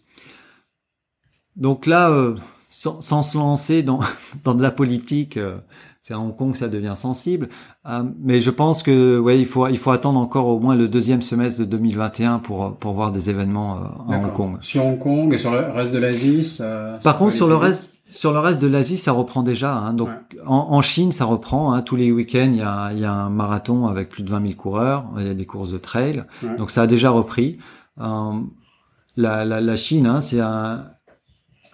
Donc 1.56 1.86
là, 1.86 2.10
euh, 2.10 2.34
sans, 2.68 3.00
sans 3.00 3.22
se 3.22 3.36
lancer 3.36 3.82
dans, 3.82 4.00
dans 4.44 4.54
de 4.54 4.62
la 4.62 4.70
politique, 4.70 5.36
euh, 5.36 5.58
c'est 6.00 6.14
à 6.14 6.18
Hong 6.20 6.34
Kong 6.34 6.52
que 6.52 6.58
ça 6.58 6.68
devient 6.68 6.94
sensible. 6.96 7.48
Euh, 7.86 8.04
mais 8.20 8.40
je 8.40 8.50
pense 8.50 8.82
que 8.82 9.18
ouais, 9.18 9.38
il 9.38 9.46
faut 9.46 9.66
il 9.68 9.76
faut 9.78 9.90
attendre 9.90 10.18
encore 10.20 10.46
au 10.46 10.58
moins 10.60 10.74
le 10.76 10.88
deuxième 10.88 11.20
semestre 11.22 11.60
de 11.60 11.64
2021 11.66 12.38
pour 12.38 12.76
pour 12.76 12.92
voir 12.92 13.12
des 13.12 13.28
événements 13.28 13.74
à 14.08 14.18
Hong. 14.18 14.32
Kong. 14.32 14.56
Sur 14.62 14.86
Hong 14.86 14.98
Kong 14.98 15.34
et 15.34 15.38
sur 15.38 15.50
le 15.50 15.58
reste 15.58 15.92
de 15.92 15.98
l'Asie, 15.98 16.58
Par 17.04 17.18
contre, 17.18 17.34
sur 17.34 17.48
le 17.48 17.56
reste 17.56 17.90
sur 18.10 18.32
le 18.32 18.38
reste 18.38 18.60
de 18.62 18.66
l'Asie, 18.66 18.96
ça 18.96 19.12
reprend 19.12 19.42
déjà. 19.42 19.74
Hein. 19.74 19.92
Donc 19.92 20.10
en, 20.46 20.68
en 20.70 20.80
Chine, 20.80 21.12
ça 21.12 21.24
reprend. 21.24 21.72
Hein. 21.72 21.82
Tous 21.82 21.96
les 21.96 22.10
week-ends, 22.10 22.50
il 22.50 22.56
y 22.56 22.62
a, 22.62 22.92
y 22.92 23.04
a 23.04 23.12
un 23.12 23.30
marathon 23.30 23.86
avec 23.86 24.08
plus 24.08 24.22
de 24.22 24.30
20 24.30 24.42
000 24.48 24.54
coureurs. 24.54 25.04
Il 25.18 25.26
y 25.26 25.30
a 25.30 25.34
des 25.34 25.46
courses 25.46 25.72
de 25.72 25.78
trail. 25.78 26.24
Ouais. 26.42 26.56
Donc 26.56 26.70
ça 26.70 26.82
a 26.82 26.86
déjà 26.86 27.10
repris. 27.10 27.58
Euh, 28.00 28.32
la, 29.16 29.44
la, 29.44 29.60
la 29.60 29.76
Chine, 29.76 30.06
hein, 30.06 30.20
c'est 30.20 30.40
un, 30.40 30.84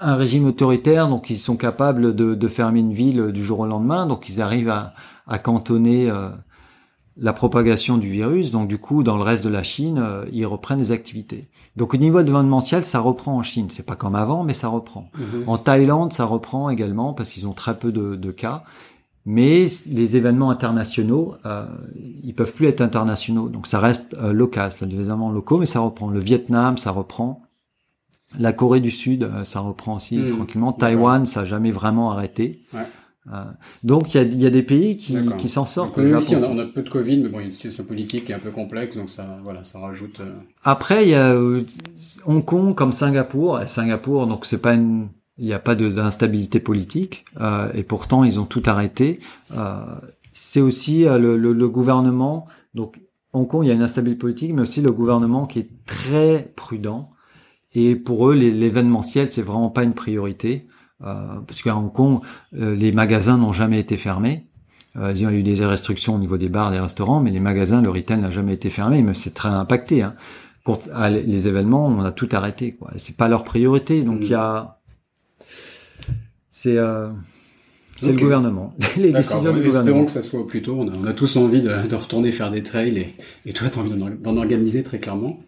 un 0.00 0.14
régime 0.16 0.46
autoritaire, 0.46 1.08
donc 1.08 1.28
ils 1.30 1.38
sont 1.38 1.56
capables 1.56 2.14
de, 2.14 2.34
de 2.34 2.48
fermer 2.48 2.80
une 2.80 2.92
ville 2.92 3.32
du 3.32 3.44
jour 3.44 3.60
au 3.60 3.66
lendemain. 3.66 4.06
Donc 4.06 4.28
ils 4.28 4.40
arrivent 4.40 4.70
à, 4.70 4.94
à 5.26 5.38
cantonner 5.38 6.10
euh, 6.10 6.30
la 7.16 7.32
propagation 7.32 7.96
du 7.96 8.08
virus. 8.08 8.50
Donc 8.50 8.68
du 8.68 8.78
coup, 8.78 9.02
dans 9.02 9.16
le 9.16 9.22
reste 9.22 9.44
de 9.44 9.48
la 9.48 9.62
Chine, 9.62 9.98
euh, 9.98 10.24
ils 10.32 10.46
reprennent 10.46 10.78
des 10.78 10.92
activités. 10.92 11.48
Donc 11.76 11.94
au 11.94 11.96
niveau 11.96 12.20
événementiel, 12.20 12.84
ça 12.84 13.00
reprend 13.00 13.36
en 13.36 13.42
Chine. 13.42 13.68
C'est 13.70 13.84
pas 13.84 13.96
comme 13.96 14.14
avant, 14.14 14.44
mais 14.44 14.54
ça 14.54 14.68
reprend. 14.68 15.10
Mhm. 15.18 15.44
En 15.46 15.58
Thaïlande, 15.58 16.12
ça 16.12 16.24
reprend 16.24 16.70
également 16.70 17.12
parce 17.12 17.30
qu'ils 17.30 17.46
ont 17.46 17.52
très 17.52 17.78
peu 17.78 17.92
de, 17.92 18.16
de 18.16 18.30
cas. 18.30 18.64
mais 19.26 19.66
les 19.86 20.16
événements 20.16 20.50
internationaux, 20.50 21.36
euh, 21.46 21.64
ils 22.22 22.34
peuvent 22.34 22.52
plus 22.52 22.66
être 22.66 22.82
internationaux, 22.82 23.48
donc 23.48 23.66
ça 23.66 23.78
reste 23.80 24.14
euh, 24.14 24.34
local, 24.34 24.70
c'est 24.72 24.86
des 24.86 24.96
événements 24.96 25.30
locaux, 25.30 25.56
mais 25.58 25.66
ça 25.66 25.80
reprend. 25.80 26.10
Le 26.10 26.20
Vietnam, 26.20 26.76
ça 26.76 26.90
reprend. 26.90 27.40
La 28.38 28.52
Corée 28.52 28.80
du 28.80 28.90
Sud, 28.90 29.30
ça 29.44 29.60
reprend 29.60 29.96
aussi 29.96 30.18
mmh. 30.18 30.36
tranquillement. 30.36 30.72
Taïwan, 30.72 31.24
ça 31.24 31.40
a 31.40 31.44
jamais 31.44 31.70
vraiment 31.70 32.10
arrêté. 32.10 32.64
Ouais. 32.74 32.80
Euh, 33.32 33.44
donc 33.82 34.14
il 34.14 34.18
y 34.18 34.20
a, 34.20 34.24
y 34.24 34.46
a, 34.46 34.50
des 34.50 34.62
pays 34.62 34.96
qui, 34.96 35.16
qui 35.38 35.48
s'en 35.48 35.64
sortent. 35.64 35.96
Nous 35.96 36.14
aussi, 36.14 36.36
on 36.36 36.42
a, 36.42 36.48
on 36.48 36.58
a, 36.58 36.66
peu 36.66 36.82
de 36.82 36.90
Covid, 36.90 37.18
mais 37.18 37.28
bon, 37.28 37.38
il 37.38 37.40
y 37.40 37.44
a 37.44 37.46
une 37.46 37.52
situation 37.52 37.84
politique 37.84 38.26
qui 38.26 38.32
est 38.32 38.34
un 38.34 38.40
peu 38.40 38.50
complexe, 38.50 38.96
donc 38.96 39.08
ça, 39.08 39.38
voilà, 39.42 39.64
ça 39.64 39.78
rajoute. 39.78 40.20
Euh... 40.20 40.34
Après, 40.62 41.04
il 41.04 41.10
y 41.10 41.14
a 41.14 41.32
euh, 41.32 41.62
Hong 42.26 42.44
Kong 42.44 42.74
comme 42.74 42.92
Singapour. 42.92 43.60
Et 43.62 43.66
Singapour, 43.66 44.26
donc 44.26 44.44
c'est 44.44 44.60
pas 44.60 44.74
une, 44.74 45.08
il 45.38 45.46
n'y 45.46 45.54
a 45.54 45.58
pas 45.58 45.74
d'instabilité 45.74 46.60
politique, 46.60 47.24
euh, 47.40 47.70
et 47.72 47.82
pourtant 47.82 48.24
ils 48.24 48.38
ont 48.38 48.46
tout 48.46 48.62
arrêté. 48.66 49.20
C'est 50.36 50.60
aussi 50.60 51.04
le, 51.04 51.36
le, 51.36 51.52
le, 51.52 51.68
gouvernement. 51.68 52.46
Donc 52.74 53.00
Hong 53.32 53.48
Kong, 53.48 53.64
il 53.64 53.68
y 53.68 53.70
a 53.70 53.74
une 53.74 53.82
instabilité 53.82 54.18
politique, 54.18 54.52
mais 54.52 54.62
aussi 54.62 54.82
le 54.82 54.90
gouvernement 54.90 55.46
qui 55.46 55.60
est 55.60 55.70
très 55.86 56.52
prudent. 56.56 57.10
Et 57.74 57.96
pour 57.96 58.28
eux, 58.28 58.34
l'événementiel, 58.34 59.32
c'est 59.32 59.42
vraiment 59.42 59.70
pas 59.70 59.82
une 59.82 59.94
priorité. 59.94 60.66
Euh, 61.02 61.40
parce 61.46 61.62
qu'à 61.62 61.76
Hong 61.76 61.92
Kong, 61.92 62.20
euh, 62.56 62.74
les 62.74 62.92
magasins 62.92 63.36
n'ont 63.36 63.52
jamais 63.52 63.80
été 63.80 63.96
fermés. 63.96 64.46
Euh, 64.96 65.12
il 65.14 65.22
y 65.22 65.26
a 65.26 65.32
eu 65.32 65.42
des 65.42 65.64
restrictions 65.64 66.14
au 66.14 66.18
niveau 66.18 66.38
des 66.38 66.48
bars, 66.48 66.70
des 66.70 66.78
restaurants, 66.78 67.20
mais 67.20 67.30
les 67.30 67.40
magasins, 67.40 67.82
le 67.82 67.90
retail 67.90 68.18
n'a 68.18 68.30
jamais 68.30 68.54
été 68.54 68.70
fermé, 68.70 69.02
mais 69.02 69.14
c'est 69.14 69.34
très 69.34 69.48
impacté. 69.48 70.02
Hein. 70.02 70.14
les 71.10 71.48
événements, 71.48 71.86
on 71.86 72.04
a 72.04 72.12
tout 72.12 72.28
arrêté. 72.32 72.72
Quoi. 72.72 72.92
C'est 72.96 73.16
pas 73.16 73.28
leur 73.28 73.42
priorité, 73.42 74.02
donc 74.02 74.20
il 74.22 74.28
y 74.28 74.34
a, 74.34 74.78
c'est 76.50 76.78
c'est 78.00 78.12
le 78.12 78.18
gouvernement. 78.18 78.74
les 78.96 79.12
décisions 79.12 79.52
du 79.52 79.62
gouvernement. 79.62 79.78
Espérons 79.80 80.04
que 80.04 80.10
ça 80.10 80.22
soit 80.22 80.46
plus 80.46 80.62
tôt. 80.62 80.76
On 80.78 81.04
a, 81.06 81.12
tous 81.12 81.36
envie 81.36 81.60
de, 81.60 81.86
de, 81.86 81.94
retourner 81.94 82.32
faire 82.32 82.50
des 82.50 82.62
trails 82.62 82.98
et, 82.98 83.14
et 83.46 83.52
toi, 83.52 83.70
tu 83.70 83.78
as 83.78 83.82
envie 83.82 83.92
d'en 83.94 84.36
organiser 84.36 84.82
très 84.82 84.98
clairement. 84.98 85.38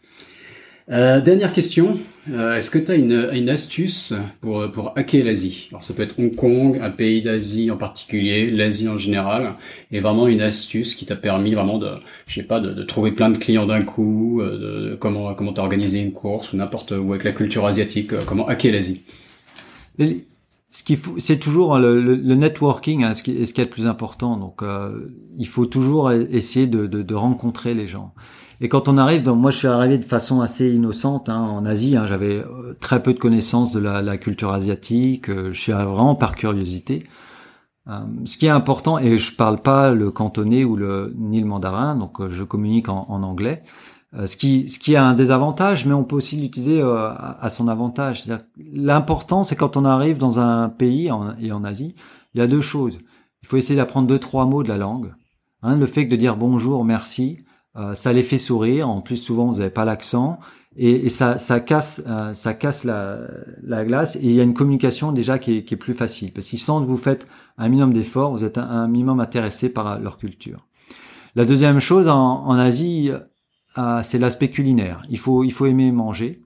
Euh, 0.90 1.20
dernière 1.20 1.52
question, 1.52 1.94
euh, 2.30 2.56
est-ce 2.56 2.70
que 2.70 2.78
tu 2.78 2.90
as 2.90 2.94
une, 2.96 3.30
une, 3.32 3.48
astuce 3.48 4.12
pour, 4.40 4.70
pour 4.72 4.92
hacker 4.96 5.24
l'Asie? 5.24 5.68
Alors 5.70 5.84
ça 5.84 5.94
peut 5.94 6.02
être 6.02 6.18
Hong 6.18 6.34
Kong, 6.34 6.78
un 6.82 6.90
pays 6.90 7.22
d'Asie 7.22 7.70
en 7.70 7.76
particulier, 7.76 8.48
l'Asie 8.50 8.88
en 8.88 8.98
général, 8.98 9.54
et 9.92 10.00
vraiment 10.00 10.26
une 10.26 10.40
astuce 10.40 10.94
qui 10.94 11.06
t'a 11.06 11.16
permis 11.16 11.54
vraiment 11.54 11.78
de, 11.78 11.90
je 12.26 12.34
sais 12.34 12.42
pas, 12.42 12.60
de, 12.60 12.72
de 12.72 12.82
trouver 12.82 13.12
plein 13.12 13.30
de 13.30 13.38
clients 13.38 13.66
d'un 13.66 13.82
coup, 13.82 14.40
euh, 14.40 14.90
de, 14.90 14.94
comment 14.96 15.34
comment 15.34 15.52
t'as 15.52 15.62
organisé 15.62 16.00
une 16.00 16.12
course 16.12 16.52
ou 16.52 16.56
n'importe 16.56 16.92
où 16.92 17.12
avec 17.12 17.24
la 17.24 17.32
culture 17.32 17.64
asiatique, 17.64 18.12
euh, 18.12 18.20
comment 18.26 18.46
hacker 18.48 18.72
l'Asie? 18.72 19.02
Ce 20.68 20.82
qu'il 20.82 20.96
faut, 20.96 21.14
c'est 21.18 21.38
toujours 21.38 21.78
le, 21.78 22.00
le, 22.00 22.34
networking, 22.34 23.04
hein, 23.04 23.14
ce 23.14 23.22
qui 23.22 23.30
est 23.30 23.46
ce 23.46 23.54
qui 23.54 23.60
est 23.60 23.64
le 23.64 23.70
plus 23.70 23.86
important. 23.86 24.36
Donc, 24.36 24.60
il 25.38 25.46
faut 25.46 25.64
toujours 25.64 26.12
essayer 26.12 26.66
de, 26.66 26.86
de, 26.86 27.00
de 27.00 27.14
rencontrer 27.14 27.72
les 27.72 27.86
gens. 27.86 28.12
Et 28.60 28.68
quand 28.68 28.88
on 28.88 28.96
arrive, 28.96 29.22
donc 29.22 29.38
moi 29.38 29.50
je 29.50 29.58
suis 29.58 29.68
arrivé 29.68 29.98
de 29.98 30.04
façon 30.04 30.40
assez 30.40 30.70
innocente 30.70 31.28
hein, 31.28 31.40
en 31.40 31.64
Asie. 31.66 31.96
Hein, 31.96 32.06
J'avais 32.06 32.36
euh, 32.36 32.74
très 32.80 33.02
peu 33.02 33.12
de 33.12 33.18
connaissances 33.18 33.72
de 33.72 33.80
la, 33.80 34.02
la 34.02 34.16
culture 34.16 34.52
asiatique. 34.52 35.28
Euh, 35.28 35.52
je 35.52 35.60
suis 35.60 35.72
arrivé 35.72 35.90
vraiment 35.90 36.14
par 36.14 36.34
curiosité. 36.36 37.06
Euh, 37.88 38.00
ce 38.24 38.36
qui 38.38 38.46
est 38.46 38.50
important, 38.50 38.98
et 38.98 39.18
je 39.18 39.34
parle 39.34 39.60
pas 39.60 39.92
le 39.92 40.10
cantonais 40.10 40.64
ou 40.64 40.76
le 40.76 41.14
ni 41.16 41.40
le 41.40 41.46
mandarin, 41.46 41.96
donc 41.96 42.26
je 42.28 42.42
communique 42.44 42.88
en, 42.88 43.06
en 43.08 43.22
anglais. 43.22 43.62
ce 44.26 44.36
qui 44.36 44.68
ce 44.68 44.78
qui 44.78 44.96
a 44.96 45.04
un 45.04 45.14
désavantage, 45.14 45.84
mais 45.86 45.94
on 45.94 46.04
peut 46.04 46.16
aussi 46.16 46.36
l'utiliser 46.36 46.80
à, 46.80 47.36
à, 47.40 47.50
son 47.50 47.68
avantage. 47.68 48.24
L'important, 48.72 49.42
c'est 49.44 49.56
quand 49.56 49.76
on 49.76 49.84
arrive 49.84 50.18
dans 50.18 50.40
un 50.40 50.68
pays 50.68 51.10
en, 51.12 51.36
et 51.38 51.52
en 51.52 51.62
Asie, 51.64 51.94
il 52.34 52.38
y 52.40 52.42
a 52.42 52.46
deux 52.46 52.60
choses. 52.62 52.98
Il 53.42 53.48
faut 53.48 53.56
essayer 53.56 53.76
d'apprendre 53.76 54.08
deux 54.08 54.18
trois 54.18 54.46
mots 54.46 54.62
de 54.64 54.68
la 54.68 54.78
langue. 54.78 55.14
Hein, 55.62 55.76
le 55.76 55.86
fait 55.86 56.04
de 56.06 56.16
dire 56.16 56.36
bonjour, 56.36 56.84
merci, 56.84 57.38
euh, 57.38 57.55
ça 57.94 58.12
les 58.12 58.22
fait 58.22 58.38
sourire. 58.38 58.88
En 58.88 59.00
plus, 59.00 59.16
souvent, 59.16 59.46
vous 59.46 59.58
n'avez 59.58 59.70
pas 59.70 59.84
l'accent. 59.84 60.38
Et, 60.78 61.06
et, 61.06 61.08
ça, 61.08 61.38
ça 61.38 61.60
casse, 61.60 62.02
euh, 62.06 62.34
ça 62.34 62.52
casse 62.52 62.84
la, 62.84 63.18
la, 63.62 63.84
glace. 63.84 64.16
Et 64.16 64.24
il 64.24 64.32
y 64.32 64.40
a 64.40 64.42
une 64.42 64.54
communication 64.54 65.12
déjà 65.12 65.38
qui 65.38 65.58
est, 65.58 65.64
qui 65.64 65.74
est 65.74 65.78
plus 65.78 65.94
facile. 65.94 66.32
Parce 66.32 66.48
qu'ils 66.48 66.58
sentent 66.58 66.84
que 66.84 66.90
vous 66.90 66.98
faites 66.98 67.26
un 67.56 67.68
minimum 67.68 67.94
d'efforts, 67.94 68.32
vous 68.32 68.44
êtes 68.44 68.58
un, 68.58 68.86
minimum 68.86 69.20
intéressé 69.20 69.72
par 69.72 69.98
leur 69.98 70.18
culture. 70.18 70.66
La 71.34 71.46
deuxième 71.46 71.80
chose, 71.80 72.08
en, 72.08 72.44
en 72.44 72.54
Asie, 72.54 73.10
euh, 73.78 74.00
c'est 74.02 74.18
l'aspect 74.18 74.50
culinaire. 74.50 75.02
Il 75.08 75.18
faut, 75.18 75.44
il 75.44 75.52
faut 75.52 75.64
aimer 75.64 75.90
manger. 75.92 76.42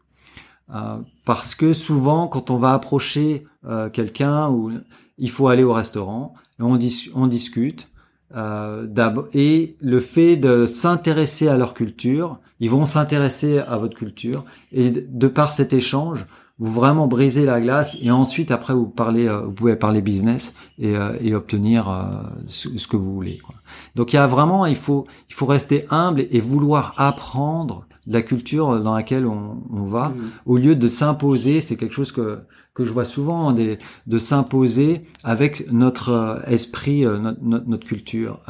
Euh, 0.72 0.99
parce 1.24 1.57
que 1.57 1.72
souvent, 1.72 2.28
quand 2.28 2.51
on 2.51 2.57
va 2.57 2.72
approcher 2.72 3.47
quelqu'un, 3.93 4.49
ou 4.49 4.72
il 5.18 5.31
faut 5.31 5.49
aller 5.49 5.64
au 5.64 5.74
restaurant, 5.74 6.33
on 6.61 7.26
discute, 7.26 7.89
euh, 8.37 8.87
et 9.33 9.76
le 9.81 10.01
fait 10.01 10.37
de 10.37 10.66
s'intéresser 10.66 11.49
à 11.49 11.57
leur 11.57 11.74
culture, 11.74 12.39
ils 12.61 12.70
vont 12.70 12.85
s'intéresser 12.85 13.59
à 13.59 13.76
votre 13.76 13.97
culture 13.97 14.45
et 14.72 14.91
de 14.91 15.26
par 15.26 15.53
cet 15.53 15.72
échange, 15.72 16.26
vous 16.61 16.70
vraiment 16.70 17.09
brisez 17.09 17.47
la 17.47 17.59
glace 17.59 17.97
et 18.03 18.11
ensuite 18.11 18.51
après 18.51 18.74
vous 18.74 18.87
parlez, 18.87 19.26
euh, 19.26 19.41
vous 19.41 19.53
pouvez 19.53 19.76
parler 19.76 20.03
business 20.03 20.55
et, 20.78 20.95
euh, 20.95 21.35
obtenir 21.35 21.89
euh, 21.89 22.03
ce, 22.49 22.87
que 22.87 22.97
vous 22.97 23.14
voulez. 23.14 23.39
Quoi. 23.39 23.55
Donc 23.97 24.12
il 24.12 24.16
y 24.16 24.18
a 24.18 24.26
vraiment, 24.26 24.66
il 24.66 24.76
faut, 24.76 25.07
il 25.31 25.35
faut 25.35 25.47
rester 25.47 25.87
humble 25.91 26.26
et 26.31 26.41
vouloir 26.41 26.95
apprendre 26.99 27.87
la 28.07 28.23
culture 28.23 28.81
dans 28.81 28.95
laquelle 28.95 29.27
on, 29.27 29.63
on 29.71 29.85
va, 29.85 30.09
mmh. 30.09 30.31
au 30.47 30.57
lieu 30.57 30.77
de 30.77 30.89
s'imposer. 30.89 31.61
C'est 31.61 31.77
quelque 31.77 31.95
chose 31.95 32.13
que 32.13 32.41
que 32.73 32.85
je 32.85 32.93
vois 32.93 33.05
souvent, 33.05 33.53
des, 33.53 33.79
de 34.07 34.19
s'imposer 34.19 35.03
avec 35.25 35.71
notre 35.73 36.41
esprit, 36.47 37.03
notre, 37.03 37.41
notre, 37.43 37.85
culture, 37.85 38.41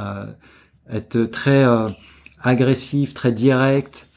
être 0.90 1.22
très 1.24 1.64
agressif, 2.38 3.14
très 3.14 3.32
direct. 3.32 4.10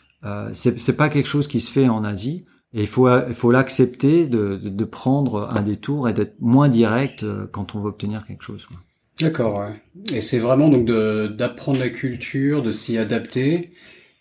c'est 0.52 0.78
c'est 0.78 0.98
pas 0.98 1.10
quelque 1.10 1.30
chose 1.30 1.48
qui 1.48 1.62
se 1.62 1.72
fait 1.72 1.88
en 1.88 2.04
Asie. 2.04 2.46
Et 2.74 2.82
il 2.82 2.88
faut, 2.88 3.08
il 3.28 3.36
faut 3.36 3.52
l'accepter 3.52 4.26
de, 4.26 4.56
de, 4.56 4.86
prendre 4.86 5.48
un 5.56 5.62
détour 5.62 6.10
et 6.10 6.14
d'être 6.14 6.36
moins 6.40 6.70
direct 6.70 7.24
euh, 7.24 7.46
quand 7.52 7.76
on 7.76 7.80
veut 7.80 7.90
obtenir 7.90 8.26
quelque 8.26 8.44
chose. 8.44 8.68
D'accord, 9.20 9.60
ouais. 9.60 9.82
Et 10.12 10.22
c'est 10.22 10.40
vraiment 10.40 10.70
donc 10.70 10.86
d'apprendre 10.86 11.78
la 11.78 11.90
culture, 11.90 12.64
de 12.64 12.72
s'y 12.72 12.98
adapter 12.98 13.72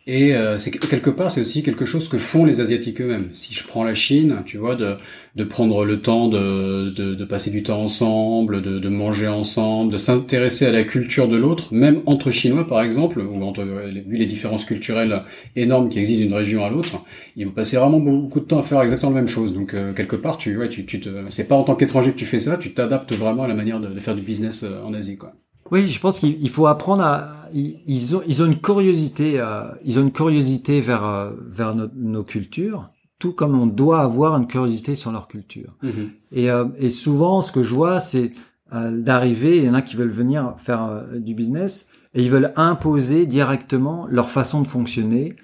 et 0.07 0.35
euh, 0.35 0.59
c'est 0.59 0.71
quelque 0.71 1.11
part, 1.11 1.31
c'est 1.31 1.41
aussi 1.41 1.63
quelque 1.63 1.85
chose 1.85 2.09
que 2.09 2.19
font 2.19 2.45
les 2.45 2.61
Asiatiques 2.61 3.01
eux-mêmes. 3.01 3.31
Si 3.35 3.55
je 3.55 3.65
prends 3.65 3.85
la 3.85 3.95
Chine, 3.95 4.43
tu 4.45 4.59
vois, 4.59 4.75
de, 4.75 4.97
de 5.37 5.45
prendre 5.45 5.85
le 5.85 6.01
temps 6.01 6.29
de, 6.29 6.91
de, 6.91 7.15
de 7.15 7.25
passer 7.25 7.51
du 7.51 7.63
temps 7.63 7.81
ensemble, 7.81 8.63
de, 8.63 8.79
de 8.79 8.89
manger 8.89 9.29
ensemble, 9.29 9.93
de 9.93 9.97
s'intéresser 9.97 10.67
à 10.67 10.73
la 10.73 10.85
culture 10.85 11.29
de 11.29 11.37
l'autre, 11.37 11.73
même 11.73 12.03
entre 12.07 12.31
Chinois 12.31 12.67
par 12.67 12.83
exemple, 12.83 13.21
ou 13.21 13.43
entre, 13.43 13.63
vu 13.63 14.17
les 14.17 14.27
différences 14.27 14.65
culturelles 14.65 15.23
énormes 15.57 15.89
qui 15.89 15.99
existent 16.01 16.25
d'une 16.25 16.35
région 16.35 16.65
à 16.65 16.71
l'autre, 16.71 16.97
ils 17.37 17.47
vont 17.47 17.53
passer 17.53 17.77
vraiment 17.77 18.01
beaucoup 18.01 18.41
de 18.41 18.47
temps 18.47 18.59
à 18.59 18.63
faire 18.63 18.83
exactement 18.83 19.13
la 19.13 19.19
même 19.19 19.29
chose. 19.29 19.53
Donc 19.55 19.73
euh, 19.75 19.93
quelque 19.93 20.17
part, 20.17 20.37
tu, 20.37 20.57
ouais, 20.57 20.69
tu, 20.69 20.85
tu 20.85 21.01
te, 21.01 21.09
c'est 21.31 21.49
pas 21.49 21.57
en 21.57 21.65
tant 21.65 21.77
qu'étranger 21.77 22.13
que 22.13 22.19
tu 22.19 22.27
fais 22.27 22.41
ça, 22.41 22.57
tu 22.57 22.75
t'adaptes 22.75 23.13
vraiment 23.13 23.45
à 23.45 23.49
la 23.49 23.55
manière 23.55 23.79
de, 23.81 23.89
de 23.89 24.01
faire 24.01 24.15
du 24.15 24.23
business 24.23 24.65
euh, 24.65 24.83
en 24.85 24.95
Asie, 24.95 25.17
quoi. 25.17 25.33
Oui, 25.73 25.89
je 25.89 25.99
pense 25.99 26.21
qu'il 26.21 26.51
faut 26.51 26.67
apprendre 26.67 27.03
à. 27.03 27.29
Ils 27.55 28.17
ont, 28.17 28.23
ils 28.27 28.43
ont 28.43 28.47
une 28.47 28.61
curiosité, 28.61 29.41
euh, 29.41 29.65
ils 29.85 29.99
ont 29.99 30.03
une 30.03 30.13
curiosité 30.13 30.81
vers 30.81 31.05
euh, 31.05 31.33
vers 31.47 31.75
nos, 31.75 32.25
cultures, 32.25 32.91
tout 33.19 33.33
comme 33.33 33.59
on 33.59 33.67
doit 33.67 34.01
avoir 34.01 34.37
une 34.37 34.47
curiosité 34.47 34.95
sur 34.95 35.13
leur 35.13 35.29
culture. 35.29 35.75
Mm-hmm. 35.83 36.09
Et, 36.33 36.51
euh, 36.51 36.67
et 36.79 36.91
souvent, 36.91 37.41
ce 37.41 37.53
que 37.53 37.63
je 37.63 37.75
vois, 37.75 38.01
c'est 38.01 38.33
d'arriver. 38.71 39.59
Il 39.59 39.65
y 39.65 39.69
en 39.69 39.75
a 39.75 39.83
qui 39.83 39.97
veulent 39.97 40.09
venir 40.09 40.55
faire 40.57 41.05
du 41.15 41.35
business 41.35 41.89
et 42.15 42.23
ils 42.23 42.31
veulent 42.31 42.55
imposer 42.57 43.27
directement 43.27 44.07
leur 44.09 44.31
façon 44.31 44.63
de 44.63 44.67
fonctionner. 44.67 45.37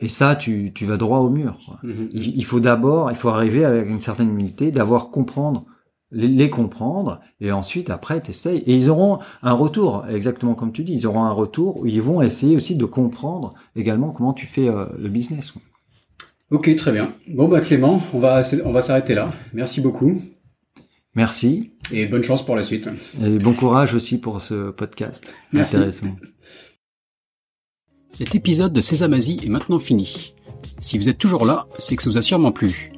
et 0.00 0.08
ça, 0.08 0.36
tu, 0.36 0.72
tu 0.74 0.84
vas 0.84 0.98
droit 0.98 1.20
au 1.20 1.30
mur. 1.30 1.78
Mm-hmm. 1.82 2.08
Il, 2.12 2.36
il, 2.36 2.44
faut 2.44 2.60
d'abord, 2.60 3.10
il 3.10 3.16
faut 3.16 3.30
arriver 3.30 3.64
avec 3.64 3.88
une 3.88 4.00
certaine 4.00 4.28
humilité, 4.28 4.70
d'avoir 4.70 5.08
comprendre 5.08 5.64
les, 6.10 6.50
comprendre 6.50 7.20
et 7.40 7.52
ensuite 7.52 7.90
après 7.90 8.20
t'essayes. 8.20 8.62
Et 8.66 8.74
ils 8.74 8.90
auront 8.90 9.18
un 9.42 9.52
retour 9.52 10.06
exactement 10.08 10.54
comme 10.54 10.72
tu 10.72 10.84
dis 10.84 10.94
ils 10.94 11.06
auront 11.06 11.24
un 11.24 11.32
retour 11.32 11.80
où 11.80 11.86
ils 11.86 12.02
vont 12.02 12.22
essayer 12.22 12.56
aussi 12.56 12.76
de 12.76 12.84
comprendre 12.84 13.54
également 13.76 14.10
comment 14.10 14.32
tu 14.32 14.46
fais 14.46 14.68
euh, 14.68 14.86
le 14.98 15.08
business. 15.08 15.54
Ok 16.50 16.74
très 16.76 16.92
bien. 16.92 17.12
Bon 17.28 17.48
bah 17.48 17.60
Clément 17.60 18.02
on 18.12 18.18
va 18.18 18.40
on 18.64 18.72
va 18.72 18.80
s'arrêter 18.80 19.14
là. 19.14 19.32
Merci 19.52 19.80
beaucoup. 19.80 20.20
Merci. 21.14 21.72
Et 21.90 22.06
bonne 22.06 22.22
chance 22.22 22.44
pour 22.44 22.54
la 22.54 22.62
suite. 22.62 22.88
Et 23.22 23.38
bon 23.38 23.52
courage 23.52 23.94
aussi 23.94 24.20
pour 24.20 24.40
ce 24.40 24.70
podcast. 24.70 25.34
Merci. 25.52 25.76
intéressant. 25.76 26.16
Cet 28.10 28.34
épisode 28.34 28.72
de 28.72 28.80
Sésame 28.80 29.14
Asie 29.14 29.38
est 29.44 29.48
maintenant 29.48 29.78
fini. 29.78 30.34
Si 30.80 30.96
vous 30.96 31.08
êtes 31.08 31.18
toujours 31.18 31.44
là, 31.44 31.66
c'est 31.78 31.96
que 31.96 32.02
ça 32.02 32.10
vous 32.10 32.18
a 32.18 32.22
sûrement 32.22 32.52
plu. 32.52 32.92